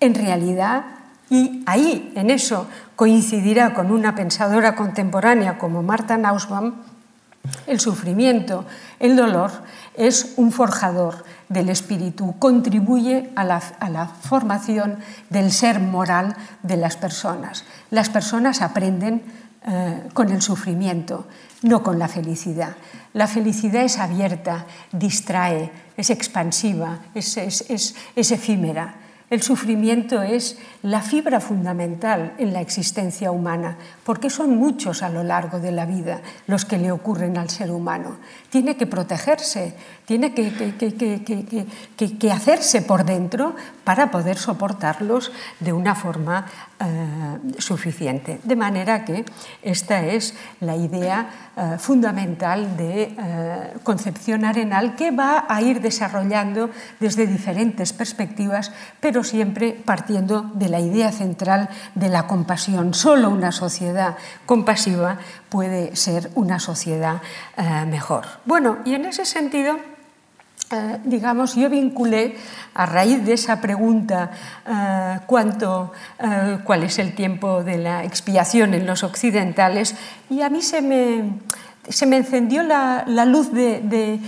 En 0.01 0.15
realidad, 0.15 0.85
y 1.29 1.63
ahí, 1.67 2.13
en 2.17 2.31
eso, 2.31 2.67
coincidirá 2.97 3.73
con 3.73 3.91
una 3.91 4.15
pensadora 4.15 4.75
contemporánea 4.75 5.59
como 5.59 5.83
Marta 5.83 6.17
Nussbaum, 6.17 6.75
el 7.67 7.81
sufrimiento, 7.81 8.67
el 8.99 9.17
dolor, 9.17 9.51
es 9.95 10.35
un 10.37 10.53
forjador 10.53 11.25
del 11.51 11.69
espíritu, 11.69 12.37
contribuye 12.39 13.31
a 13.35 13.45
la, 13.45 13.61
formación 14.23 14.99
del 15.29 15.53
ser 15.53 15.81
moral 15.81 16.37
de 16.63 16.79
las 16.79 16.97
personas. 16.97 17.65
Las 17.91 18.09
personas 18.09 18.63
aprenden 18.63 19.23
eh, 19.67 20.09
con 20.15 20.31
el 20.31 20.41
sufrimiento, 20.41 21.27
no 21.63 21.83
con 21.83 21.99
la 21.99 22.09
felicidad. 22.09 22.77
La 23.13 23.27
felicidad 23.27 23.83
es 23.83 23.99
abierta, 23.99 24.65
distrae, 24.93 25.71
es 25.97 26.09
expansiva, 26.09 27.01
es 27.15 27.37
efímera. 28.15 28.95
El 29.31 29.43
sufrimiento 29.43 30.23
es 30.23 30.59
la 30.83 31.03
fibra 31.03 31.39
fundamental 31.39 32.35
en 32.39 32.53
la 32.53 32.61
existencia 32.61 33.31
humana, 33.31 33.79
porque 34.03 34.29
son 34.29 34.57
muchos 34.57 35.05
a 35.05 35.09
lo 35.09 35.23
largo 35.23 35.61
de 35.61 35.71
la 35.71 35.87
vida 35.87 36.21
los 36.49 36.65
que 36.65 36.79
le 36.79 36.91
ocurren 36.91 37.39
al 37.39 37.49
ser 37.49 37.71
humano. 37.71 38.17
Tiene 38.51 38.77
que 38.77 38.87
protegerse, 38.87 39.75
tiene 40.07 40.35
que, 40.35 42.33
hacerse 42.33 42.83
por 42.83 43.05
dentro 43.05 43.55
para 43.85 44.11
poder 44.11 44.39
soportarlos 44.39 45.31
de 45.61 45.73
una 45.73 45.95
forma 45.95 46.47
eh, 46.81 47.39
suficiente. 47.59 48.41
De 48.43 48.57
manera 48.57 49.05
que 49.05 49.25
esta 49.63 50.03
es 50.03 50.35
la 50.61 50.75
idea 50.75 51.53
eh, 51.57 51.77
fundamental 51.79 52.77
de 52.77 53.03
eh, 53.03 53.75
Concepción 53.85 54.45
Arenal 54.45 54.97
que 54.97 55.13
va 55.13 55.45
a 55.49 55.63
ir 55.63 55.81
desarrollando 55.81 56.71
desde 56.99 57.29
diferentes 57.29 57.93
perspectivas, 57.93 58.73
pero 58.99 59.23
siempre 59.23 59.79
partiendo 59.85 60.51
de 60.55 60.71
la 60.71 60.81
idea 60.81 61.13
central 61.13 61.69
de 61.95 62.09
la 62.09 62.27
compasión. 62.27 62.95
Solo 62.95 63.31
una 63.31 63.53
sociedad 63.53 64.17
compasiva 64.45 65.19
puede 65.51 65.95
ser 65.95 66.31
una 66.35 66.59
sociedad 66.59 67.21
mejor. 67.87 68.40
Bueno, 68.45 68.79
y 68.85 68.95
en 68.95 69.05
ese 69.05 69.25
sentido, 69.25 69.79
eh, 70.73 70.99
digamos, 71.05 71.57
yo 71.57 71.69
vinculé 71.69 72.37
a 72.75 72.87
raíz 72.87 73.25
de 73.25 73.35
esa 73.35 73.61
pregunta 73.61 74.31
eh, 74.67 75.19
cuánto, 75.27 75.93
eh, 76.19 76.59
cuál 76.65 76.85
es 76.85 76.99
el 76.99 77.15
tiempo 77.15 77.65
de 77.65 77.77
la 77.79 78.05
expiación 78.05 78.75
en 78.75 78.87
los 78.87 79.03
occidentales 79.03 79.95
y 80.31 80.43
a 80.43 80.49
mí 80.49 80.63
se 80.63 80.81
me, 80.81 81.33
se 81.89 82.07
me 82.07 82.19
encendió 82.19 82.63
la, 82.63 83.05
luz 83.25 83.53
de, 83.53 84.21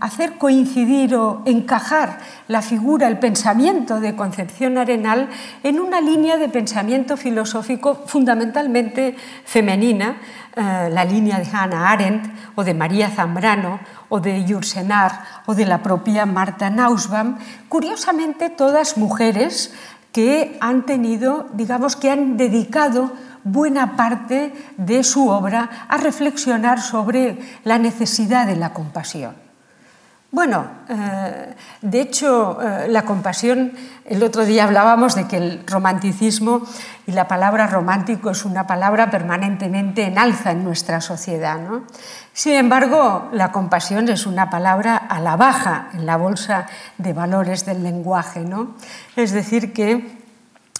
hacer 0.00 0.38
coincidir 0.38 1.14
o 1.16 1.42
encajar 1.44 2.18
la 2.46 2.62
figura, 2.62 3.08
el 3.08 3.18
pensamiento 3.18 4.00
de 4.00 4.14
Concepción 4.14 4.78
Arenal 4.78 5.28
en 5.62 5.80
una 5.80 6.00
línea 6.00 6.36
de 6.36 6.48
pensamiento 6.48 7.16
filosófico 7.16 8.04
fundamentalmente 8.06 9.16
femenina, 9.44 10.18
eh, 10.54 10.88
la 10.90 11.04
línea 11.04 11.38
de 11.38 11.46
Hannah 11.50 11.90
Arendt 11.90 12.26
o 12.54 12.64
de 12.64 12.74
María 12.74 13.10
Zambrano 13.10 13.80
o 14.08 14.20
de 14.20 14.44
Yursenar 14.44 15.42
o 15.46 15.54
de 15.54 15.66
la 15.66 15.82
propia 15.82 16.26
Marta 16.26 16.70
Nussbaum, 16.70 17.38
curiosamente 17.68 18.50
todas 18.50 18.96
mujeres 18.96 19.74
que 20.12 20.56
han 20.60 20.86
tenido, 20.86 21.48
digamos, 21.52 21.96
que 21.96 22.10
han 22.10 22.36
dedicado 22.36 23.12
buena 23.44 23.96
parte 23.96 24.52
de 24.76 25.04
su 25.04 25.28
obra 25.28 25.86
a 25.88 25.96
reflexionar 25.96 26.80
sobre 26.80 27.38
la 27.64 27.78
necesidad 27.78 28.46
de 28.46 28.56
la 28.56 28.72
compasión. 28.72 29.48
Bueno, 30.30 30.66
eh, 30.90 31.54
de 31.80 32.00
hecho, 32.02 32.60
eh, 32.60 32.88
la 32.88 33.02
compasión, 33.06 33.72
el 34.04 34.22
otro 34.22 34.44
día 34.44 34.64
hablábamos 34.64 35.14
de 35.14 35.26
que 35.26 35.38
el 35.38 35.62
romanticismo 35.66 36.66
y 37.06 37.12
la 37.12 37.26
palabra 37.26 37.66
romántico 37.66 38.28
es 38.28 38.44
una 38.44 38.66
palabra 38.66 39.10
permanentemente 39.10 40.04
en 40.04 40.18
alza 40.18 40.50
en 40.50 40.64
nuestra 40.64 41.00
sociedad. 41.00 41.58
Sin 42.34 42.52
embargo, 42.52 43.30
la 43.32 43.52
compasión 43.52 44.06
es 44.10 44.26
una 44.26 44.50
palabra 44.50 44.98
a 44.98 45.18
la 45.20 45.36
baja 45.36 45.88
en 45.94 46.04
la 46.04 46.18
bolsa 46.18 46.66
de 46.98 47.14
valores 47.14 47.64
del 47.64 47.82
lenguaje. 47.82 48.40
¿no? 48.40 48.74
Es 49.16 49.32
decir, 49.32 49.72
que 49.72 50.17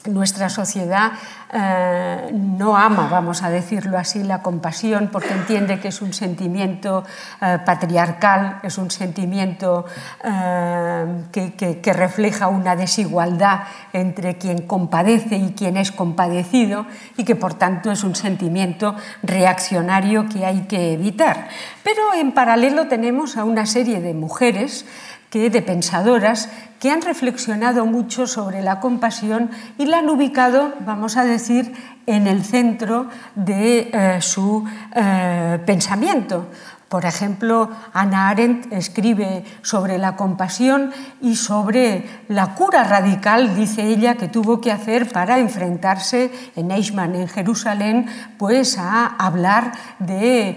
nuestra 0.09 0.49
sociedad 0.49 1.13
eh, 1.53 2.31
no 2.33 2.77
ama, 2.77 3.09
vamos 3.11 3.43
a 3.43 3.51
decirlo 3.51 3.97
así, 3.97 4.23
la 4.23 4.43
compasión 4.43 5.09
porque 5.11 5.33
entiende 5.33 5.81
que 5.81 5.89
es 5.89 6.03
un 6.03 6.13
sentimiento 6.13 7.05
eh, 7.41 7.59
patriarcal, 7.65 8.61
es 8.63 8.77
un 8.77 8.91
sentimiento 8.91 9.87
eh, 10.23 11.25
que, 11.33 11.93
refleja 11.93 12.49
una 12.49 12.77
desigualdad 12.77 13.61
entre 13.93 14.37
quien 14.37 14.67
compadece 14.67 15.37
y 15.37 15.53
quien 15.53 15.79
es 15.79 15.91
compadecido 15.91 16.87
y 17.17 17.25
que 17.25 17.35
por 17.35 17.55
tanto 17.55 17.91
es 17.91 18.05
un 18.05 18.15
sentimiento 18.15 18.95
reaccionario 19.23 20.29
que 20.29 20.45
hay 20.45 20.63
que 20.63 20.93
evitar. 20.93 21.49
Pero 21.83 22.13
en 22.15 22.33
paralelo 22.33 22.89
tenemos 22.89 23.37
a 23.37 23.45
una 23.45 23.65
serie 23.65 24.01
de 24.01 24.13
mujeres 24.13 24.85
que 25.31 25.51
de 25.51 25.63
pensadoras 25.63 26.49
que 26.81 26.91
han 26.91 27.03
reflexionado 27.03 27.87
mucho 27.87 28.27
sobre 28.27 28.63
la 28.63 28.81
compasión 28.81 29.51
y 29.79 29.87
la 29.87 29.99
han 29.99 30.09
ubicado, 30.09 30.75
vamos 30.81 31.17
a 31.17 31.25
decir, 31.25 31.75
en 32.07 32.27
el 32.27 32.45
centro 32.45 33.07
de 33.35 33.91
eh, 33.93 34.19
su 34.23 34.65
eh, 34.95 35.59
pensamiento. 35.67 36.47
Por 36.89 37.05
ejemplo, 37.05 37.69
Ana 37.93 38.31
Arendt 38.31 38.73
escribe 38.73 39.45
sobre 39.61 39.99
la 39.99 40.17
compasión 40.17 40.91
y 41.21 41.37
sobre 41.37 42.07
la 42.29 42.55
cura 42.55 42.83
radical, 42.83 43.55
dice 43.55 43.83
ella, 43.83 44.15
que 44.15 44.29
tuvo 44.29 44.63
que 44.63 44.73
hacer 44.73 45.13
para 45.13 45.39
enfrentarse 45.39 46.33
en 46.57 46.71
Eichmann, 46.71 47.15
en 47.15 47.29
Jerusalén, 47.29 48.07
pues 48.39 48.79
a 48.79 49.05
hablar 49.05 49.73
de, 49.99 50.57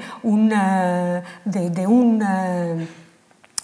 de 1.43 1.87
un 1.87 2.23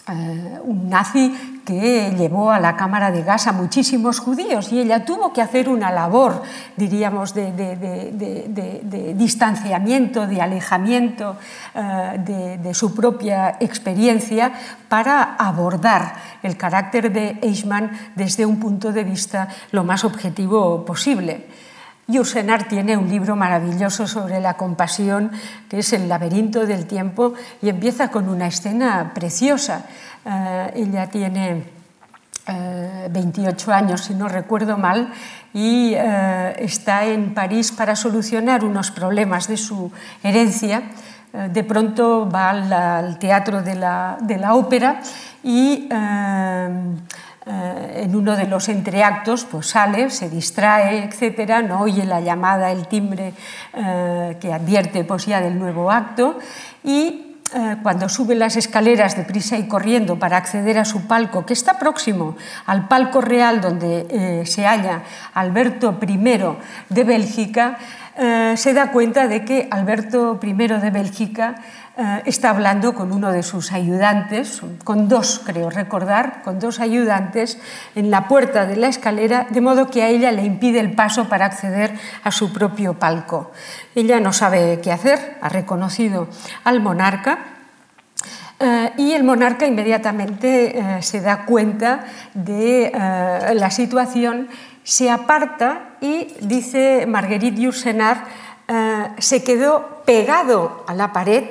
eh, 0.10 0.60
un 0.64 0.89
nazi 0.89 1.62
que 1.66 2.14
llevó 2.18 2.51
a 2.51 2.62
la 2.62 2.78
cámara 2.78 3.12
de 3.12 3.24
gas 3.24 3.47
a 3.47 3.51
muchísimos 3.51 4.20
judíos 4.20 4.72
y 4.72 4.80
ella 4.80 5.03
tuvo 5.03 5.34
que 5.34 5.41
hacer 5.41 5.68
una 5.68 5.91
labor, 5.91 6.43
diríamos, 6.78 7.34
de, 7.34 9.14
distanciamiento, 9.18 10.26
de 10.26 10.41
alejamiento 10.41 11.36
eh, 11.76 12.58
de, 12.64 12.74
su 12.74 12.95
propia 12.95 13.58
experiencia 13.60 14.53
para 14.88 15.36
abordar 15.36 16.16
el 16.41 16.55
carácter 16.55 17.12
de 17.12 17.39
Eichmann 17.41 17.91
desde 18.16 18.45
un 18.45 18.62
punto 18.62 18.93
de 18.93 19.03
vista 19.03 19.49
lo 19.72 19.84
más 19.84 20.05
objetivo 20.05 20.86
posible. 20.86 21.47
Yursenar 22.08 22.70
tiene 22.70 22.95
un 22.95 23.10
libro 23.10 23.36
maravilloso 23.36 24.08
sobre 24.08 24.39
la 24.39 24.53
compasión, 24.53 25.30
que 25.68 25.80
es 25.80 25.91
El 25.91 26.08
laberinto 26.08 26.66
del 26.66 26.86
tiempo, 26.86 27.34
y 27.62 27.68
empieza 27.68 28.10
con 28.10 28.30
una 28.30 28.47
escena 28.47 29.12
preciosa. 29.14 29.84
Eh, 30.26 30.72
ella 30.76 31.08
tiene 31.08 31.66
28 33.10 33.72
eh, 33.72 33.74
años, 33.74 34.01
si 34.05 34.14
no 34.14 34.30
recuerdo 34.30 34.78
mal, 34.78 35.12
y 35.53 35.95
eh, 35.95 36.55
está 36.60 37.03
en 37.05 37.34
París 37.34 37.74
para 37.74 37.93
solucionar 37.97 38.64
unos 38.64 38.89
problemas 38.91 39.49
de 39.49 39.58
su 39.58 39.91
herencia. 40.24 40.84
de 41.34 41.64
pronto 41.64 42.28
va 42.32 42.49
al, 42.51 43.20
teatro 43.20 43.62
de 43.62 43.76
la, 43.76 44.18
de 44.22 44.38
la 44.38 44.55
ópera 44.55 45.01
y 45.43 45.89
eh, 47.50 48.04
en 48.04 48.14
uno 48.14 48.36
de 48.36 48.45
los 48.45 48.68
entreactos 48.68 49.45
pues 49.45 49.68
sale, 49.68 50.10
se 50.10 50.30
distrae, 50.30 51.06
etcétera, 51.06 51.62
no 51.62 51.80
oye 51.80 52.04
la 52.06 52.20
llamada, 52.20 52.72
el 52.72 52.88
timbre 52.88 53.34
eh, 53.74 54.38
que 54.41 54.52
advierte 54.52 55.06
pues, 55.06 55.26
ya 55.26 55.39
del 55.39 55.58
nuevo 55.58 55.89
acto. 55.89 56.39
Y 56.84 57.38
eh, 57.56 57.78
cuando 57.82 58.10
sube 58.10 58.36
las 58.36 58.58
escaleras 58.58 59.16
de 59.16 59.24
prisa 59.24 59.58
y 59.58 59.66
corriendo 59.68 60.20
para 60.20 60.36
acceder 60.36 60.78
a 60.78 60.84
su 60.84 61.08
palco, 61.08 61.45
que 61.45 61.54
está 61.54 61.80
próximo 61.80 62.36
al 62.66 62.89
palco 62.89 63.22
real 63.22 63.62
donde 63.62 64.43
se 64.45 64.66
halla 64.66 65.04
Alberto 65.34 65.98
I 66.06 66.18
de 66.89 67.04
Bélgica, 67.06 67.78
se 68.56 68.74
da 68.74 68.91
cuenta 68.91 69.28
de 69.28 69.45
que 69.45 69.68
Alberto 69.72 70.38
I 70.43 70.54
de 70.54 70.89
Bélgica 70.89 71.56
eh, 72.00 72.22
está 72.26 72.52
hablando 72.52 72.93
con 72.93 73.12
uno 73.12 73.32
de 73.32 73.41
sus 73.41 73.72
ayudantes, 73.72 74.62
con 74.84 75.08
dos, 75.08 75.41
creo 75.43 75.72
recordar, 75.72 76.43
con 76.43 76.60
dos 76.60 76.80
ayudantes 76.80 77.58
en 77.95 78.12
la 78.12 78.28
puerta 78.28 78.68
de 78.68 78.76
la 78.76 78.88
escalera, 78.88 79.48
de 79.50 79.62
modo 79.62 79.89
que 79.89 80.04
a 80.04 80.08
ella 80.10 80.32
le 80.32 80.43
impide 80.43 80.80
el 80.80 80.93
paso 80.93 81.28
para 81.28 81.48
acceder 81.48 81.95
a 82.24 82.32
su 82.32 82.54
propio 82.54 82.93
palco. 83.00 83.52
Ella 83.95 84.20
no 84.20 84.32
sabe 84.32 84.80
qué 84.84 84.91
hacer, 84.91 85.38
ha 85.41 85.50
reconocido 85.50 86.28
al 86.64 86.82
monarca, 86.82 87.39
eh, 88.60 88.91
y 88.98 89.14
el 89.14 89.24
monarca 89.24 89.66
inmediatamente 89.66 90.78
eh, 90.78 91.02
se 91.02 91.22
da 91.22 91.45
cuenta 91.45 92.06
de 92.36 92.91
la 93.56 93.72
situación, 93.72 94.50
se 94.84 95.10
aparta 95.10 95.98
y 96.00 96.36
dice 96.41 97.06
Marguerite 97.08 97.62
Yourcenar, 97.62 98.24
se 99.18 99.43
quedó 99.43 100.04
pegado 100.06 100.84
a 100.88 100.93
la 100.93 101.12
pared 101.12 101.45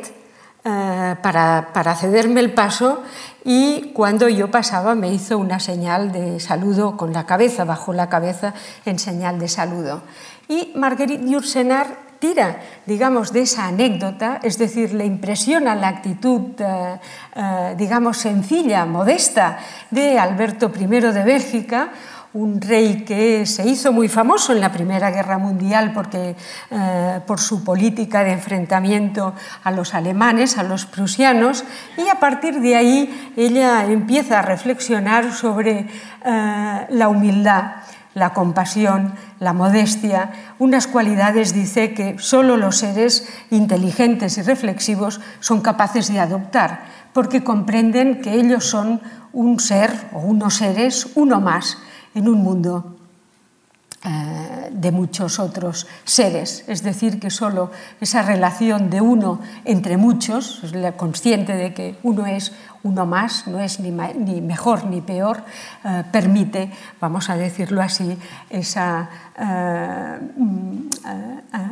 eh, 0.68 1.14
para, 1.22 1.94
cederme 1.94 2.40
el 2.40 2.52
paso 2.52 3.04
y 3.44 3.92
cuando 3.94 4.28
yo 4.28 4.50
pasaba 4.50 4.96
me 4.96 5.12
hizo 5.12 5.38
una 5.38 5.60
señal 5.60 6.10
de 6.10 6.40
saludo 6.40 6.96
con 6.96 7.12
la 7.12 7.24
cabeza, 7.24 7.64
bajó 7.64 7.92
la 7.92 8.08
cabeza 8.08 8.52
en 8.84 8.98
señal 8.98 9.38
de 9.38 9.46
saludo. 9.46 10.02
Y 10.48 10.72
Marguerite 10.74 11.30
Yourcenar 11.30 11.86
tira, 12.18 12.62
digamos, 12.84 13.32
de 13.32 13.42
esa 13.42 13.68
anécdota, 13.68 14.40
es 14.42 14.58
decir, 14.58 14.92
le 14.92 15.04
impresiona 15.04 15.76
la 15.76 15.86
actitud, 15.86 16.40
eh, 16.58 16.98
eh, 17.36 17.74
digamos, 17.78 18.16
sencilla, 18.16 18.86
modesta 18.86 19.58
de 19.92 20.18
Alberto 20.18 20.72
I 20.76 20.86
de 20.86 21.22
Bélgica, 21.22 21.90
un 22.34 22.60
rey 22.60 23.04
que 23.04 23.46
se 23.46 23.66
hizo 23.66 23.92
muy 23.92 24.08
famoso 24.08 24.52
en 24.52 24.60
la 24.60 24.72
Primera 24.72 25.10
Guerra 25.10 25.38
Mundial 25.38 25.92
porque, 25.94 26.36
eh, 26.70 27.20
por 27.26 27.40
su 27.40 27.64
política 27.64 28.24
de 28.24 28.32
enfrentamiento 28.32 29.34
a 29.64 29.70
los 29.70 29.94
alemanes, 29.94 30.58
a 30.58 30.62
los 30.62 30.86
prusianos, 30.86 31.64
y 31.96 32.08
a 32.08 32.20
partir 32.20 32.60
de 32.60 32.76
ahí 32.76 33.32
ella 33.36 33.86
empieza 33.86 34.40
a 34.40 34.42
reflexionar 34.42 35.32
sobre 35.32 35.88
eh, 36.24 36.86
la 36.90 37.08
humildad, 37.08 37.76
la 38.16 38.32
compasión, 38.32 39.12
la 39.40 39.52
modestia, 39.52 40.30
unas 40.58 40.86
cualidades, 40.86 41.52
dice, 41.52 41.92
que 41.92 42.16
solo 42.18 42.56
los 42.56 42.78
seres 42.78 43.28
inteligentes 43.50 44.38
y 44.38 44.42
reflexivos 44.42 45.20
son 45.40 45.60
capaces 45.60 46.10
de 46.10 46.18
adoptar, 46.18 46.84
porque 47.12 47.44
comprenden 47.44 48.22
que 48.22 48.32
ellos 48.34 48.64
son 48.64 49.02
un 49.34 49.60
ser 49.60 49.92
o 50.14 50.20
unos 50.20 50.54
seres, 50.54 51.08
uno 51.14 51.42
más, 51.42 51.76
en 52.16 52.28
un 52.28 52.42
mundo 52.42 52.96
eh, 54.04 54.70
de 54.72 54.92
muchos 54.92 55.38
otros 55.38 55.86
seres, 56.04 56.64
es 56.66 56.82
decir, 56.82 57.18
que 57.20 57.30
solo 57.30 57.70
esa 58.00 58.22
relación 58.22 58.88
de 58.88 59.00
uno 59.00 59.40
entre 59.64 59.96
muchos, 59.96 60.62
consciente 60.96 61.54
de 61.54 61.74
que 61.74 61.98
uno 62.02 62.24
es 62.26 62.52
uno 62.84 63.04
más, 63.04 63.46
no 63.48 63.58
es 63.58 63.80
ni, 63.80 63.90
mejor 63.90 64.86
ni 64.86 65.00
peor, 65.00 65.42
eh, 65.84 66.04
permite, 66.12 66.70
vamos 67.00 67.28
a 67.30 67.36
decirlo 67.36 67.82
así, 67.82 68.16
esa 68.48 69.10
eh, 69.38 70.20
mm, 70.36 70.88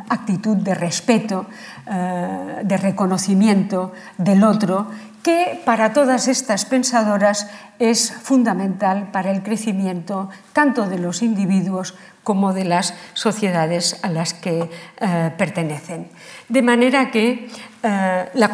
actitud 0.08 0.56
de 0.56 0.74
respeto, 0.74 1.46
de 1.86 2.76
reconocimiento 2.76 3.92
del 4.18 4.42
otro 4.44 4.88
que 5.24 5.58
para 5.64 5.94
todas 5.94 6.28
estas 6.28 6.66
pensadoras 6.66 7.48
es 7.80 8.12
fundamental 8.12 9.08
para 9.10 9.32
el 9.32 9.42
crecimiento 9.42 10.28
tanto 10.52 10.86
de 10.86 10.98
los 10.98 11.22
individuos 11.22 11.96
como 12.22 12.52
de 12.52 12.64
las 12.64 12.94
sociedades 13.14 13.98
a 14.02 14.08
las 14.08 14.34
que 14.34 14.68
eh, 14.68 15.30
pertenecen. 15.36 16.08
De 16.48 16.62
manera 16.62 17.10
que 17.10 17.48
eh, 17.82 18.30
la, 18.34 18.48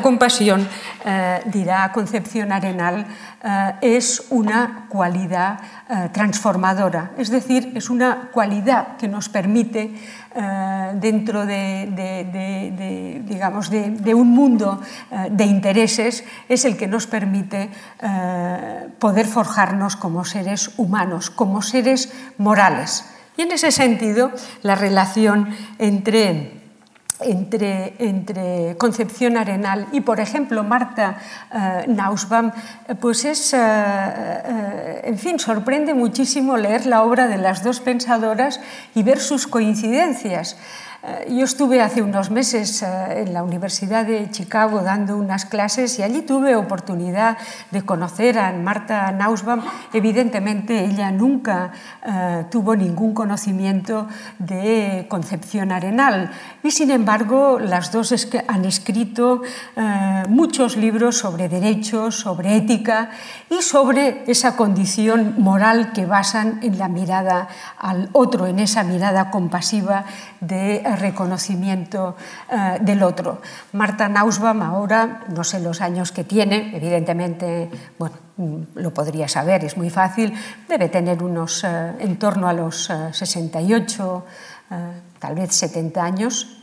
compasión, 0.00 0.68
eh, 1.04 1.40
dirá 1.46 1.92
Concepción 1.92 2.52
Arenal, 2.52 3.06
es 3.80 4.26
una 4.28 4.84
cualidad 4.90 5.58
transformadora, 6.12 7.12
es 7.16 7.30
decir, 7.30 7.72
es 7.74 7.88
una 7.88 8.28
cualidad 8.34 8.98
que 8.98 9.08
nos 9.08 9.30
permite 9.30 9.94
eh, 10.32 10.92
dentro 10.94 11.44
de, 11.44 13.20
digamos, 13.24 13.68
de, 13.68 14.14
un 14.14 14.30
mundo 14.30 14.80
eh, 15.10 15.26
de 15.30 15.44
intereses 15.44 16.22
es 16.48 16.64
el 16.64 16.76
que 16.76 16.86
nos 16.86 17.08
permite 17.08 17.68
eh, 18.00 18.88
poder 18.98 19.26
forjarnos 19.26 19.96
como 19.96 20.24
seres 20.24 20.70
humanos, 20.76 21.30
como 21.30 21.62
seres 21.62 22.12
morales. 22.38 23.04
Y 23.36 23.42
en 23.42 23.52
ese 23.52 23.72
sentido, 23.72 24.30
la 24.62 24.76
relación 24.76 25.48
entre 25.78 26.59
entre, 27.22 28.76
Concepción 28.78 29.36
Arenal 29.36 29.86
y, 29.92 30.00
por 30.00 30.20
ejemplo, 30.20 30.64
Marta 30.64 31.18
uh, 31.52 31.90
Nausbaum, 31.90 32.50
pues 33.00 33.24
es, 33.24 33.52
uh, 33.52 33.56
en 33.56 35.18
fin, 35.18 35.38
sorprende 35.38 35.94
muchísimo 35.94 36.56
leer 36.56 36.86
la 36.86 37.02
obra 37.02 37.28
de 37.28 37.38
las 37.38 37.62
dos 37.62 37.80
pensadoras 37.80 38.60
y 38.94 39.02
ver 39.02 39.20
sus 39.20 39.46
coincidencias. 39.46 40.56
Eh, 41.02 41.32
yo 41.32 41.44
estuve 41.44 41.80
hace 41.80 42.02
unos 42.02 42.30
meses 42.30 42.82
eh, 42.82 43.22
en 43.22 43.32
la 43.32 43.42
Universidad 43.42 44.04
de 44.04 44.30
Chicago 44.30 44.82
dando 44.82 45.16
unas 45.16 45.46
clases 45.46 45.98
y 45.98 46.02
allí 46.02 46.20
tuve 46.20 46.56
oportunidad 46.56 47.38
de 47.70 47.82
conocer 47.82 48.38
a 48.38 48.52
Marta 48.52 49.10
Nausbaum. 49.10 49.62
Evidentemente 49.94 50.84
ella 50.84 51.10
nunca 51.10 51.72
eh, 52.06 52.44
tuvo 52.50 52.76
ningún 52.76 53.14
conocimiento 53.14 54.08
de 54.38 55.06
Concepción 55.08 55.72
Arenal 55.72 56.32
y 56.62 56.70
sin 56.70 56.90
embargo 56.90 57.58
las 57.58 57.92
dos 57.92 58.12
han 58.48 58.64
escrito 58.64 59.42
muchos 60.28 60.76
libros 60.76 61.18
sobre 61.18 61.48
derechos, 61.48 62.16
sobre 62.16 62.56
ética 62.56 63.10
y 63.48 63.62
sobre 63.62 64.24
esa 64.26 64.56
condición 64.56 65.34
moral 65.38 65.92
que 65.92 66.06
basan 66.06 66.58
en 66.62 66.78
la 66.78 66.88
mirada 66.88 67.48
al 67.78 68.08
otro, 68.12 68.46
en 68.46 68.58
esa 68.58 68.82
mirada 68.82 69.30
compasiva 69.30 70.04
de 70.40 70.82
reconocimiento 70.96 72.16
eh, 72.50 72.78
del 72.80 73.02
otro. 73.02 73.40
Marta 73.72 74.08
Nausbaum 74.08 74.62
ahora, 74.62 75.24
no 75.28 75.44
sé 75.44 75.60
los 75.60 75.80
años 75.80 76.12
que 76.12 76.24
tiene, 76.24 76.76
evidentemente, 76.76 77.70
bueno, 77.98 78.16
mm, 78.36 78.56
lo 78.74 78.92
podría 78.92 79.28
saber, 79.28 79.64
es 79.64 79.76
muy 79.76 79.90
fácil, 79.90 80.34
debe 80.68 80.88
tener 80.88 81.22
unos 81.22 81.64
eh, 81.64 81.92
en 81.98 82.18
torno 82.18 82.48
a 82.48 82.52
los 82.52 82.90
68, 83.12 84.24
eh, 84.70 84.76
tal 85.18 85.34
vez 85.34 85.54
70 85.54 86.02
años. 86.02 86.56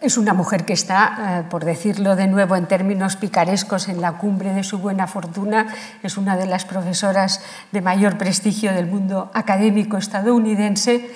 Es 0.00 0.16
una 0.16 0.32
mujer 0.32 0.64
que 0.64 0.74
está, 0.74 1.46
por 1.50 1.64
decirlo 1.64 2.14
de 2.14 2.28
nuevo 2.28 2.54
en 2.54 2.66
términos 2.66 3.16
picarescos, 3.16 3.88
en 3.88 4.00
la 4.00 4.12
cumbre 4.12 4.54
de 4.54 4.62
su 4.62 4.78
buena 4.78 5.08
fortuna. 5.08 5.74
Es 6.04 6.16
una 6.16 6.36
de 6.36 6.46
las 6.46 6.64
profesoras 6.64 7.42
de 7.72 7.80
mayor 7.80 8.16
prestigio 8.16 8.72
del 8.72 8.86
mundo 8.86 9.28
académico 9.34 9.96
estadounidense 9.96 11.10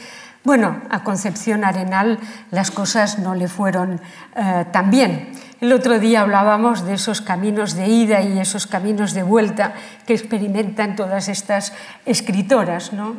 bueno, 0.44 0.82
a 0.90 1.02
Concepción 1.04 1.64
Arenal 1.64 2.18
las 2.50 2.70
cosas 2.70 3.18
no 3.18 3.34
le 3.34 3.48
fueron 3.48 4.00
eh, 4.34 4.64
tan 4.72 4.90
bien. 4.90 5.32
El 5.60 5.72
otro 5.72 6.00
día 6.00 6.22
hablábamos 6.22 6.84
de 6.84 6.94
esos 6.94 7.20
caminos 7.20 7.76
de 7.76 7.86
ida 7.86 8.22
y 8.22 8.40
esos 8.40 8.66
caminos 8.66 9.12
de 9.14 9.22
vuelta 9.22 9.74
que 10.04 10.14
experimentan 10.14 10.96
todas 10.96 11.28
estas 11.28 11.72
escritoras. 12.04 12.92
¿no? 12.92 13.14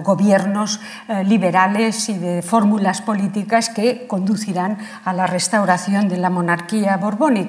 gobiernos 0.04 0.80
liberales 1.24 2.08
y 2.08 2.16
de 2.16 2.42
fórmulas 2.42 3.02
políticas 3.02 3.68
que 3.68 4.06
conducirán 4.06 4.78
a 5.04 5.12
la 5.12 5.26
restauración 5.26 6.08
de 6.08 6.16
la 6.16 6.30
monarquía 6.30 6.96
borbónica. 6.96 7.41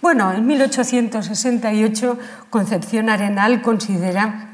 Bueno, 0.00 0.32
en 0.32 0.46
1868 0.46 2.18
Concepción 2.50 3.08
Arenal 3.08 3.62
considera 3.62 4.46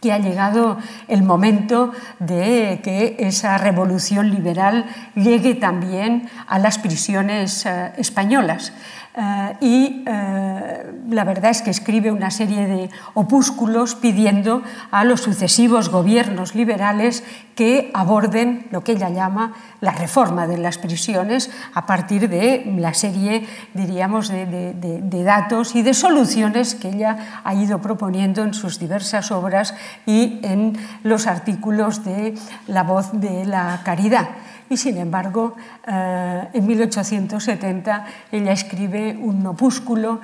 que 0.00 0.12
ha 0.12 0.18
llegado 0.18 0.78
el 1.08 1.22
momento 1.22 1.92
de 2.20 2.80
que 2.84 3.16
esa 3.18 3.58
revolución 3.58 4.30
liberal 4.30 4.86
llegue 5.14 5.54
también 5.54 6.30
a 6.46 6.58
las 6.58 6.78
prisiones 6.78 7.66
españolas. 7.96 8.72
Eh, 9.20 9.56
y 9.60 10.04
eh, 10.06 10.92
la 11.10 11.24
verdad 11.24 11.50
es 11.50 11.62
que 11.62 11.70
escribe 11.70 12.12
una 12.12 12.30
serie 12.30 12.68
de 12.68 12.90
opúsculos 13.14 13.96
pidiendo 13.96 14.62
a 14.92 15.02
los 15.02 15.22
sucesivos 15.22 15.88
gobiernos 15.88 16.54
liberales 16.54 17.24
que 17.56 17.90
aborden 17.94 18.68
lo 18.70 18.84
que 18.84 18.92
ella 18.92 19.08
llama 19.08 19.54
la 19.80 19.90
reforma 19.90 20.46
de 20.46 20.58
las 20.58 20.78
prisiones 20.78 21.50
a 21.74 21.84
partir 21.84 22.28
de 22.28 22.72
la 22.78 22.94
serie, 22.94 23.48
diríamos, 23.74 24.28
de, 24.28 25.24
datos 25.24 25.74
y 25.74 25.82
de 25.82 25.94
soluciones 25.94 26.76
que 26.76 26.90
ella 26.90 27.40
ha 27.42 27.54
ido 27.54 27.80
proponiendo 27.80 28.44
en 28.44 28.54
sus 28.54 28.78
diversas 28.78 29.32
obras 29.32 29.74
y 30.06 30.38
en 30.44 30.78
los 31.02 31.26
artículos 31.26 32.04
de 32.04 32.34
La 32.68 32.84
voz 32.84 33.10
de 33.12 33.44
la 33.44 33.80
caridad 33.84 34.28
y 34.70 34.76
sin 34.76 34.98
embargo 34.98 35.56
eh, 35.86 36.48
en 36.52 36.66
1870 36.66 38.06
ella 38.32 38.52
escribe 38.52 39.16
un 39.16 39.46
opúsculo, 39.46 40.20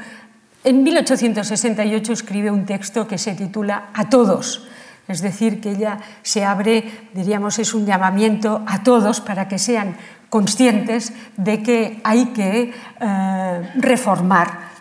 en 0.63 0.83
1868 0.83 2.13
escribe 2.13 2.51
un 2.51 2.65
texto 2.65 3.07
que 3.07 3.19
se 3.19 3.35
titula 3.35 3.91
A 3.95 4.09
todos, 4.09 4.67
es 5.07 5.21
decir, 5.21 5.61
que 5.61 5.73
ella 5.73 5.99
se 6.23 6.45
abre, 6.45 7.09
diríamos, 7.13 7.59
es 7.59 7.75
un 7.75 7.85
llamamiento 7.85 8.63
a 8.67 8.83
todos 8.83 9.21
para 9.21 9.49
que 9.49 9.59
sean 9.59 9.97
conscientes 10.31 11.13
de 11.37 11.63
que 11.63 12.01
hay 12.03 12.27
que 12.27 12.73
eh, 13.01 13.71
reformar 13.77 14.74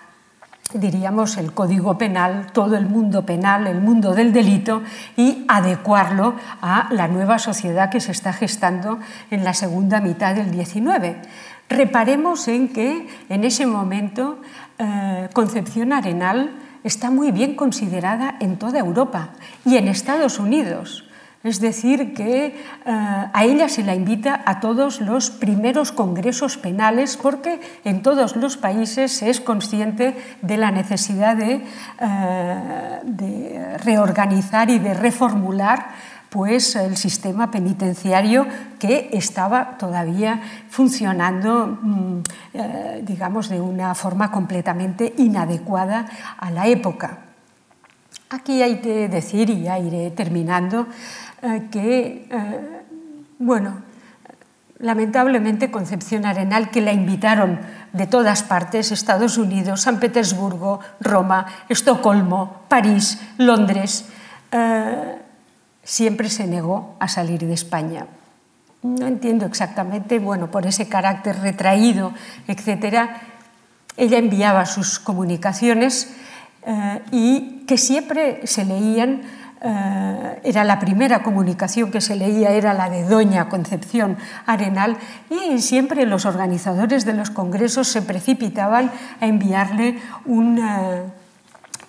diríamos, 0.74 1.38
el 1.38 1.54
código 1.54 1.98
penal, 1.98 2.48
todo 2.54 2.76
el 2.76 2.88
mundo 2.88 3.26
penal, 3.26 3.68
el 3.68 3.82
mundo 3.82 4.14
del 4.14 4.34
delito 4.34 4.82
y 5.16 5.46
adecuarlo 5.48 6.36
a 6.62 6.88
la 6.92 7.08
nueva 7.08 7.40
sociedad 7.40 7.90
que 7.90 8.00
se 8.00 8.12
está 8.12 8.34
gestando 8.34 9.00
en 9.32 9.44
la 9.44 9.54
segunda 9.54 10.02
mitad 10.02 10.36
del 10.36 10.54
XIX. 10.54 11.18
Reparemos 11.70 12.48
en 12.48 12.70
que 12.70 13.08
en 13.30 13.44
ese 13.44 13.66
momento 13.66 14.42
eh, 14.78 15.30
Concepción 15.34 15.94
Arenal 15.94 16.52
está 16.84 17.10
muy 17.10 17.32
bien 17.32 17.56
considerada 17.56 18.36
en 18.40 18.58
toda 18.58 18.80
Europa 18.80 19.30
y 19.66 19.78
en 19.78 19.88
Estados 19.88 20.40
Unidos. 20.40 21.03
Es 21.44 21.60
decir, 21.60 22.14
que 22.14 22.46
eh, 22.46 22.54
a 22.86 23.44
ella 23.44 23.68
se 23.68 23.84
la 23.84 23.96
invita 23.96 24.42
a 24.46 24.62
todos 24.62 25.02
los 25.02 25.30
primeros 25.30 25.92
congresos 25.92 26.58
penales 26.58 27.18
porque 27.18 27.60
en 27.84 28.02
todos 28.02 28.38
los 28.38 28.56
países 28.56 29.12
se 29.12 29.30
es 29.30 29.42
consciente 29.42 30.16
de 30.42 30.58
la 30.58 30.72
necesidad 30.72 31.36
de, 31.36 31.62
eh, 32.00 33.00
de 33.04 33.78
reorganizar 33.80 34.70
y 34.70 34.80
de 34.80 34.94
reformular 34.94 35.88
pues 36.34 36.76
el 36.78 36.98
sistema 36.98 37.52
penitenciario 37.52 38.48
que 38.80 39.10
estaba 39.14 39.78
todavía 39.78 40.42
funcionando, 40.68 41.78
mm, 41.80 42.18
eh, 42.56 43.04
digamos, 43.06 43.50
de 43.50 43.62
una 43.62 43.94
forma 43.94 44.32
completamente 44.32 45.14
inadecuada 45.18 46.08
a 46.40 46.50
la 46.50 46.68
época. 46.68 47.20
Aquí 48.32 48.64
hay 48.64 48.78
que 48.78 49.10
decir, 49.10 49.52
y 49.52 49.62
ya 49.62 49.78
iré 49.78 50.10
terminando, 50.10 50.88
eh, 51.44 51.68
que, 51.70 52.26
eh, 52.32 52.82
bueno, 53.38 53.82
lamentablemente 54.80 55.72
Concepción 55.72 56.26
Arenal, 56.26 56.72
que 56.72 56.80
la 56.80 56.94
invitaron 56.94 57.60
de 57.92 58.08
todas 58.08 58.44
partes, 58.44 58.94
Estados 58.94 59.38
Unidos, 59.38 59.82
San 59.82 60.00
Petersburgo, 60.00 60.80
Roma, 61.02 61.46
Estocolmo, 61.68 62.62
París, 62.70 63.20
Londres, 63.38 64.06
eh, 64.54 65.18
siempre 65.84 66.30
se 66.30 66.48
negó 66.48 66.96
a 67.02 67.10
salir 67.10 67.42
de 67.46 67.54
España. 67.54 68.08
No 68.82 69.06
entiendo 69.06 69.46
exactamente, 69.46 70.20
bueno, 70.20 70.50
por 70.50 70.66
ese 70.66 70.88
carácter 70.88 71.40
retraído, 71.42 72.14
etcétera, 72.48 73.20
ella 73.98 74.18
enviaba 74.18 74.66
sus 74.66 74.98
comunicaciones 74.98 76.16
y 77.12 77.66
que 77.68 77.78
siempre 77.78 78.48
se 78.48 78.64
leían 78.64 79.24
eh, 79.64 80.42
era 80.44 80.64
la 80.66 80.80
primera 80.80 81.24
comunicación 81.24 81.90
que 81.90 82.02
se 82.02 82.16
leía, 82.16 82.52
era 82.52 82.74
la 82.74 82.90
de 82.90 83.04
Doña 83.04 83.48
Concepción 83.48 84.18
Arenal, 84.46 84.98
y 85.30 85.62
siempre 85.62 86.06
los 86.06 86.26
organizadores 86.26 87.06
de 87.06 87.14
los 87.14 87.30
congresos 87.30 87.88
se 87.88 88.02
precipitaban 88.02 88.92
a 89.22 89.26
enviarle 89.26 90.00
un... 90.26 90.60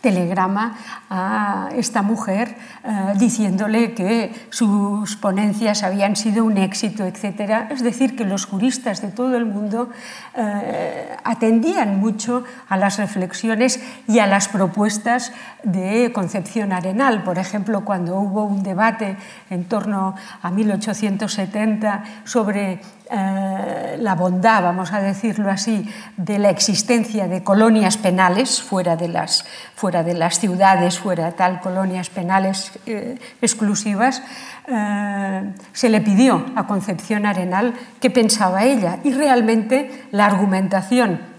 Telegrama 0.04 0.76
a 1.08 1.70
esta 1.74 2.02
mujer 2.02 2.56
eh, 2.84 3.14
diciéndole 3.16 3.94
que 3.94 4.48
sus 4.50 5.16
ponencias 5.16 5.82
habían 5.82 6.14
sido 6.14 6.44
un 6.44 6.58
éxito, 6.58 7.06
etc. 7.06 7.70
Es 7.70 7.82
decir, 7.82 8.14
que 8.14 8.26
los 8.26 8.44
juristas 8.44 9.00
de 9.00 9.08
todo 9.08 9.34
el 9.34 9.46
mundo 9.46 9.88
eh, 10.36 11.16
atendían 11.24 12.00
mucho 12.00 12.44
a 12.68 12.76
las 12.76 12.98
reflexiones 12.98 13.80
y 14.06 14.18
a 14.18 14.26
las 14.26 14.48
propuestas 14.48 15.32
de 15.62 16.12
Concepción 16.12 16.72
Arenal. 16.72 17.24
Por 17.24 17.38
ejemplo, 17.38 17.86
cuando 17.86 18.20
hubo 18.20 18.44
un 18.44 18.62
debate 18.62 19.16
en 19.48 19.64
torno 19.64 20.16
a 20.42 20.50
1870 20.50 22.04
sobre 22.24 22.82
eh, 23.10 23.98
la 24.00 24.14
bondad, 24.14 24.62
vamos 24.62 24.92
a 24.92 25.00
decirlo 25.00 25.50
así, 25.50 25.86
de 26.16 26.38
la 26.38 26.48
existencia 26.48 27.28
de 27.28 27.42
colonias 27.42 27.98
penales 27.98 28.62
fuera 28.62 28.96
de 28.96 29.08
las, 29.08 29.44
fuera 29.74 30.02
de 30.02 30.14
las 30.14 30.38
ciudades, 30.38 30.98
fuera 30.98 31.26
de 31.26 31.32
tal 31.32 31.60
colonias 31.60 32.08
penales 32.08 32.72
eh, 32.86 33.18
exclusivas, 33.42 34.22
eh, 34.68 35.52
se 35.74 35.90
le 35.90 36.00
pidió 36.00 36.46
a 36.56 36.66
Concepción 36.66 37.26
Arenal 37.26 37.74
qué 38.00 38.08
pensaba 38.08 38.64
ella 38.64 38.98
y 39.04 39.12
realmente 39.12 40.06
la 40.10 40.24
argumentación 40.24 41.33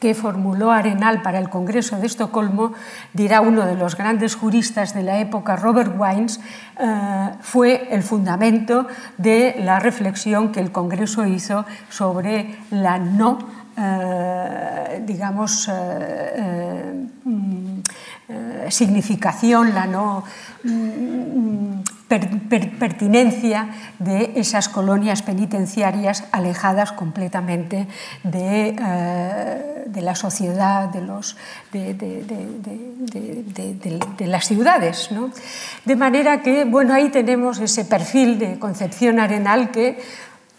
que 0.00 0.14
formuló 0.14 0.70
Arenal 0.70 1.22
para 1.22 1.38
el 1.38 1.48
Congreso 1.48 1.98
de 1.98 2.06
Estocolmo, 2.06 2.72
dirá 3.12 3.40
uno 3.40 3.64
de 3.66 3.74
los 3.74 3.96
grandes 3.96 4.34
juristas 4.34 4.94
de 4.94 5.02
la 5.02 5.18
época, 5.18 5.56
Robert 5.56 5.94
Wines, 5.96 6.40
eh, 6.78 7.30
fue 7.40 7.88
el 7.90 8.02
fundamento 8.02 8.86
de 9.16 9.56
la 9.58 9.78
reflexión 9.78 10.52
que 10.52 10.60
el 10.60 10.72
Congreso 10.72 11.26
hizo 11.26 11.64
sobre 11.88 12.56
la 12.70 12.98
no, 12.98 13.38
eh, 13.76 15.02
digamos, 15.06 15.70
eh, 15.72 17.06
mm, 17.24 17.80
significación, 18.68 19.72
la 19.72 19.86
no 19.86 20.24
pertinencia 22.08 23.68
de 23.98 24.32
esas 24.36 24.68
colonias 24.68 25.22
penitenciarias 25.22 26.24
alejadas 26.30 26.92
completamente 26.92 27.88
de, 28.22 28.76
eh, 28.78 29.84
de 29.86 30.02
la 30.02 30.14
sociedad, 30.14 30.88
de, 30.88 31.00
los, 31.00 31.36
de, 31.72 31.94
de 31.94 34.26
las 34.26 34.46
ciudades. 34.46 35.10
¿no? 35.10 35.30
De 35.84 35.96
manera 35.96 36.42
que, 36.42 36.64
bueno, 36.64 36.94
ahí 36.94 37.08
tenemos 37.08 37.58
ese 37.58 37.84
perfil 37.84 38.38
de 38.38 38.58
Concepción 38.58 39.18
Arenal 39.18 39.70
que 39.70 39.98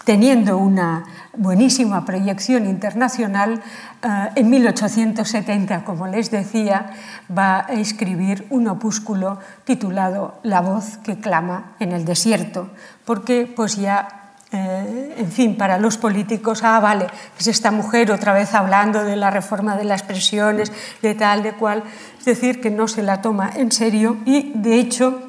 teniendo 0.07 0.57
una 0.57 1.03
buenísima 1.35 2.05
proyección 2.05 2.65
internacional, 2.65 3.61
eh, 4.01 4.29
en 4.35 4.49
1870, 4.49 5.83
como 5.83 6.07
les 6.07 6.31
decía, 6.31 6.93
va 7.29 7.65
a 7.67 7.73
escribir 7.73 8.47
un 8.49 8.69
opúsculo 8.69 9.37
titulado 9.65 10.39
La 10.43 10.61
voz 10.61 10.95
que 11.03 11.19
clama 11.19 11.75
en 11.81 11.91
el 11.91 12.05
desierto, 12.05 12.69
porque 13.03 13.51
pues 13.53 13.75
ya 13.75 14.31
eh, 14.53 15.15
en 15.17 15.29
fin, 15.29 15.57
para 15.57 15.77
los 15.77 15.97
políticos, 15.97 16.63
ah, 16.63 16.79
vale, 16.79 17.07
es 17.37 17.47
esta 17.47 17.71
mujer 17.71 18.09
otra 18.09 18.31
vez 18.31 18.53
hablando 18.53 19.03
de 19.03 19.17
la 19.17 19.29
reforma 19.29 19.75
de 19.75 19.83
las 19.83 20.03
presiones, 20.03 20.71
de 21.01 21.15
tal, 21.15 21.43
de 21.43 21.51
cual, 21.51 21.83
es 22.17 22.23
decir, 22.23 22.61
que 22.61 22.71
no 22.71 22.87
se 22.87 23.03
la 23.03 23.21
toma 23.21 23.51
en 23.53 23.73
serio 23.73 24.15
y, 24.23 24.53
de 24.55 24.79
hecho, 24.79 25.26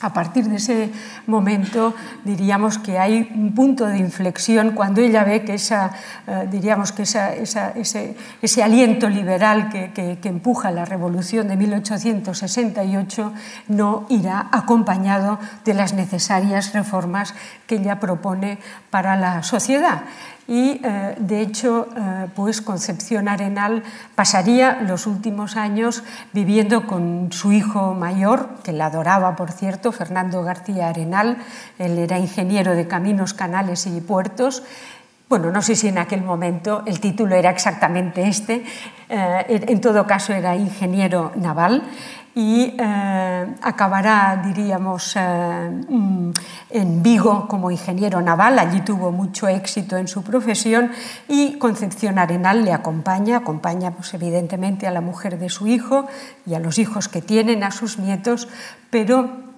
a 0.00 0.12
partir 0.12 0.48
de 0.48 0.56
ese 0.56 0.90
momento 1.26 1.94
diríamos 2.24 2.78
que 2.78 2.98
hay 2.98 3.30
un 3.34 3.54
punto 3.54 3.86
de 3.86 3.98
inflexión 3.98 4.72
cuando 4.72 5.00
ella 5.00 5.24
ve 5.24 5.44
que, 5.44 5.54
esa, 5.54 5.90
eh, 6.26 6.46
diríamos 6.50 6.92
que 6.92 7.02
ese, 7.02 7.42
ese, 8.42 8.62
aliento 8.62 9.08
liberal 9.08 9.68
que, 9.70 10.18
que, 10.20 10.28
empuja 10.28 10.70
la 10.70 10.84
revolución 10.84 11.48
de 11.48 11.56
1868 11.56 13.32
no 13.68 14.06
irá 14.08 14.48
acompañado 14.52 15.38
de 15.64 15.74
las 15.74 15.94
necesarias 15.94 16.72
reformas 16.72 17.34
que 17.66 17.76
ella 17.76 17.98
propone 17.98 18.58
para 18.90 19.16
la 19.16 19.42
sociedad 19.42 20.02
y 20.48 20.80
eh, 20.82 21.14
de 21.18 21.42
hecho 21.42 21.88
eh, 21.94 22.26
pues 22.34 22.62
Concepción 22.62 23.28
Arenal 23.28 23.84
pasaría 24.14 24.80
los 24.80 25.06
últimos 25.06 25.56
años 25.56 26.02
viviendo 26.32 26.86
con 26.86 27.30
su 27.30 27.52
hijo 27.52 27.92
mayor, 27.92 28.48
que 28.64 28.72
la 28.72 28.86
adoraba 28.86 29.36
por 29.36 29.52
cierto, 29.52 29.92
Fernando 29.92 30.42
García 30.42 30.88
Arenal, 30.88 31.36
él 31.78 31.98
era 31.98 32.18
ingeniero 32.18 32.74
de 32.74 32.88
caminos, 32.88 33.34
canales 33.34 33.86
y 33.86 34.00
puertos, 34.00 34.62
bueno, 35.28 35.52
no 35.52 35.60
sé 35.60 35.76
si 35.76 35.88
en 35.88 35.98
aquel 35.98 36.22
momento 36.22 36.82
el 36.86 37.00
título 37.00 37.34
era 37.34 37.50
exactamente 37.50 38.26
este, 38.26 38.64
eh, 39.10 39.44
en 39.48 39.80
todo 39.82 40.06
caso 40.06 40.32
era 40.32 40.56
ingeniero 40.56 41.32
naval 41.36 41.82
y 42.34 42.74
eh, 42.78 43.54
acabará, 43.62 44.40
diríamos, 44.44 45.14
eh, 45.16 45.82
mm, 45.88 46.30
en 46.70 47.02
Vigo 47.02 47.48
como 47.48 47.70
ingeniero 47.70 48.20
naval. 48.20 48.58
Allí 48.58 48.80
tuvo 48.82 49.10
mucho 49.10 49.48
éxito 49.48 49.96
en 49.96 50.08
su 50.08 50.22
profesión 50.22 50.92
y 51.28 51.58
Concepción 51.58 52.18
Arenal 52.18 52.64
le 52.64 52.72
acompaña, 52.72 53.38
acompaña 53.38 53.90
pues, 53.92 54.14
evidentemente 54.14 54.86
a 54.86 54.90
la 54.90 55.00
mujer 55.00 55.38
de 55.38 55.48
su 55.48 55.66
hijo 55.66 56.06
y 56.46 56.54
a 56.54 56.60
los 56.60 56.78
hijos 56.78 57.08
que 57.08 57.22
tienen, 57.22 57.64
a 57.64 57.70
sus 57.70 57.98
nietos, 57.98 58.48
pero 58.90 59.48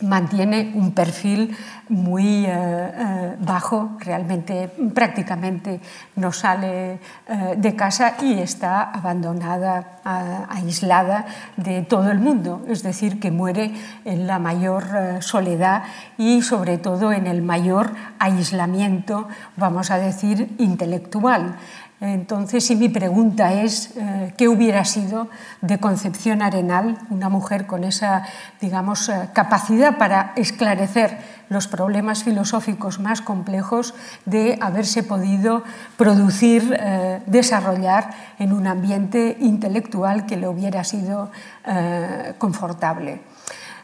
mantiene 0.00 0.72
un 0.74 0.92
perfil 0.92 1.56
muy 1.92 2.46
eh, 2.46 2.48
eh, 2.48 3.36
bajo, 3.38 3.96
realmente 4.00 4.68
prácticamente 4.94 5.78
no 6.16 6.32
sale 6.32 6.92
eh, 6.94 7.54
de 7.56 7.76
casa 7.76 8.14
y 8.22 8.38
está 8.38 8.90
abandonada, 8.90 10.00
aislada 10.48 11.26
de 11.56 11.82
todo 11.82 12.10
el 12.10 12.18
mundo, 12.18 12.64
es 12.66 12.82
decir, 12.82 13.20
que 13.20 13.30
muere 13.30 13.72
en 14.04 14.26
la 14.26 14.38
mayor 14.38 14.84
soledad 15.20 15.84
y 16.18 16.42
sobre 16.42 16.78
todo 16.78 17.12
en 17.12 17.26
el 17.26 17.42
mayor 17.42 17.92
aislamiento, 18.18 19.28
vamos 19.56 19.90
a 19.90 19.98
decir, 19.98 20.56
intelectual. 20.58 21.56
Entonces, 22.00 22.66
si 22.66 22.74
mi 22.74 22.88
pregunta 22.88 23.52
es 23.52 23.94
qué 24.36 24.48
hubiera 24.48 24.84
sido 24.84 25.28
de 25.60 25.78
Concepción 25.78 26.42
Arenal, 26.42 26.98
una 27.10 27.28
mujer 27.28 27.68
con 27.68 27.84
esa, 27.84 28.24
digamos, 28.60 29.08
capacidad 29.32 29.98
para 29.98 30.32
esclarecer 30.34 31.18
los 31.52 31.68
problemas 31.68 32.24
filosóficos 32.24 32.98
más 32.98 33.20
complejos 33.20 33.94
de 34.24 34.58
haberse 34.60 35.02
podido 35.02 35.62
producir, 35.96 36.76
eh, 36.78 37.20
desarrollar 37.26 38.10
en 38.38 38.52
un 38.52 38.66
ambiente 38.66 39.36
intelectual 39.40 40.26
que 40.26 40.36
le 40.36 40.48
hubiera 40.48 40.84
sido 40.84 41.30
confortable. 42.38 43.20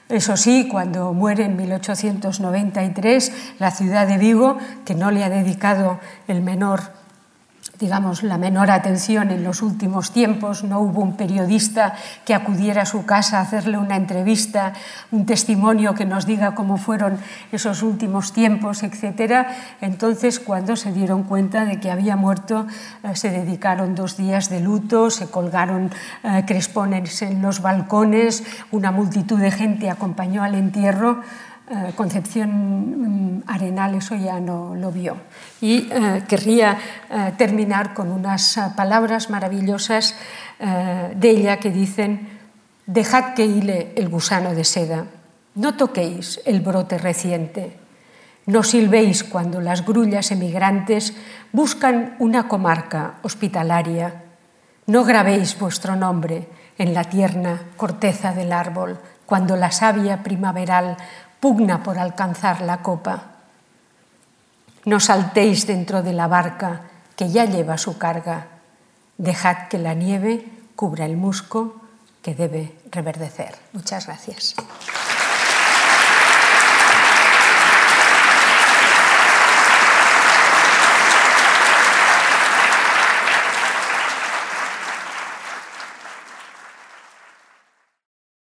Eso 0.09 0.39
sí, 0.39 0.69
cuando 0.71 1.13
muere 1.13 1.45
en 1.45 1.57
1893 1.57 3.33
la 3.59 3.71
ciudad 3.71 4.07
de 4.07 4.17
Vigo, 4.17 4.57
que 4.87 4.95
no 4.95 5.11
le 5.11 5.23
ha 5.23 5.29
dedicado 5.29 6.01
el 6.29 6.41
menor 6.41 6.81
digamos, 7.79 8.23
la 8.23 8.39
menor 8.39 8.71
atención 8.71 9.31
en 9.31 9.45
los 9.45 9.63
últimos 9.63 10.13
tiempos. 10.13 10.65
No 10.65 10.81
hubo 10.81 11.01
un 11.01 11.17
periodista 11.17 11.95
que 12.25 12.35
acudiera 12.35 12.83
a 12.83 12.87
su 12.87 13.07
casa 13.07 13.39
a 13.39 13.43
hacerle 13.43 13.79
una 13.79 13.97
entrevista, 13.97 14.73
un 15.11 15.27
testimonio 15.27 15.95
que 15.95 16.05
nos 16.05 16.27
diga 16.27 16.55
cómo 16.55 16.77
fueron 16.77 17.19
esos 17.53 17.83
últimos 17.83 18.33
tiempos, 18.33 18.83
etc. 18.83 19.47
Entonces, 19.81 20.41
cuando 20.41 20.77
se 20.77 20.93
dieron 20.93 21.23
cuenta 21.23 21.65
de 21.65 21.79
que 21.79 21.91
había 21.91 22.17
muerto, 22.17 22.67
eh, 23.05 23.15
se 23.15 23.31
dedicaron 23.31 23.95
dos 23.95 24.17
días 24.17 24.51
de 24.51 24.61
luto, 24.61 25.11
se 25.11 25.31
colgaron 25.31 25.91
eh, 26.25 26.45
crespones 26.47 27.23
en 27.23 27.43
los 27.43 27.63
balcones, 27.63 28.43
una 28.73 28.91
multitud 28.91 29.39
de 29.39 29.51
gente 29.51 29.91
acompañó 29.91 30.43
al 30.43 30.55
entierro. 30.55 31.23
Eh, 31.71 31.93
Concepción 31.95 32.49
mm, 32.49 33.43
Arenal 33.47 33.95
eso 33.95 34.15
ya 34.17 34.41
no 34.41 34.75
lo 34.75 34.91
vio. 34.91 35.17
Y 35.61 35.89
eh, 35.91 36.25
querría 36.27 36.79
eh, 37.11 37.33
terminar 37.37 37.93
con 37.93 38.11
unas 38.11 38.59
palabras 38.75 39.29
maravillosas 39.29 40.15
de 40.59 41.31
ella 41.31 41.59
que 41.59 41.71
dicen, 41.71 42.29
dejad 42.85 43.35
que 43.35 43.47
hile 43.47 43.93
el 43.95 44.09
gusano 44.09 44.57
de 44.57 44.65
seda, 44.65 45.05
no 45.55 45.77
toquéis 45.77 46.41
el 46.47 46.63
brote 46.63 46.99
reciente, 46.99 47.79
no 48.47 48.65
silbéis 48.65 49.23
cuando 49.23 49.61
las 49.61 49.87
grullas 49.87 50.33
emigrantes 50.33 51.15
buscan 51.53 52.17
una 52.19 52.49
comarca 52.49 53.21
hospitalaria, 53.23 54.25
no 54.87 55.05
grabéis 55.05 55.57
vuestro 55.57 55.95
nombre 55.95 56.49
en 56.77 56.93
la 56.93 57.05
tierna 57.05 57.61
corteza 57.77 58.33
del 58.33 58.53
árbol 58.53 58.99
cuando 59.27 59.55
la 59.55 59.71
savia 59.71 60.25
primaveral 60.25 60.97
pugna 61.41 61.83
por 61.83 61.99
alcanzar 61.99 62.63
la 62.63 62.83
copa. 62.83 63.23
No 64.85 65.01
saltéis 65.01 65.67
dentro 65.67 66.03
de 66.03 66.13
la 66.13 66.29
barca 66.29 66.83
que 67.17 67.31
ya 67.31 67.45
lleva 67.45 67.79
su 67.79 67.99
carga. 67.99 68.47
Dejad 69.19 69.69
que 69.69 69.79
la 69.79 69.95
nieve 69.95 70.47
cubra 70.77 71.05
el 71.05 71.17
musco 71.17 71.81
que 72.23 72.35
debe 72.35 72.77
reverdecer. 72.91 73.57
Muchas 73.73 74.07
gracias. 74.07 74.55